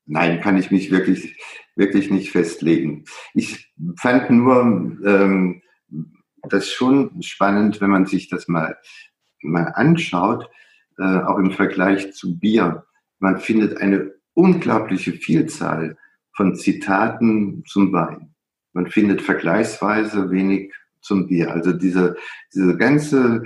nein, 0.06 0.40
kann 0.40 0.56
ich 0.56 0.70
mich 0.70 0.90
wirklich, 0.90 1.36
wirklich 1.76 2.10
nicht 2.10 2.30
festlegen. 2.30 3.04
Ich 3.34 3.72
fand 3.96 4.30
nur 4.30 4.62
ähm, 5.04 5.62
das 6.42 6.70
schon 6.70 7.22
spannend, 7.22 7.80
wenn 7.80 7.90
man 7.90 8.06
sich 8.06 8.28
das 8.28 8.48
mal, 8.48 8.76
mal 9.42 9.72
anschaut, 9.74 10.48
äh, 10.98 11.02
auch 11.02 11.38
im 11.38 11.50
Vergleich 11.50 12.12
zu 12.12 12.38
Bier. 12.38 12.86
Man 13.18 13.38
findet 13.40 13.78
eine 13.78 14.12
unglaubliche 14.34 15.12
Vielzahl 15.12 15.96
von 16.32 16.56
Zitaten 16.56 17.64
zum 17.66 17.92
Wein. 17.92 18.34
Man 18.72 18.88
findet 18.88 19.22
vergleichsweise 19.22 20.30
wenig 20.30 20.72
zum 21.00 21.28
Bier. 21.28 21.52
Also 21.52 21.72
diese, 21.72 22.16
diese 22.52 22.76
ganze 22.76 23.44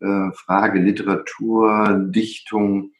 äh, 0.00 0.30
Frage 0.32 0.80
Literatur, 0.80 2.06
Dichtung, 2.10 2.92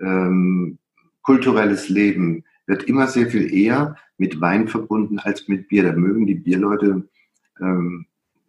ähm, 0.00 0.78
kulturelles 1.24 1.88
Leben 1.88 2.44
wird 2.66 2.84
immer 2.84 3.08
sehr 3.08 3.26
viel 3.26 3.52
eher 3.52 3.96
mit 4.16 4.40
Wein 4.40 4.68
verbunden 4.68 5.18
als 5.18 5.48
mit 5.48 5.68
Bier. 5.68 5.82
Da 5.82 5.92
mögen 5.92 6.26
die 6.26 6.36
Bierleute 6.36 7.08
ähm, 7.60 8.06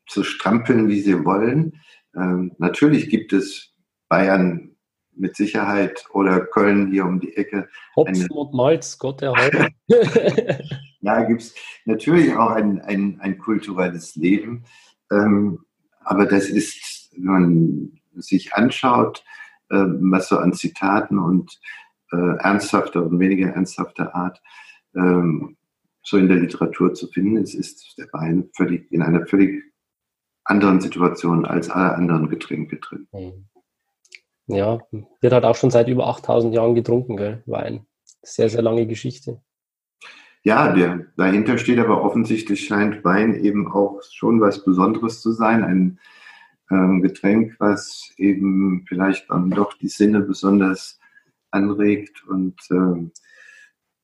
so 0.08 0.24
strampeln, 0.24 0.88
wie 0.88 1.02
sie 1.02 1.26
wollen. 1.26 1.82
Ähm, 2.16 2.54
natürlich 2.60 3.10
gibt 3.10 3.34
es 3.34 3.74
Bayern 4.08 4.76
mit 5.16 5.36
Sicherheit 5.36 6.06
oder 6.12 6.42
Köln 6.42 6.92
hier 6.92 7.06
um 7.06 7.20
die 7.20 7.36
Ecke. 7.36 7.68
Hopfen 7.96 8.30
und 8.30 8.54
Malz, 8.54 8.98
Gott 9.00 9.22
erhalte. 9.22 9.70
ja, 11.02 11.24
gibt 11.24 11.42
es 11.42 11.56
natürlich 11.86 12.34
auch 12.36 12.52
ein, 12.52 12.82
ein, 12.82 13.20
ein 13.22 13.38
kulturelles 13.38 14.16
Leben. 14.16 14.66
Ähm, 15.12 15.60
aber 16.02 16.26
das 16.26 16.50
ist, 16.50 17.12
wenn 17.16 17.24
man 17.26 18.02
sich 18.16 18.54
anschaut, 18.54 19.24
äh, 19.70 19.78
was 19.78 20.30
so 20.30 20.38
an 20.38 20.54
Zitaten 20.54 21.18
und 21.18 21.60
äh, 22.16 22.44
ernsthafter 22.44 23.04
und 23.04 23.20
weniger 23.20 23.50
ernsthafter 23.50 24.16
Art 24.16 24.42
ähm, 24.96 25.58
so 26.02 26.18
in 26.18 26.28
der 26.28 26.38
Literatur 26.38 26.94
zu 26.94 27.08
finden 27.08 27.38
ist, 27.38 27.56
ist 27.56 27.98
der 27.98 28.08
Wein 28.14 28.50
völlig 28.56 28.92
in 28.92 29.02
einer 29.02 29.26
völlig 29.26 29.64
anderen 30.44 30.80
Situation 30.80 31.46
als 31.46 31.70
alle 31.70 31.96
anderen 31.96 32.30
Getränke 32.30 32.78
drin. 32.78 33.08
Mhm. 33.12 33.46
Ja, 34.48 34.80
wird 35.22 35.34
halt 35.34 35.44
auch 35.44 35.56
schon 35.56 35.72
seit 35.72 35.88
über 35.88 36.08
8000 36.08 36.54
Jahren 36.54 36.76
getrunken, 36.76 37.18
gell? 37.18 37.42
Wein. 37.48 37.88
Sehr, 38.22 38.48
sehr 38.50 38.62
lange 38.62 38.86
Geschichte. 38.86 39.42
Ja, 40.44 40.72
der, 40.72 41.08
dahinter 41.18 41.58
steht 41.58 41.80
aber 41.80 42.04
offensichtlich 42.04 42.68
scheint 42.68 43.04
Wein 43.04 43.34
eben 43.34 43.72
auch 43.72 44.02
schon 44.12 44.40
was 44.42 44.64
Besonderes 44.64 45.20
zu 45.22 45.32
sein. 45.32 45.64
Ein 45.64 46.00
ähm, 46.70 47.02
Getränk, 47.02 47.56
was 47.58 48.14
eben 48.18 48.86
vielleicht 48.88 49.32
dann 49.32 49.50
doch 49.50 49.74
die 49.74 49.88
Sinne 49.88 50.22
besonders 50.22 51.00
anregt. 51.56 52.24
Und 52.28 52.56
ähm, 52.70 53.12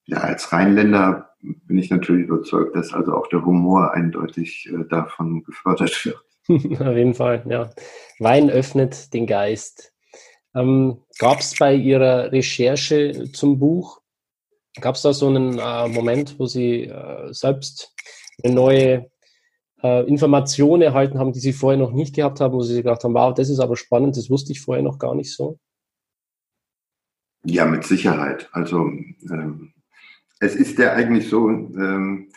ja, 0.06 0.18
als 0.18 0.52
Rheinländer 0.52 1.30
bin 1.42 1.78
ich 1.78 1.90
natürlich 1.90 2.28
überzeugt, 2.28 2.76
dass 2.76 2.94
also 2.94 3.14
auch 3.14 3.28
der 3.28 3.46
Humor 3.46 3.94
eindeutig 3.94 4.70
äh, 4.72 4.86
davon 4.90 5.44
gefördert 5.44 6.06
wird. 6.06 6.18
Auf 6.82 6.96
jeden 6.96 7.14
Fall, 7.14 7.44
ja. 7.48 7.70
Wein 8.20 8.50
öffnet 8.50 9.14
den 9.14 9.28
Geist. 9.28 9.94
Ähm, 10.56 11.04
Gab 11.20 11.40
es 11.40 11.58
bei 11.58 11.76
Ihrer 11.76 12.32
Recherche 12.32 13.32
zum 13.32 13.60
Buch, 13.60 14.02
gab 14.80 14.96
es 14.96 15.02
da 15.02 15.14
so 15.14 15.28
einen 15.28 15.60
äh, 15.60 15.88
Moment, 15.88 16.40
wo 16.40 16.46
Sie 16.46 16.84
äh, 16.84 17.32
selbst 17.32 17.94
eine 18.44 18.54
neue 18.54 19.12
äh, 19.84 20.08
Information 20.08 20.82
erhalten 20.82 21.20
haben, 21.20 21.34
die 21.34 21.40
Sie 21.40 21.54
vorher 21.54 21.80
noch 21.80 21.92
nicht 21.92 22.16
gehabt 22.16 22.40
haben, 22.40 22.54
wo 22.54 22.62
Sie 22.62 22.78
gedacht 22.78 23.04
haben, 23.04 23.14
wow, 23.14 23.34
das 23.34 23.50
ist 23.50 23.60
aber 23.60 23.76
spannend, 23.76 24.18
das 24.18 24.30
wusste 24.30 24.52
ich 24.52 24.62
vorher 24.62 24.84
noch 24.84 25.00
gar 25.00 25.16
nicht 25.16 25.34
so? 25.34 25.60
Ja, 27.44 27.66
mit 27.66 27.84
Sicherheit. 27.84 28.50
Also 28.52 28.92
ähm, 29.30 29.74
es 30.40 30.56
ist 30.56 30.78
ja 30.78 30.94
eigentlich 30.94 31.28
so, 31.28 31.50
ähm, 31.50 32.30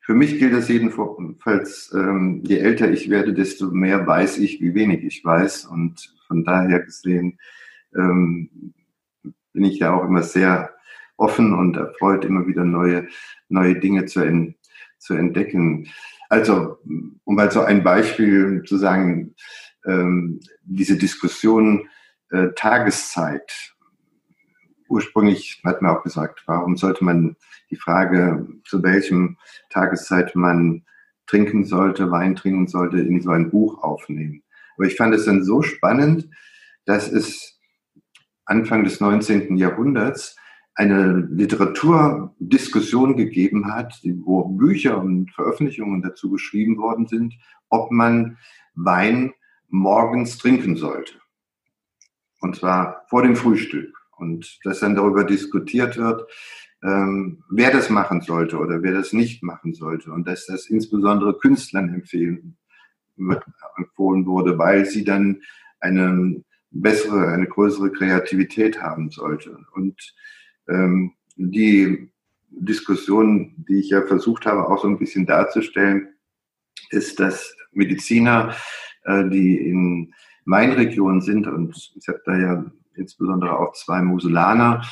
für 0.00 0.14
mich 0.14 0.38
gilt 0.38 0.54
das 0.54 0.68
jedenfalls, 0.68 1.92
ähm, 1.94 2.42
je 2.46 2.58
älter 2.58 2.90
ich 2.90 3.10
werde, 3.10 3.34
desto 3.34 3.70
mehr 3.70 4.06
weiß 4.06 4.38
ich, 4.38 4.60
wie 4.62 4.74
wenig 4.74 5.04
ich 5.04 5.22
weiß. 5.22 5.66
Und 5.66 6.14
von 6.26 6.44
daher 6.44 6.80
gesehen 6.80 7.38
ähm, 7.94 8.72
bin 9.52 9.64
ich 9.64 9.78
ja 9.80 9.92
auch 9.92 10.04
immer 10.04 10.22
sehr 10.22 10.74
offen 11.18 11.52
und 11.52 11.76
erfreut, 11.76 12.24
immer 12.24 12.46
wieder 12.46 12.64
neue, 12.64 13.08
neue 13.48 13.78
Dinge 13.78 14.06
zu, 14.06 14.20
en, 14.20 14.54
zu 14.98 15.12
entdecken. 15.12 15.88
Also, 16.30 16.78
um 17.24 17.34
mal 17.34 17.50
so 17.50 17.60
ein 17.60 17.82
Beispiel 17.82 18.62
zu 18.64 18.78
sagen, 18.78 19.34
ähm, 19.84 20.40
diese 20.62 20.96
Diskussion 20.96 21.88
äh, 22.30 22.48
Tageszeit. 22.54 23.74
Ursprünglich 24.88 25.60
hat 25.64 25.82
man 25.82 25.94
auch 25.94 26.02
gesagt, 26.02 26.42
warum 26.46 26.76
sollte 26.76 27.04
man 27.04 27.36
die 27.70 27.76
Frage, 27.76 28.46
zu 28.64 28.82
welchem 28.82 29.36
Tageszeit 29.70 30.34
man 30.34 30.84
trinken 31.26 31.64
sollte, 31.64 32.10
Wein 32.10 32.34
trinken 32.34 32.66
sollte, 32.66 32.98
in 32.98 33.20
so 33.20 33.30
ein 33.30 33.50
Buch 33.50 33.82
aufnehmen. 33.82 34.42
Aber 34.76 34.86
ich 34.86 34.96
fand 34.96 35.14
es 35.14 35.26
dann 35.26 35.44
so 35.44 35.62
spannend, 35.62 36.28
dass 36.86 37.10
es 37.10 37.60
Anfang 38.46 38.84
des 38.84 39.00
19. 39.00 39.56
Jahrhunderts 39.56 40.36
eine 40.74 41.28
Literaturdiskussion 41.30 43.16
gegeben 43.16 43.66
hat, 43.66 44.00
wo 44.20 44.44
Bücher 44.44 44.98
und 44.98 45.30
Veröffentlichungen 45.32 46.02
dazu 46.02 46.30
geschrieben 46.30 46.78
worden 46.78 47.06
sind, 47.06 47.34
ob 47.68 47.90
man 47.90 48.38
Wein 48.74 49.34
morgens 49.68 50.38
trinken 50.38 50.76
sollte. 50.76 51.14
Und 52.40 52.56
zwar 52.56 53.04
vor 53.08 53.22
dem 53.22 53.34
Frühstück. 53.34 53.97
Und 54.18 54.58
dass 54.64 54.80
dann 54.80 54.94
darüber 54.94 55.24
diskutiert 55.24 55.96
wird, 55.96 56.26
ähm, 56.82 57.42
wer 57.50 57.70
das 57.70 57.90
machen 57.90 58.20
sollte 58.20 58.58
oder 58.58 58.82
wer 58.82 58.92
das 58.92 59.12
nicht 59.12 59.42
machen 59.42 59.74
sollte. 59.74 60.12
Und 60.12 60.28
dass 60.28 60.46
das 60.46 60.66
insbesondere 60.66 61.38
Künstlern 61.38 61.92
empfehlen, 61.92 62.56
empfohlen 63.76 64.26
wurde, 64.26 64.58
weil 64.58 64.84
sie 64.84 65.04
dann 65.04 65.42
eine 65.80 66.42
bessere, 66.70 67.28
eine 67.28 67.46
größere 67.46 67.90
Kreativität 67.90 68.80
haben 68.80 69.10
sollte. 69.10 69.58
Und 69.72 70.14
ähm, 70.68 71.12
die 71.36 72.10
Diskussion, 72.50 73.54
die 73.68 73.80
ich 73.80 73.90
ja 73.90 74.02
versucht 74.02 74.46
habe, 74.46 74.68
auch 74.68 74.82
so 74.82 74.88
ein 74.88 74.98
bisschen 74.98 75.26
darzustellen, 75.26 76.08
ist, 76.90 77.20
dass 77.20 77.54
Mediziner, 77.72 78.54
äh, 79.04 79.28
die 79.28 79.56
in 79.56 80.14
Mainregion 80.44 81.20
sind, 81.20 81.46
und 81.46 81.92
ich 81.94 82.08
habe 82.08 82.22
da 82.24 82.36
ja 82.36 82.64
insbesondere 82.98 83.58
auch 83.58 83.72
zwei 83.72 84.02
Musulaner 84.02 84.82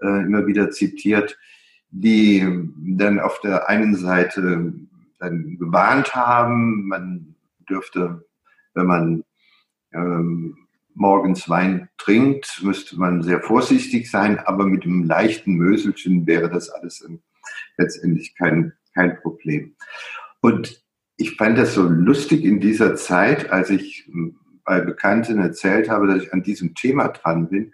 äh, 0.00 0.24
immer 0.24 0.46
wieder 0.46 0.70
zitiert, 0.70 1.38
die 1.90 2.46
dann 2.96 3.20
auf 3.20 3.40
der 3.40 3.68
einen 3.68 3.94
Seite 3.94 4.72
dann 5.18 5.58
gewarnt 5.58 6.14
haben, 6.14 6.88
man 6.88 7.34
dürfte, 7.68 8.24
wenn 8.74 8.86
man 8.86 9.24
ähm, 9.92 10.56
morgens 10.94 11.48
Wein 11.48 11.88
trinkt, 11.98 12.60
müsste 12.62 12.98
man 12.98 13.22
sehr 13.22 13.40
vorsichtig 13.40 14.10
sein, 14.10 14.38
aber 14.38 14.66
mit 14.66 14.84
einem 14.84 15.04
leichten 15.04 15.54
Möselchen 15.54 16.26
wäre 16.26 16.50
das 16.50 16.70
alles 16.70 17.06
letztendlich 17.76 18.34
kein, 18.36 18.72
kein 18.94 19.16
Problem. 19.20 19.74
Und 20.40 20.82
ich 21.16 21.36
fand 21.36 21.56
das 21.58 21.74
so 21.74 21.82
lustig 21.82 22.44
in 22.44 22.60
dieser 22.60 22.96
Zeit, 22.96 23.50
als 23.50 23.70
ich 23.70 24.10
bei 24.64 24.80
Bekannten 24.80 25.38
erzählt 25.38 25.88
habe, 25.88 26.06
dass 26.06 26.22
ich 26.22 26.32
an 26.32 26.42
diesem 26.42 26.74
Thema 26.74 27.08
dran 27.08 27.48
bin. 27.48 27.72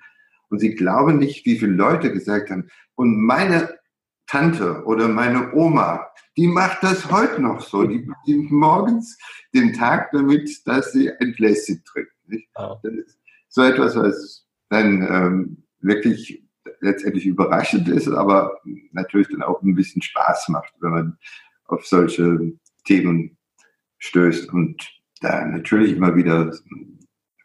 Und 0.49 0.61
sie 0.61 0.75
glauben 0.75 1.19
nicht, 1.19 1.45
wie 1.45 1.59
viele 1.59 1.73
Leute 1.73 2.13
gesagt 2.13 2.51
haben, 2.51 2.69
und 2.95 3.17
meine 3.17 3.79
Tante 4.27 4.85
oder 4.85 5.09
meine 5.09 5.55
Oma, 5.55 6.07
die 6.37 6.47
macht 6.47 6.83
das 6.83 7.11
heute 7.11 7.41
noch 7.41 7.61
so. 7.61 7.85
Die 7.85 7.99
beginnt 7.99 8.51
morgens 8.51 9.19
den 9.55 9.73
Tag 9.73 10.11
damit, 10.13 10.67
dass 10.67 10.93
sie 10.93 11.11
ein 11.11 11.33
Gläschen 11.33 11.83
trinkt. 11.85 12.13
Das 12.57 12.93
ist 12.93 13.19
so 13.49 13.63
etwas, 13.63 13.97
was 13.97 14.47
dann 14.69 15.03
ähm, 15.03 15.65
wirklich 15.81 16.45
letztendlich 16.81 17.27
überraschend 17.27 17.89
ist, 17.89 18.09
aber 18.09 18.61
natürlich 18.93 19.29
dann 19.29 19.43
auch 19.43 19.63
ein 19.63 19.75
bisschen 19.75 20.03
Spaß 20.03 20.49
macht, 20.51 20.73
wenn 20.81 20.91
man 20.91 21.19
auf 21.65 21.87
solche 21.87 22.53
Themen 22.85 23.37
stößt. 23.99 24.53
Und 24.53 24.87
da 25.19 25.45
natürlich 25.45 25.93
immer 25.93 26.17
wieder 26.17 26.53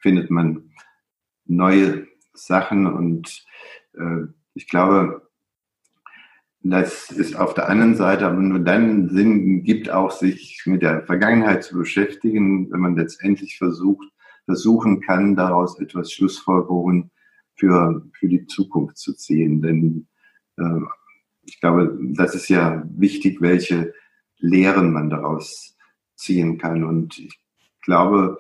findet 0.01 0.29
man 0.29 0.71
neue 1.45 2.07
Sachen 2.33 2.87
und 2.87 3.45
äh, 3.93 4.27
ich 4.53 4.67
glaube, 4.67 5.29
das 6.61 7.11
ist 7.11 7.35
auf 7.35 7.53
der 7.53 7.67
anderen 7.67 7.95
Seite 7.95 8.25
aber 8.25 8.39
nur 8.39 8.59
dann 8.59 9.09
Sinn 9.09 9.63
gibt, 9.63 9.89
auch 9.89 10.11
sich 10.11 10.61
mit 10.65 10.81
der 10.81 11.05
Vergangenheit 11.05 11.63
zu 11.63 11.77
beschäftigen, 11.77 12.71
wenn 12.71 12.79
man 12.79 12.95
letztendlich 12.95 13.57
versucht, 13.57 14.07
versuchen 14.45 15.01
kann, 15.01 15.35
daraus 15.35 15.79
etwas 15.79 16.11
Schlussfolgerungen 16.11 17.11
für, 17.55 18.05
für 18.13 18.29
die 18.29 18.45
Zukunft 18.45 18.97
zu 18.97 19.13
ziehen. 19.13 19.61
Denn 19.61 20.07
äh, 20.57 20.81
ich 21.43 21.59
glaube, 21.59 21.97
das 22.13 22.33
ist 22.33 22.47
ja 22.47 22.83
wichtig, 22.95 23.41
welche 23.41 23.93
Lehren 24.37 24.93
man 24.93 25.09
daraus 25.09 25.75
ziehen 26.15 26.57
kann. 26.57 26.83
Und 26.83 27.19
ich 27.19 27.42
glaube, 27.83 28.39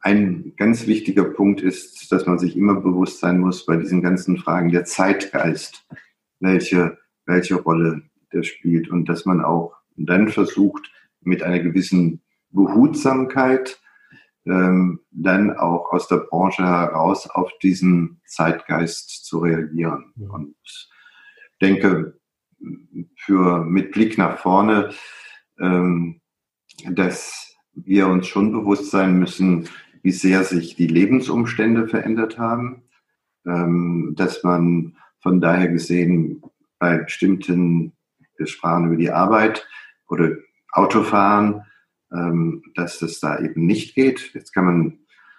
ein 0.00 0.54
ganz 0.56 0.86
wichtiger 0.86 1.24
Punkt 1.24 1.60
ist, 1.60 2.10
dass 2.12 2.26
man 2.26 2.38
sich 2.38 2.56
immer 2.56 2.80
bewusst 2.80 3.20
sein 3.20 3.40
muss 3.40 3.66
bei 3.66 3.76
diesen 3.76 4.02
ganzen 4.02 4.38
Fragen 4.38 4.70
der 4.70 4.84
Zeitgeist, 4.84 5.86
welche, 6.38 6.98
welche 7.24 7.56
Rolle 7.56 8.02
der 8.32 8.42
spielt 8.42 8.88
und 8.88 9.08
dass 9.08 9.24
man 9.24 9.44
auch 9.44 9.74
dann 9.96 10.28
versucht, 10.28 10.92
mit 11.20 11.42
einer 11.42 11.58
gewissen 11.58 12.22
Behutsamkeit 12.50 13.80
ähm, 14.44 15.00
dann 15.10 15.56
auch 15.56 15.92
aus 15.92 16.06
der 16.06 16.18
Branche 16.18 16.64
heraus 16.64 17.28
auf 17.28 17.50
diesen 17.62 18.20
Zeitgeist 18.26 19.24
zu 19.24 19.40
reagieren. 19.40 20.12
Und 20.16 20.56
denke, 21.60 22.20
für 23.16 23.64
mit 23.64 23.90
Blick 23.90 24.18
nach 24.18 24.38
vorne, 24.38 24.90
ähm, 25.58 26.20
dass 26.90 27.55
wir 27.76 28.08
uns 28.08 28.26
schon 28.26 28.52
bewusst 28.52 28.90
sein 28.90 29.18
müssen, 29.18 29.68
wie 30.02 30.12
sehr 30.12 30.44
sich 30.44 30.76
die 30.76 30.86
Lebensumstände 30.86 31.88
verändert 31.88 32.38
haben, 32.38 32.82
ähm, 33.44 34.14
dass 34.16 34.42
man 34.42 34.96
von 35.20 35.40
daher 35.40 35.68
gesehen 35.68 36.42
bei 36.78 36.98
bestimmten, 36.98 37.92
wir 38.36 38.46
sprachen 38.46 38.86
über 38.86 38.96
die 38.96 39.10
Arbeit 39.10 39.66
oder 40.08 40.30
Autofahren, 40.72 41.62
ähm, 42.12 42.62
dass 42.74 43.02
es 43.02 43.20
da 43.20 43.38
eben 43.40 43.66
nicht 43.66 43.94
geht. 43.94 44.32
Jetzt 44.34 44.52
kann 44.52 44.64
man 44.64 44.98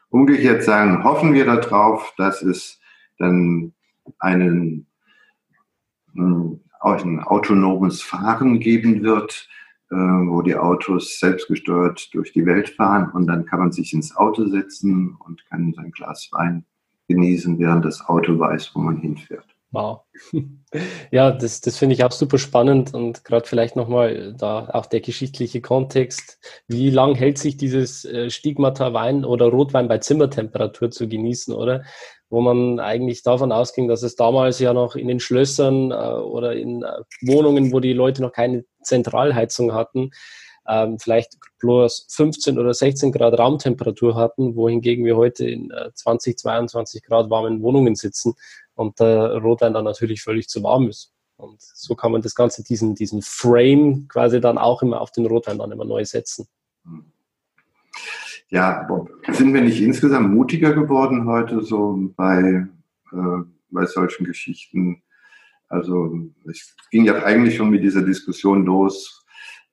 umgekehrt 0.09 0.63
sagen, 0.63 1.03
hoffen 1.03 1.33
wir 1.33 1.45
darauf, 1.45 2.13
dass 2.17 2.41
es 2.41 2.79
dann 3.17 3.73
einen, 4.19 4.87
hm, 6.13 6.61
ein 6.81 7.19
autonomes 7.19 8.01
Fahren 8.01 8.59
geben 8.59 9.03
wird, 9.03 9.49
wo 9.95 10.41
die 10.41 10.55
Autos 10.55 11.19
selbstgesteuert 11.19 12.13
durch 12.13 12.33
die 12.33 12.45
Welt 12.45 12.69
fahren 12.69 13.11
und 13.13 13.27
dann 13.27 13.45
kann 13.45 13.59
man 13.59 13.71
sich 13.71 13.93
ins 13.93 14.15
Auto 14.15 14.45
setzen 14.47 15.15
und 15.25 15.45
kann 15.45 15.73
sein 15.73 15.91
Glas 15.91 16.29
Wein 16.31 16.65
genießen, 17.07 17.57
während 17.59 17.85
das 17.85 18.05
Auto 18.07 18.37
weiß, 18.37 18.71
wo 18.73 18.79
man 18.79 18.97
hinfährt. 18.97 19.47
Wow. 19.71 20.01
Ja, 21.11 21.31
das, 21.31 21.61
das 21.61 21.77
finde 21.77 21.95
ich 21.95 22.03
auch 22.03 22.11
super 22.11 22.37
spannend 22.37 22.93
und 22.93 23.23
gerade 23.23 23.47
vielleicht 23.47 23.77
nochmal 23.77 24.33
da 24.37 24.67
auch 24.73 24.85
der 24.85 24.99
geschichtliche 24.99 25.61
Kontext. 25.61 26.39
Wie 26.67 26.89
lang 26.89 27.15
hält 27.15 27.37
sich 27.37 27.55
dieses 27.55 28.03
äh, 28.03 28.29
Stigmata 28.29 28.91
Wein 28.91 29.23
oder 29.23 29.45
Rotwein 29.45 29.87
bei 29.87 29.99
Zimmertemperatur 29.99 30.91
zu 30.91 31.07
genießen, 31.07 31.53
oder? 31.53 31.85
Wo 32.29 32.41
man 32.41 32.79
eigentlich 32.79 33.23
davon 33.23 33.51
ausging, 33.51 33.87
dass 33.87 34.03
es 34.03 34.15
damals 34.15 34.59
ja 34.59 34.73
noch 34.73 34.95
in 34.95 35.07
den 35.07 35.19
Schlössern 35.19 35.91
äh, 35.91 35.95
oder 35.95 36.53
in 36.53 36.83
äh, 36.83 37.03
Wohnungen, 37.21 37.71
wo 37.71 37.79
die 37.79 37.93
Leute 37.93 38.21
noch 38.21 38.33
keine 38.33 38.65
Zentralheizung 38.81 39.73
hatten, 39.73 40.11
ähm, 40.67 40.99
vielleicht 40.99 41.37
bloß 41.59 42.07
15 42.09 42.59
oder 42.59 42.73
16 42.73 43.13
Grad 43.13 43.39
Raumtemperatur 43.39 44.15
hatten, 44.15 44.55
wohingegen 44.55 45.05
wir 45.05 45.15
heute 45.15 45.47
in 45.49 45.71
20, 45.93 46.37
22 46.37 47.03
Grad 47.03 47.29
warmen 47.29 47.61
Wohnungen 47.61 47.95
sitzen 47.95 48.35
und 48.75 48.99
der 48.99 49.37
Rotwein 49.37 49.73
dann 49.73 49.85
natürlich 49.85 50.21
völlig 50.21 50.49
zu 50.49 50.61
warm 50.63 50.89
ist. 50.89 51.13
Und 51.37 51.61
so 51.61 51.95
kann 51.95 52.11
man 52.11 52.21
das 52.21 52.35
Ganze, 52.35 52.63
diesen, 52.63 52.95
diesen 52.95 53.21
Frame 53.21 54.07
quasi 54.07 54.41
dann 54.41 54.57
auch 54.57 54.81
immer 54.81 55.01
auf 55.01 55.11
den 55.11 55.27
Rotwein 55.27 55.59
dann 55.59 55.71
immer 55.71 55.85
neu 55.85 56.03
setzen. 56.03 56.47
Ja, 58.49 58.87
sind 59.29 59.53
wir 59.53 59.61
nicht 59.61 59.81
insgesamt 59.81 60.33
mutiger 60.33 60.73
geworden 60.73 61.25
heute 61.25 61.61
so 61.61 62.11
bei, 62.15 62.65
äh, 63.11 63.43
bei 63.69 63.85
solchen 63.85 64.25
Geschichten? 64.25 65.01
Also 65.67 66.29
es 66.49 66.73
ging 66.89 67.03
ja 67.03 67.23
eigentlich 67.23 67.57
schon 67.57 67.71
mit 67.71 67.83
dieser 67.83 68.03
Diskussion 68.03 68.65
los, 68.65 69.25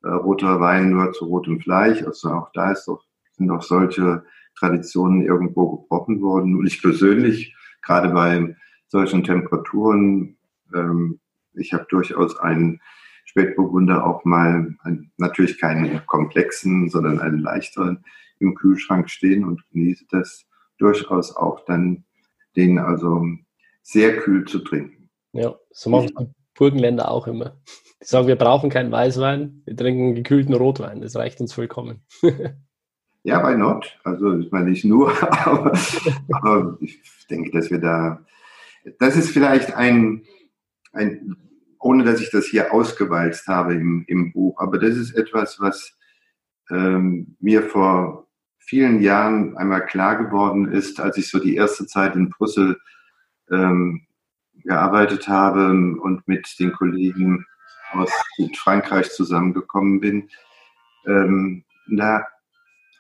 äh, 0.03 0.09
roter 0.09 0.61
Wein 0.61 0.91
nur 0.91 1.13
zu 1.13 1.27
rotem 1.27 1.61
Fleisch. 1.61 2.03
Also 2.03 2.31
auch 2.31 2.51
da 2.53 2.73
ist 2.73 2.87
doch, 2.87 3.05
sind 3.37 3.47
doch 3.47 3.63
solche 3.63 4.25
Traditionen 4.59 5.23
irgendwo 5.23 5.77
gebrochen 5.77 6.21
worden. 6.21 6.57
Und 6.57 6.67
ich 6.67 6.83
persönlich, 6.83 7.55
gerade 7.81 8.09
bei 8.09 8.57
solchen 8.89 9.23
Temperaturen. 9.23 10.37
Ähm, 10.75 11.21
ich 11.55 11.73
habe 11.73 11.87
durchaus 11.89 12.37
einen 12.39 12.81
Spätburgunder 13.25 14.05
auch 14.05 14.25
mal, 14.25 14.75
ein, 14.83 15.13
natürlich 15.17 15.61
keinen 15.61 16.05
komplexen, 16.07 16.89
sondern 16.89 17.21
einen 17.21 17.39
leichteren 17.39 18.05
im 18.39 18.55
Kühlschrank 18.55 19.11
stehen 19.11 19.45
und 19.45 19.63
genieße 19.71 20.07
das 20.11 20.47
durchaus 20.79 21.35
auch 21.35 21.65
dann, 21.65 22.05
den 22.57 22.79
also 22.79 23.25
sehr 23.83 24.19
kühl 24.19 24.45
zu 24.45 24.61
trinken. 24.61 25.11
Ja, 25.33 25.55
so 25.71 25.91
machen 25.91 26.11
die 26.19 26.27
Burgenländer 26.55 27.11
auch 27.11 27.27
immer. 27.27 27.57
Die 28.01 28.07
sagen, 28.07 28.29
wir 28.29 28.37
brauchen 28.37 28.71
keinen 28.71 28.93
Weißwein, 28.93 29.63
wir 29.65 29.77
trinken 29.77 30.15
gekühlten 30.15 30.55
Rotwein, 30.55 31.01
das 31.01 31.17
reicht 31.17 31.41
uns 31.41 31.53
vollkommen. 31.53 32.03
Ja, 33.27 33.41
bei 33.41 33.55
not. 33.55 33.99
Also 34.05 34.39
ich 34.39 34.53
meine 34.53 34.69
nicht 34.69 34.85
nur, 34.85 35.11
aber, 35.47 35.73
aber 36.31 36.77
ich 36.81 37.01
denke, 37.31 37.51
dass 37.53 37.71
wir 37.71 37.79
da, 37.79 38.23
das 38.99 39.17
ist 39.17 39.31
vielleicht 39.31 39.73
ein, 39.73 40.25
ein 40.93 41.35
ohne 41.79 42.05
dass 42.05 42.21
ich 42.21 42.31
das 42.31 42.47
hier 42.47 42.73
ausgewalzt 42.73 43.47
habe 43.49 43.75
im, 43.75 44.05
im 44.09 44.33
Buch, 44.33 44.59
aber 44.59 44.79
das 44.79 44.97
ist 44.97 45.15
etwas, 45.15 45.59
was 45.59 45.97
ähm, 46.71 47.37
mir 47.41 47.63
vor 47.63 48.24
vielen 48.67 49.01
Jahren 49.01 49.57
einmal 49.57 49.85
klar 49.87 50.17
geworden 50.17 50.71
ist, 50.71 51.01
als 51.01 51.17
ich 51.19 51.29
so 51.29 51.39
die 51.39 51.57
erste 51.57 51.87
Zeit 51.87 52.15
in 52.17 52.31
Brüssel 52.31 52.79
ähm, 53.51 54.07
gearbeitet 54.63 55.29
habe 55.29 55.69
und 55.71 56.27
mit 56.27 56.59
den 56.59 56.73
Kollegen 56.73 57.47
aus 57.93 58.11
Frankreich 58.57 59.11
zusammengekommen 59.11 60.01
bin. 60.01 60.31
Ähm, 61.07 61.65
da 61.89 62.27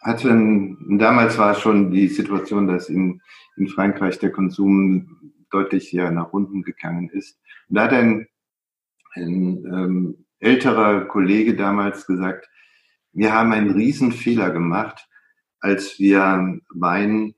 hatten, 0.02 0.98
damals 0.98 1.38
war 1.38 1.54
schon 1.54 1.90
die 1.90 2.08
Situation, 2.08 2.68
dass 2.68 2.88
in, 2.88 3.22
in 3.56 3.68
Frankreich 3.68 4.18
der 4.18 4.30
Konsum 4.30 5.32
deutlich 5.50 5.90
ja 5.92 6.10
nach 6.10 6.32
unten 6.32 6.62
gegangen 6.62 7.08
ist. 7.08 7.38
Und 7.68 7.76
da 7.76 7.84
hat 7.84 7.92
ein, 7.92 8.28
ein 9.14 9.64
ähm, 9.64 10.26
älterer 10.40 11.06
Kollege 11.06 11.56
damals 11.56 12.06
gesagt, 12.06 12.48
wir 13.12 13.32
haben 13.32 13.52
einen 13.52 13.70
riesen 13.70 14.12
Fehler 14.12 14.50
gemacht, 14.50 15.08
als 15.64 15.98
wir 15.98 16.60
Wein 16.74 17.34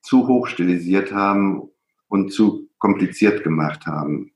zu 0.00 0.28
hoch 0.28 0.46
stilisiert 0.46 1.12
haben 1.12 1.70
und 2.06 2.32
zu 2.32 2.68
kompliziert 2.78 3.42
gemacht 3.42 3.84
haben. 3.86 4.32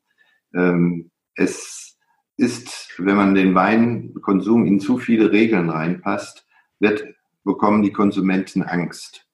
Ähm, 0.54 1.12
es 1.36 1.96
ist, 2.36 2.92
wenn 2.98 3.16
man 3.16 3.36
den 3.36 3.54
Weinkonsum 3.54 4.66
in 4.66 4.80
zu 4.80 4.98
viele 4.98 5.30
Regeln 5.30 5.70
reinpasst, 5.70 6.48
wird, 6.80 7.04
bekommen 7.44 7.84
die 7.84 7.92
Konsumenten 7.92 8.64
Angst 8.64 9.24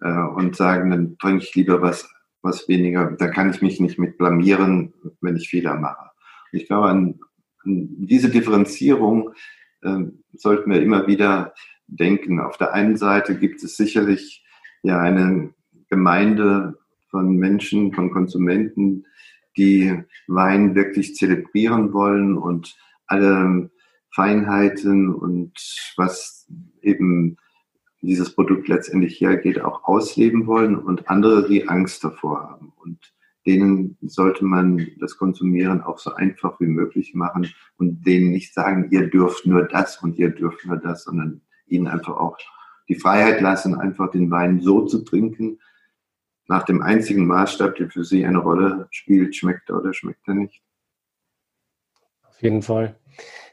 äh, 0.00 0.10
und 0.10 0.56
sagen, 0.56 0.90
dann 0.90 1.18
trinke 1.18 1.44
ich 1.44 1.54
lieber 1.54 1.82
was, 1.82 2.08
was 2.40 2.66
weniger, 2.66 3.10
da 3.12 3.28
kann 3.28 3.50
ich 3.50 3.60
mich 3.60 3.78
nicht 3.78 3.98
mit 3.98 4.16
blamieren, 4.16 4.94
wenn 5.20 5.36
ich 5.36 5.50
Fehler 5.50 5.76
mache. 5.76 6.10
Und 6.50 6.60
ich 6.60 6.66
glaube, 6.66 6.88
an, 6.88 7.20
an 7.64 7.88
diese 8.06 8.30
Differenzierung 8.30 9.34
äh, 9.82 10.04
sollten 10.32 10.70
wir 10.70 10.80
immer 10.80 11.06
wieder 11.06 11.52
denken. 11.90 12.40
Auf 12.40 12.56
der 12.56 12.72
einen 12.72 12.96
Seite 12.96 13.38
gibt 13.38 13.62
es 13.62 13.76
sicherlich 13.76 14.44
ja 14.82 15.00
eine 15.00 15.52
Gemeinde 15.88 16.78
von 17.10 17.36
Menschen, 17.36 17.92
von 17.92 18.10
Konsumenten, 18.10 19.04
die 19.56 20.02
Wein 20.28 20.74
wirklich 20.74 21.16
zelebrieren 21.16 21.92
wollen 21.92 22.38
und 22.38 22.76
alle 23.06 23.70
Feinheiten 24.14 25.12
und 25.12 25.52
was 25.96 26.48
eben 26.82 27.36
dieses 28.02 28.34
Produkt 28.34 28.68
letztendlich 28.68 29.20
hergeht, 29.20 29.60
auch 29.60 29.84
ausleben 29.84 30.46
wollen 30.46 30.76
und 30.76 31.08
andere, 31.08 31.46
die 31.48 31.68
Angst 31.68 32.02
davor 32.02 32.48
haben. 32.48 32.72
Und 32.76 33.12
denen 33.46 33.98
sollte 34.00 34.44
man 34.44 34.86
das 34.98 35.16
Konsumieren 35.16 35.82
auch 35.82 35.98
so 35.98 36.14
einfach 36.14 36.60
wie 36.60 36.66
möglich 36.66 37.14
machen 37.14 37.48
und 37.76 38.06
denen 38.06 38.30
nicht 38.30 38.54
sagen, 38.54 38.88
ihr 38.90 39.08
dürft 39.08 39.46
nur 39.46 39.64
das 39.64 40.02
und 40.02 40.18
ihr 40.18 40.30
dürft 40.30 40.64
nur 40.66 40.76
das, 40.76 41.04
sondern 41.04 41.42
ihnen 41.70 41.86
einfach 41.86 42.16
auch 42.16 42.36
die 42.88 42.96
Freiheit 42.96 43.40
lassen, 43.40 43.74
einfach 43.74 44.10
den 44.10 44.30
Wein 44.30 44.60
so 44.60 44.86
zu 44.86 45.04
trinken, 45.04 45.58
nach 46.48 46.64
dem 46.64 46.82
einzigen 46.82 47.26
Maßstab, 47.26 47.76
der 47.76 47.90
für 47.90 48.04
Sie 48.04 48.26
eine 48.26 48.38
Rolle 48.38 48.88
spielt, 48.90 49.36
schmeckt 49.36 49.70
er 49.70 49.78
oder 49.78 49.94
schmeckt 49.94 50.26
er 50.26 50.34
nicht? 50.34 50.62
Auf 52.28 52.42
jeden 52.42 52.62
Fall. 52.62 52.96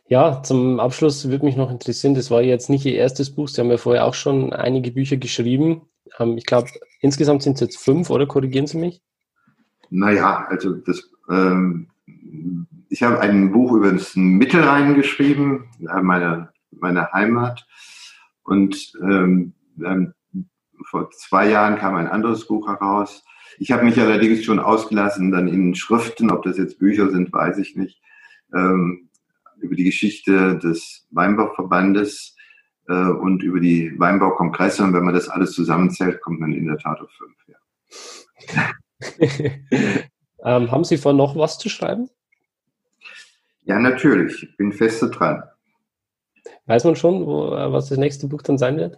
Ja, 0.07 0.41
zum 0.41 0.79
Abschluss 0.79 1.29
würde 1.29 1.45
mich 1.45 1.55
noch 1.55 1.69
interessieren, 1.69 2.15
das 2.15 2.31
war 2.31 2.41
jetzt 2.41 2.69
nicht 2.69 2.85
Ihr 2.85 2.95
erstes 2.95 3.29
Buch, 3.29 3.49
Sie 3.49 3.61
haben 3.61 3.69
ja 3.69 3.77
vorher 3.77 4.05
auch 4.05 4.13
schon 4.13 4.53
einige 4.53 4.91
Bücher 4.91 5.17
geschrieben. 5.17 5.81
Ähm, 6.17 6.37
ich 6.37 6.45
glaube, 6.45 6.69
insgesamt 7.01 7.43
sind 7.43 7.55
es 7.55 7.59
jetzt 7.59 7.77
fünf, 7.77 8.09
oder 8.09 8.25
korrigieren 8.25 8.67
Sie 8.67 8.77
mich? 8.77 9.01
Naja, 9.89 10.47
also 10.49 10.73
das, 10.73 11.09
ähm, 11.29 11.89
ich 12.89 13.03
habe 13.03 13.19
ein 13.19 13.51
Buch 13.51 13.73
über 13.73 13.91
das 13.91 14.15
Mittelrhein 14.15 14.95
geschrieben, 14.95 15.69
meine, 15.79 16.49
meine 16.71 17.11
Heimat. 17.11 17.67
Und 18.47 18.93
ähm, 19.01 19.53
vor 20.89 21.11
zwei 21.11 21.49
Jahren 21.49 21.77
kam 21.77 21.95
ein 21.95 22.07
anderes 22.07 22.47
Buch 22.47 22.67
heraus. 22.67 23.25
Ich 23.59 23.71
habe 23.71 23.83
mich 23.83 23.99
allerdings 23.99 24.45
schon 24.45 24.59
ausgelassen 24.59 25.31
dann 25.31 25.49
in 25.49 25.75
Schriften, 25.75 26.31
ob 26.31 26.43
das 26.43 26.57
jetzt 26.57 26.79
Bücher 26.79 27.09
sind, 27.09 27.33
weiß 27.33 27.57
ich 27.57 27.75
nicht, 27.75 28.01
ähm, 28.53 29.09
über 29.57 29.75
die 29.75 29.83
Geschichte 29.83 30.57
des 30.59 31.05
Weinbauverbandes 31.11 32.37
äh, 32.87 32.93
und 32.93 33.43
über 33.43 33.59
die 33.59 33.93
Weinbaukongresse. 33.99 34.81
Und 34.81 34.93
wenn 34.93 35.03
man 35.03 35.13
das 35.13 35.27
alles 35.27 35.51
zusammenzählt, 35.51 36.21
kommt 36.21 36.39
man 36.39 36.53
in 36.53 36.67
der 36.67 36.77
Tat 36.77 37.01
auf 37.01 37.11
fünf. 37.11 37.35
Ja. 37.47 38.69
ähm, 40.57 40.71
haben 40.71 40.85
Sie 40.85 40.97
vor, 40.97 41.11
noch 41.11 41.35
was 41.35 41.57
zu 41.57 41.67
schreiben? 41.67 42.09
Ja, 43.63 43.77
natürlich. 43.77 44.41
Ich 44.43 44.55
bin 44.55 44.71
feste 44.71 45.09
dran. 45.09 45.43
Weiß 46.65 46.83
man 46.83 46.95
schon, 46.95 47.25
wo, 47.25 47.53
äh, 47.53 47.71
was 47.71 47.89
das 47.89 47.97
nächste 47.97 48.27
Buch 48.27 48.41
dann 48.41 48.57
sein 48.57 48.77
wird? 48.77 48.97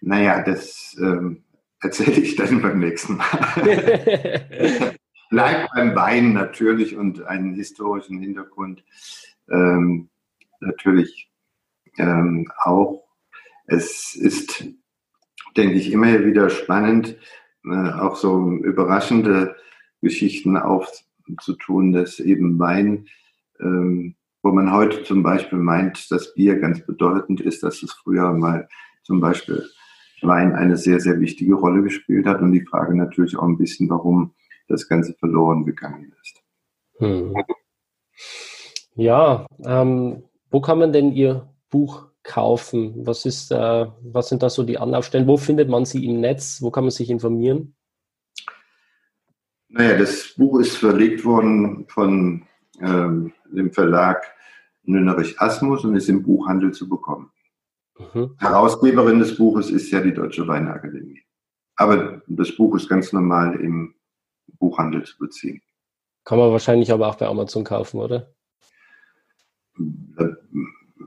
Naja, 0.00 0.42
das 0.42 0.96
ähm, 1.00 1.44
erzähle 1.80 2.20
ich 2.20 2.36
dann 2.36 2.60
beim 2.60 2.78
nächsten 2.78 3.16
Mal. 3.16 3.28
Bleibt 5.30 5.70
beim 5.74 5.96
Wein 5.96 6.32
natürlich 6.32 6.96
und 6.96 7.22
einen 7.22 7.54
historischen 7.54 8.20
Hintergrund 8.20 8.84
ähm, 9.50 10.10
natürlich 10.60 11.30
ähm, 11.98 12.50
auch. 12.62 13.04
Es 13.66 14.14
ist, 14.14 14.64
denke 15.56 15.74
ich, 15.76 15.90
immer 15.90 16.24
wieder 16.24 16.50
spannend, 16.50 17.16
äh, 17.64 17.90
auch 17.92 18.16
so 18.16 18.50
überraschende 18.58 19.56
Geschichten 20.02 20.56
aufzutun, 20.56 21.92
dass 21.92 22.20
eben 22.20 22.58
Wein, 22.58 23.08
ähm, 23.60 24.16
wo 24.44 24.52
man 24.52 24.70
heute 24.72 25.02
zum 25.02 25.22
Beispiel 25.22 25.58
meint, 25.58 26.10
dass 26.10 26.34
Bier 26.34 26.60
ganz 26.60 26.84
bedeutend 26.84 27.40
ist, 27.40 27.62
dass 27.62 27.82
es 27.82 27.92
früher 27.92 28.30
mal 28.32 28.68
zum 29.02 29.20
Beispiel 29.20 29.64
Wein 30.20 30.54
eine 30.54 30.76
sehr, 30.76 31.00
sehr 31.00 31.18
wichtige 31.18 31.54
Rolle 31.54 31.82
gespielt 31.82 32.26
hat 32.26 32.40
und 32.40 32.52
die 32.52 32.64
Frage 32.64 32.94
natürlich 32.94 33.36
auch 33.36 33.48
ein 33.48 33.58
bisschen, 33.58 33.88
warum 33.90 34.34
das 34.68 34.88
Ganze 34.88 35.14
verloren 35.14 35.64
gegangen 35.64 36.14
ist. 36.22 36.42
Hm. 36.98 37.34
Ja, 38.94 39.46
ähm, 39.64 40.24
wo 40.50 40.60
kann 40.60 40.78
man 40.78 40.92
denn 40.92 41.12
Ihr 41.12 41.48
Buch 41.70 42.06
kaufen? 42.22 43.06
Was, 43.06 43.26
ist, 43.26 43.50
äh, 43.50 43.86
was 44.02 44.28
sind 44.28 44.42
da 44.42 44.50
so 44.50 44.62
die 44.62 44.78
Anlaufstellen? 44.78 45.26
Wo 45.26 45.36
findet 45.36 45.68
man 45.68 45.84
sie 45.84 46.06
im 46.06 46.20
Netz? 46.20 46.60
Wo 46.60 46.70
kann 46.70 46.84
man 46.84 46.90
sich 46.90 47.10
informieren? 47.10 47.74
Naja, 49.68 49.98
das 49.98 50.34
Buch 50.36 50.60
ist 50.60 50.76
verlegt 50.76 51.24
worden 51.24 51.86
von 51.88 52.46
ähm, 52.80 53.32
dem 53.54 53.72
Verlag 53.72 54.24
Nünnerich 54.82 55.40
Asmus 55.40 55.84
und 55.84 55.96
ist 55.96 56.08
im 56.08 56.22
Buchhandel 56.22 56.72
zu 56.72 56.88
bekommen. 56.88 57.30
Mhm. 57.98 58.36
Herausgeberin 58.38 59.18
des 59.18 59.36
Buches 59.36 59.70
ist 59.70 59.90
ja 59.90 60.00
die 60.00 60.12
Deutsche 60.12 60.46
Weinakademie. 60.46 61.22
Aber 61.76 62.22
das 62.26 62.54
Buch 62.54 62.76
ist 62.76 62.88
ganz 62.88 63.12
normal 63.12 63.56
im 63.60 63.94
Buchhandel 64.58 65.04
zu 65.04 65.18
beziehen. 65.18 65.62
Kann 66.24 66.38
man 66.38 66.50
wahrscheinlich 66.52 66.92
aber 66.92 67.08
auch 67.08 67.16
bei 67.16 67.26
Amazon 67.26 67.64
kaufen, 67.64 68.00
oder? 68.00 68.32
Äh, 69.78 70.28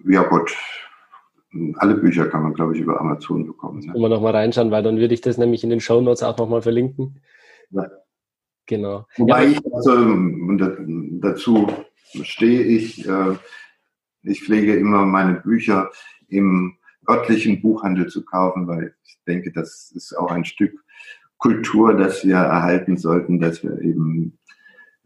ja 0.05 0.23
Gott, 0.23 0.55
alle 1.75 1.95
Bücher 1.95 2.27
kann 2.27 2.43
man, 2.43 2.53
glaube 2.53 2.75
ich, 2.75 2.81
über 2.81 2.99
Amazon 2.99 3.45
bekommen. 3.45 3.79
Ne? 3.79 3.93
Kann 3.93 4.01
man 4.01 4.11
nochmal 4.11 4.35
reinschauen, 4.35 4.71
weil 4.71 4.83
dann 4.83 4.97
würde 4.97 5.13
ich 5.13 5.21
das 5.21 5.37
nämlich 5.37 5.63
in 5.63 5.69
den 5.69 5.79
Show 5.79 6.01
Notes 6.01 6.23
auch 6.23 6.37
nochmal 6.37 6.61
verlinken. 6.61 7.21
Ja. 7.71 7.89
Genau. 8.67 9.07
Wobei 9.15 9.45
ja, 9.45 9.51
ich 9.51 9.73
also, 9.73 9.95
dazu 11.21 11.67
stehe 12.23 12.63
ich, 12.63 13.07
äh, 13.07 13.35
ich 14.23 14.43
pflege 14.43 14.75
immer 14.75 15.05
meine 15.05 15.41
Bücher 15.41 15.89
im 16.27 16.77
örtlichen 17.09 17.61
Buchhandel 17.61 18.07
zu 18.07 18.25
kaufen, 18.25 18.67
weil 18.67 18.93
ich 19.05 19.19
denke, 19.25 19.51
das 19.51 19.91
ist 19.95 20.17
auch 20.17 20.31
ein 20.31 20.45
Stück 20.45 20.73
Kultur, 21.37 21.93
das 21.93 22.25
wir 22.25 22.35
erhalten 22.35 22.97
sollten, 22.97 23.39
dass 23.39 23.63
wir 23.63 23.79
eben 23.81 24.39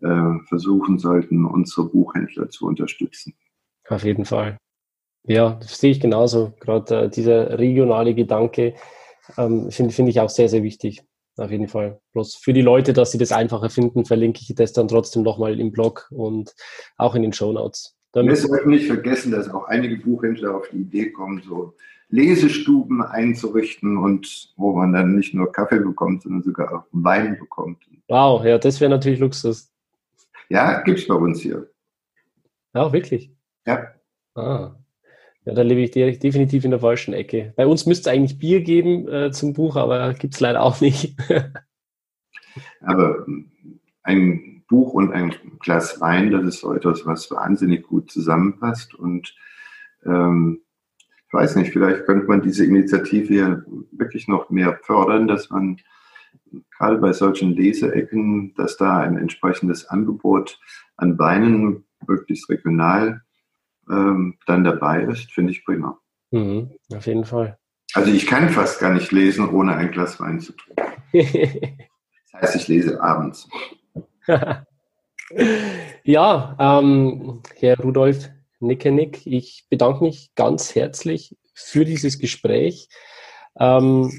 äh, 0.02 0.40
versuchen 0.48 0.98
sollten, 0.98 1.46
unsere 1.46 1.90
Buchhändler 1.90 2.50
zu 2.50 2.66
unterstützen. 2.66 3.34
Auf 3.90 4.04
jeden 4.04 4.26
Fall. 4.26 4.58
Ja, 5.24 5.56
das 5.56 5.80
sehe 5.80 5.92
ich 5.92 6.00
genauso. 6.00 6.54
Gerade 6.60 7.04
äh, 7.04 7.10
dieser 7.10 7.60
regionale 7.60 8.16
Gedanke 8.16 8.76
ähm, 9.38 9.70
finde 9.70 9.94
find 9.94 10.10
ich 10.10 10.20
auch 10.20 10.30
sehr, 10.30 10.50
sehr 10.50 10.64
wichtig. 10.64 11.04
Auf 11.42 11.50
jeden 11.50 11.68
Fall. 11.68 12.00
Bloß 12.14 12.36
für 12.36 12.54
die 12.54 12.62
Leute, 12.62 12.94
dass 12.94 13.12
sie 13.12 13.18
das 13.18 13.32
einfacher 13.32 13.72
finden, 13.72 14.06
verlinke 14.06 14.42
ich 14.48 14.54
das 14.54 14.74
dann 14.74 14.88
trotzdem 14.88 15.24
nochmal 15.24 15.60
im 15.60 15.72
Blog 15.72 16.08
und 16.12 16.54
auch 16.98 17.16
in 17.16 17.24
den 17.24 17.34
Show 17.34 17.52
Notes. 17.52 17.98
Wir 18.14 18.36
sollten 18.36 18.70
nicht 18.70 18.86
vergessen, 18.86 19.32
dass 19.32 19.50
auch 19.50 19.66
einige 19.68 19.98
Buchhändler 19.98 20.56
auf 20.56 20.70
die 20.70 20.82
Idee 20.82 21.10
kommen, 21.12 21.42
so 21.42 21.74
Lesestuben 22.10 23.02
einzurichten 23.02 23.98
und 23.98 24.54
wo 24.56 24.74
man 24.74 24.94
dann 24.94 25.16
nicht 25.16 25.34
nur 25.34 25.52
Kaffee 25.52 25.80
bekommt, 25.80 26.22
sondern 26.22 26.44
sogar 26.44 26.72
auch 26.74 26.84
Wein 26.92 27.40
bekommt. 27.40 27.80
Wow, 28.08 28.46
ja, 28.46 28.60
das 28.60 28.80
wäre 28.80 28.92
natürlich 28.92 29.20
Luxus. 29.20 29.72
Ja, 30.50 30.82
gibt 30.82 31.00
es 31.00 31.08
bei 31.08 31.16
uns 31.16 31.42
hier. 31.42 31.72
Ja, 32.76 32.94
wirklich. 32.94 33.32
Ja. 33.66 33.88
Ah. 34.36 34.76
Ja, 35.46 35.54
da 35.54 35.64
lebe 35.64 35.82
ich 35.82 35.92
definitiv 35.92 36.66
in 36.66 36.72
der 36.72 36.80
falschen 36.80 37.14
Ecke. 37.14 37.54
Bei 37.56 37.66
uns 37.66 37.88
müsste 37.88 38.10
es 38.10 38.16
eigentlich 38.16 38.38
Bier 38.38 38.62
geben 38.62 39.08
äh, 39.08 39.32
zum 39.32 39.54
Buch, 39.54 39.76
aber 39.76 40.14
gibt 40.14 40.36
es 40.36 40.40
leider 40.40 40.62
auch 40.62 40.82
nicht. 40.82 41.18
aber 42.82 43.26
ein 44.04 44.64
Buch 44.68 44.94
und 44.94 45.12
ein 45.12 45.34
Glas 45.60 46.00
Wein, 46.00 46.32
das 46.32 46.46
ist 46.46 46.60
so 46.60 46.74
etwas, 46.74 47.06
was 47.06 47.32
wahnsinnig 47.32 47.84
gut 47.84 48.12
zusammenpasst. 48.12 48.94
Und 48.94 49.36
ähm, 50.06 50.62
ich 51.28 51.34
weiß 51.34 51.56
nicht, 51.56 51.72
vielleicht 51.72 52.06
könnte 52.06 52.28
man 52.28 52.42
diese 52.42 52.66
Initiative 52.66 53.34
ja 53.34 53.62
wirklich 53.92 54.28
noch 54.28 54.52
mehr 54.52 54.80
fördern, 54.84 55.28
dass 55.28 55.50
man 55.50 55.78
gerade 56.78 56.98
bei 56.98 57.14
solchen 57.14 57.56
Leseecken, 57.56 58.54
dass 58.56 58.78
da 58.78 59.00
ein 59.00 59.18
entsprechendes 59.18 59.88
Angebot 59.88 60.60
an 60.98 61.18
Weinen 61.18 61.86
möglichst 62.06 62.50
regional 62.50 63.22
ähm, 63.92 64.38
dann 64.48 64.64
dabei 64.64 65.04
ist, 65.04 65.32
finde 65.32 65.52
ich 65.52 65.66
prima. 65.66 66.00
Mhm, 66.32 66.72
auf 66.96 67.06
jeden 67.06 67.26
Fall. 67.26 67.58
Also 67.94 68.12
ich 68.12 68.26
kann 68.26 68.50
fast 68.50 68.80
gar 68.80 68.94
nicht 68.94 69.12
lesen, 69.12 69.50
ohne 69.50 69.76
ein 69.76 69.92
Glas 69.92 70.20
Wein 70.20 70.40
zu 70.40 70.54
trinken. 70.54 70.94
das 72.32 72.42
heißt, 72.42 72.56
ich 72.56 72.68
lese 72.70 73.02
abends. 73.02 73.50
ja, 76.04 76.56
ähm, 76.60 77.42
Herr 77.58 77.78
Rudolf 77.80 78.30
Nickenig, 78.60 79.26
ich 79.26 79.66
bedanke 79.70 80.04
mich 80.04 80.32
ganz 80.36 80.74
herzlich 80.76 81.36
für 81.54 81.84
dieses 81.84 82.18
Gespräch. 82.18 82.88
Ähm, 83.60 84.12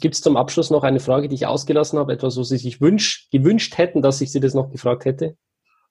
Gibt 0.00 0.14
es 0.14 0.20
zum 0.20 0.36
Abschluss 0.36 0.70
noch 0.70 0.84
eine 0.84 1.00
Frage, 1.00 1.28
die 1.28 1.34
ich 1.34 1.46
ausgelassen 1.46 1.98
habe, 1.98 2.12
etwas, 2.12 2.36
was 2.36 2.48
Sie 2.48 2.58
sich 2.58 2.80
wünsch, 2.80 3.28
gewünscht 3.30 3.78
hätten, 3.78 4.02
dass 4.02 4.20
ich 4.20 4.30
Sie 4.30 4.40
das 4.40 4.54
noch 4.54 4.70
gefragt 4.70 5.04
hätte? 5.06 5.36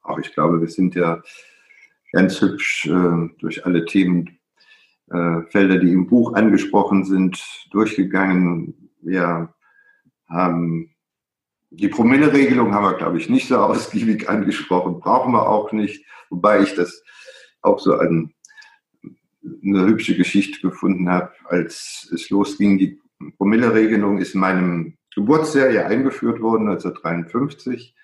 Aber 0.02 0.20
ich 0.20 0.34
glaube, 0.34 0.62
wir 0.62 0.68
sind 0.68 0.96
ja 0.96 1.22
ganz 2.18 2.42
hübsch 2.42 2.88
äh, 2.88 3.30
durch 3.38 3.64
alle 3.68 3.86
Themenfelder, 3.86 5.76
äh, 5.76 5.80
die 5.80 5.92
im 5.92 6.08
Buch 6.08 6.34
angesprochen 6.34 7.06
sind, 7.06 7.40
durchgegangen. 7.70 8.90
Wir 9.02 9.54
haben 10.28 10.96
die 11.70 11.90
Promille-Regelung 11.90 12.74
haben 12.74 12.86
wir, 12.86 12.98
glaube 12.98 13.20
ich, 13.20 13.30
nicht 13.30 13.48
so 13.48 13.58
ausgiebig 13.58 14.30
angesprochen, 14.30 15.00
brauchen 15.00 15.32
wir 15.32 15.48
auch 15.48 15.72
nicht, 15.72 16.06
wobei 16.32 16.64
ich 16.64 16.74
das 16.74 17.04
auch 17.62 17.78
so 17.78 17.94
an 17.96 18.34
eine 19.64 19.86
hübsche 19.86 20.16
Geschichte 20.18 20.60
gefunden 20.62 21.10
habe, 21.10 21.34
als 21.46 22.10
es 22.12 22.32
losging. 22.32 22.80
Die 22.80 23.00
Promille-Regelung 23.38 24.18
ist 24.18 24.34
in 24.34 24.42
meinem 24.42 24.98
Geburtsjahr 25.14 25.70
ja 25.70 25.86
eingeführt 25.86 26.42
worden, 26.42 26.68
1953. 26.70 27.96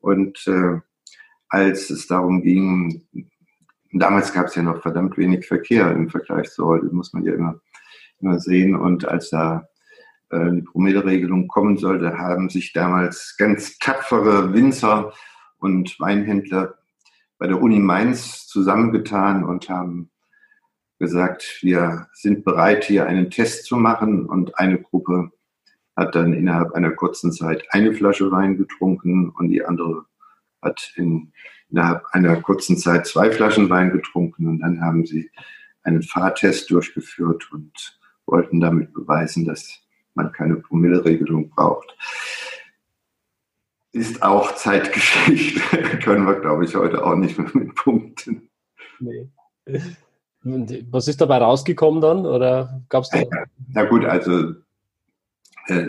Und 0.00 0.46
äh, 0.46 0.80
als 1.48 1.88
es 1.88 2.06
darum 2.06 2.42
ging, 2.42 3.06
damals 3.92 4.32
gab 4.32 4.46
es 4.46 4.54
ja 4.54 4.62
noch 4.62 4.82
verdammt 4.82 5.16
wenig 5.18 5.46
Verkehr 5.46 5.90
im 5.90 6.08
Vergleich 6.08 6.50
zu 6.50 6.66
heute, 6.66 6.86
muss 6.86 7.12
man 7.12 7.24
ja 7.24 7.34
immer, 7.34 7.60
immer 8.20 8.38
sehen. 8.38 8.76
Und 8.76 9.06
als 9.06 9.30
da 9.30 9.68
äh, 10.30 10.50
die 10.52 10.62
Promille-Regelung 10.62 11.48
kommen 11.48 11.76
sollte, 11.76 12.18
haben 12.18 12.48
sich 12.48 12.72
damals 12.72 13.36
ganz 13.38 13.78
tapfere 13.78 14.52
Winzer 14.52 15.12
und 15.58 15.98
Weinhändler 16.00 16.74
bei 17.38 17.46
der 17.46 17.60
Uni 17.60 17.78
Mainz 17.78 18.46
zusammengetan 18.46 19.44
und 19.44 19.68
haben 19.68 20.10
gesagt, 20.98 21.58
wir 21.60 22.08
sind 22.12 22.44
bereit, 22.44 22.84
hier 22.84 23.06
einen 23.06 23.30
Test 23.30 23.66
zu 23.66 23.76
machen. 23.76 24.26
Und 24.26 24.58
eine 24.58 24.80
Gruppe 24.80 25.30
hat 25.94 26.14
dann 26.14 26.32
innerhalb 26.32 26.72
einer 26.72 26.92
kurzen 26.92 27.32
Zeit 27.32 27.64
eine 27.70 27.92
Flasche 27.92 28.30
Wein 28.30 28.56
getrunken 28.56 29.30
und 29.30 29.48
die 29.48 29.64
andere 29.64 30.06
hat 30.62 30.92
in, 30.96 31.32
innerhalb 31.68 32.04
einer 32.12 32.40
kurzen 32.40 32.76
Zeit 32.76 33.06
zwei 33.06 33.30
Flaschen 33.30 33.70
Wein 33.70 33.90
getrunken. 33.90 34.48
Und 34.48 34.60
dann 34.60 34.80
haben 34.80 35.06
sie 35.06 35.30
einen 35.82 36.02
Fahrtest 36.02 36.70
durchgeführt 36.70 37.50
und 37.52 37.98
wollten 38.26 38.60
damit 38.60 38.92
beweisen, 38.92 39.44
dass 39.44 39.80
man 40.14 40.32
keine 40.32 40.56
Promille-Regelung 40.56 41.50
braucht. 41.50 41.96
Ist 43.92 44.22
auch 44.22 44.54
Zeitgeschichte. 44.56 45.60
Können 46.02 46.26
wir, 46.26 46.40
glaube 46.40 46.64
ich, 46.64 46.74
heute 46.74 47.04
auch 47.04 47.14
nicht 47.14 47.38
mehr 47.38 47.50
mit 47.54 47.74
punkten. 47.74 48.50
Nee. 48.98 49.28
Was 50.90 51.08
ist 51.08 51.20
dabei 51.20 51.38
rausgekommen 51.38 52.00
dann? 52.00 52.26
Oder 52.26 52.82
gab's 52.88 53.10
da? 53.10 53.22
Na 53.68 53.84
gut, 53.84 54.04
also 54.04 54.54
äh, 55.66 55.86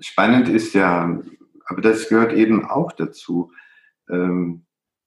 spannend 0.00 0.48
ist 0.48 0.74
ja, 0.74 1.20
aber 1.66 1.80
das 1.80 2.08
gehört 2.08 2.32
eben 2.32 2.64
auch 2.64 2.92
dazu. 2.92 3.52
Ähm, 4.10 4.64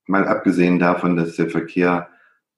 mal 0.08 0.28
abgesehen 0.28 0.80
davon, 0.80 1.16
dass 1.16 1.36
der 1.36 1.50
Verkehr 1.50 2.10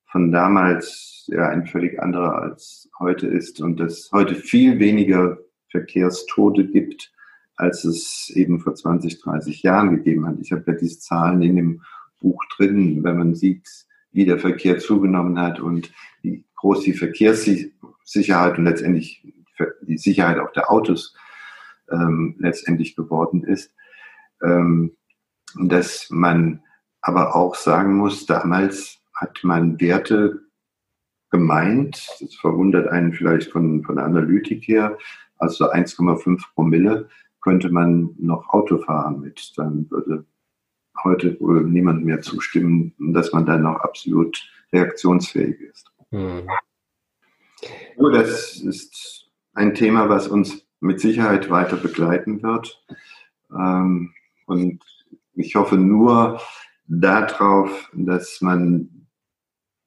von 0.05 0.31
damals 0.31 1.25
ja 1.27 1.49
ein 1.49 1.65
völlig 1.65 2.01
anderer 2.01 2.41
als 2.41 2.89
heute 2.99 3.27
ist 3.27 3.61
und 3.61 3.79
dass 3.79 4.09
heute 4.11 4.35
viel 4.35 4.79
weniger 4.79 5.37
Verkehrstote 5.69 6.65
gibt, 6.65 7.11
als 7.55 7.83
es 7.83 8.31
eben 8.33 8.59
vor 8.59 8.75
20, 8.75 9.21
30 9.21 9.63
Jahren 9.63 9.91
gegeben 9.91 10.27
hat. 10.27 10.37
Ich 10.39 10.51
habe 10.51 10.63
ja 10.67 10.73
diese 10.73 10.99
Zahlen 10.99 11.41
in 11.41 11.55
dem 11.55 11.81
Buch 12.19 12.43
drin, 12.55 13.03
wenn 13.03 13.17
man 13.17 13.35
sieht, 13.35 13.67
wie 14.11 14.25
der 14.25 14.39
Verkehr 14.39 14.79
zugenommen 14.79 15.39
hat 15.39 15.59
und 15.59 15.91
wie 16.21 16.45
groß 16.55 16.83
die 16.83 16.93
Verkehrssicherheit 16.93 18.57
und 18.57 18.65
letztendlich 18.65 19.33
die 19.81 19.97
Sicherheit 19.97 20.39
auch 20.39 20.51
der 20.51 20.71
Autos 20.71 21.15
ähm, 21.91 22.35
letztendlich 22.39 22.95
geworden 22.95 23.43
ist. 23.43 23.73
Ähm, 24.41 24.95
dass 25.59 26.09
man 26.09 26.61
aber 27.01 27.35
auch 27.35 27.55
sagen 27.55 27.95
muss, 27.95 28.25
damals 28.25 28.99
hat 29.13 29.43
man 29.43 29.79
Werte 29.79 30.41
gemeint, 31.29 32.07
das 32.19 32.35
verwundert 32.35 32.87
einen 32.87 33.13
vielleicht 33.13 33.51
von, 33.51 33.83
von 33.83 33.95
der 33.95 34.05
Analytik 34.05 34.67
her, 34.67 34.97
also 35.37 35.71
1,5 35.71 36.41
Promille 36.53 37.09
könnte 37.41 37.69
man 37.69 38.15
noch 38.17 38.49
Auto 38.49 38.79
fahren 38.79 39.21
mit. 39.21 39.53
Dann 39.55 39.89
würde 39.91 40.25
heute 41.03 41.39
wohl 41.39 41.63
niemand 41.63 42.03
mehr 42.03 42.21
zustimmen, 42.21 42.95
dass 42.97 43.33
man 43.33 43.45
dann 43.45 43.63
noch 43.63 43.81
absolut 43.81 44.49
reaktionsfähig 44.73 45.59
ist. 45.59 45.91
Mhm. 46.11 46.49
Nur 47.97 48.11
das 48.11 48.57
ist 48.57 49.29
ein 49.53 49.75
Thema, 49.75 50.09
was 50.09 50.27
uns 50.27 50.65
mit 50.79 50.99
Sicherheit 50.99 51.49
weiter 51.49 51.77
begleiten 51.77 52.41
wird. 52.41 52.83
Ähm, 53.51 54.13
und 54.47 54.83
ich 55.36 55.55
hoffe 55.55 55.77
nur 55.77 56.39
darauf, 56.88 57.89
dass 57.93 58.41
man 58.41 59.07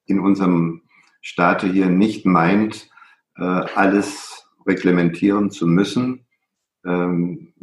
in 0.07 0.21
unserem 0.21 0.83
Staate 1.23 1.67
hier 1.67 1.87
nicht 1.87 2.27
meint, 2.27 2.91
äh, 3.37 3.43
alles 3.43 4.47
reglementieren 4.67 5.51
zu 5.51 5.67
müssen. 5.67 6.27
Ähm, 6.85 7.55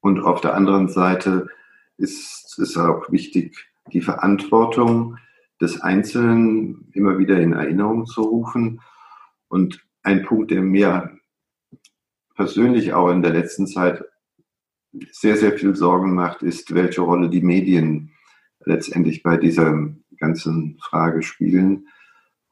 und 0.00 0.20
auf 0.20 0.40
der 0.40 0.54
anderen 0.54 0.88
Seite 0.88 1.48
ist 1.96 2.58
es 2.58 2.76
auch 2.76 3.10
wichtig, 3.10 3.56
die 3.92 4.00
Verantwortung 4.00 5.18
des 5.60 5.80
Einzelnen 5.80 6.90
immer 6.92 7.18
wieder 7.18 7.40
in 7.40 7.52
Erinnerung 7.52 8.06
zu 8.06 8.22
rufen. 8.22 8.80
Und 9.48 9.84
ein 10.02 10.24
Punkt, 10.24 10.50
der 10.50 10.62
mir 10.62 11.18
persönlich 12.34 12.92
auch 12.92 13.10
in 13.10 13.22
der 13.22 13.32
letzten 13.32 13.66
Zeit 13.66 14.04
sehr, 15.10 15.36
sehr 15.36 15.52
viel 15.52 15.74
Sorgen 15.74 16.14
macht, 16.14 16.42
ist, 16.42 16.74
welche 16.74 17.00
Rolle 17.00 17.28
die 17.30 17.40
Medien 17.40 18.12
letztendlich 18.64 19.22
bei 19.22 19.36
dieser 19.36 19.90
ganzen 20.18 20.78
Frage 20.80 21.22
spielen. 21.22 21.88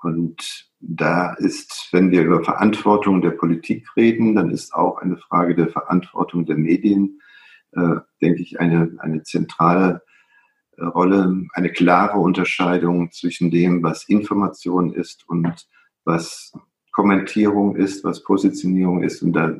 Und 0.03 0.70
da 0.80 1.34
ist, 1.34 1.88
wenn 1.93 2.11
wir 2.11 2.22
über 2.24 2.43
Verantwortung 2.43 3.20
der 3.20 3.32
Politik 3.32 3.86
reden, 3.97 4.34
dann 4.34 4.51
ist 4.51 4.74
auch 4.74 4.99
eine 4.99 5.18
Frage 5.18 5.55
der 5.55 5.68
Verantwortung 5.68 6.47
der 6.47 6.57
Medien, 6.57 7.20
äh, 7.72 7.97
denke 8.22 8.43
ich, 8.43 8.59
eine, 8.59 8.97
eine 8.99 9.22
zentrale 9.22 10.03
äh, 10.78 10.84
Rolle, 10.84 11.47
eine 11.53 11.70
klare 11.70 12.18
Unterscheidung 12.18 13.12
zwischen 13.12 13.51
dem, 13.51 13.82
was 13.82 14.09
Information 14.09 14.93
ist 14.95 15.28
und 15.28 15.68
was 16.05 16.53
Kommentierung 16.93 17.76
ist, 17.76 18.03
was 18.03 18.24
Positionierung 18.24 19.03
ist. 19.03 19.22
Und 19.22 19.34
da 19.34 19.55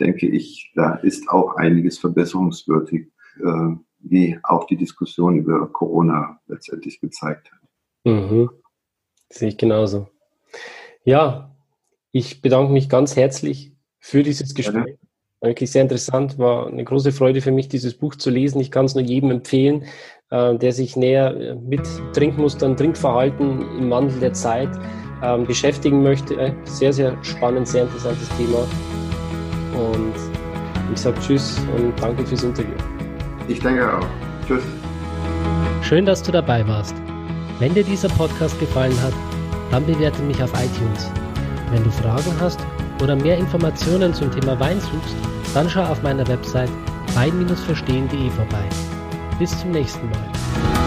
denke 0.00 0.26
ich, 0.26 0.72
da 0.74 0.94
ist 0.96 1.28
auch 1.28 1.56
einiges 1.56 1.98
verbesserungswürdig, 1.98 3.08
äh, 3.38 3.68
wie 4.00 4.38
auch 4.42 4.66
die 4.66 4.76
Diskussion 4.76 5.36
über 5.36 5.66
Corona 5.68 6.40
letztendlich 6.48 7.00
gezeigt 7.00 7.50
hat. 7.52 7.60
Mhm. 8.04 8.50
Sehe 9.28 9.48
ich 9.48 9.58
genauso. 9.58 10.08
Ja, 11.04 11.54
ich 12.12 12.42
bedanke 12.42 12.72
mich 12.72 12.88
ganz 12.88 13.16
herzlich 13.16 13.72
für 13.98 14.22
dieses 14.22 14.54
Gespräch. 14.54 14.86
Ja. 14.86 15.48
Wirklich 15.48 15.70
sehr 15.70 15.82
interessant, 15.82 16.38
war 16.38 16.66
eine 16.66 16.84
große 16.84 17.12
Freude 17.12 17.40
für 17.40 17.50
mich, 17.52 17.68
dieses 17.68 17.94
Buch 17.94 18.14
zu 18.14 18.28
lesen. 18.28 18.60
Ich 18.60 18.70
kann 18.70 18.84
es 18.84 18.94
nur 18.94 19.04
jedem 19.04 19.30
empfehlen, 19.30 19.84
äh, 20.30 20.56
der 20.56 20.72
sich 20.72 20.96
näher 20.96 21.34
äh, 21.34 21.54
mit 21.54 21.80
Trinkmustern, 22.12 22.76
Trinkverhalten 22.76 23.62
im 23.78 23.90
Wandel 23.90 24.20
der 24.20 24.34
Zeit 24.34 24.68
ähm, 25.22 25.46
beschäftigen 25.46 26.02
möchte. 26.02 26.54
Sehr, 26.64 26.92
sehr 26.92 27.16
spannend, 27.24 27.68
sehr 27.68 27.84
interessantes 27.84 28.28
Thema. 28.36 28.66
Und 29.80 30.14
ich 30.92 31.00
sage 31.00 31.18
Tschüss 31.20 31.58
und 31.76 31.92
danke 32.00 32.24
fürs 32.26 32.42
Interview. 32.42 32.74
Ich 33.48 33.60
danke 33.60 33.96
auch. 33.96 34.06
Tschüss. 34.46 34.62
Schön, 35.82 36.06
dass 36.06 36.22
du 36.22 36.30
dabei 36.32 36.66
warst. 36.66 36.94
Wenn 37.58 37.74
dir 37.74 37.84
dieser 37.84 38.08
Podcast 38.08 38.58
gefallen 38.60 38.96
hat, 39.02 39.12
dann 39.70 39.84
bewerte 39.86 40.22
mich 40.22 40.42
auf 40.42 40.52
iTunes. 40.52 41.10
Wenn 41.70 41.84
du 41.84 41.90
Fragen 41.90 42.32
hast 42.40 42.60
oder 43.02 43.16
mehr 43.16 43.38
Informationen 43.38 44.12
zum 44.12 44.30
Thema 44.30 44.58
Wein 44.58 44.80
suchst, 44.80 45.16
dann 45.54 45.68
schau 45.68 45.82
auf 45.82 46.02
meiner 46.02 46.26
Website 46.28 46.70
wein-verstehen.de 47.14 48.30
vorbei. 48.30 48.64
Bis 49.38 49.58
zum 49.58 49.70
nächsten 49.70 50.08
Mal. 50.10 50.79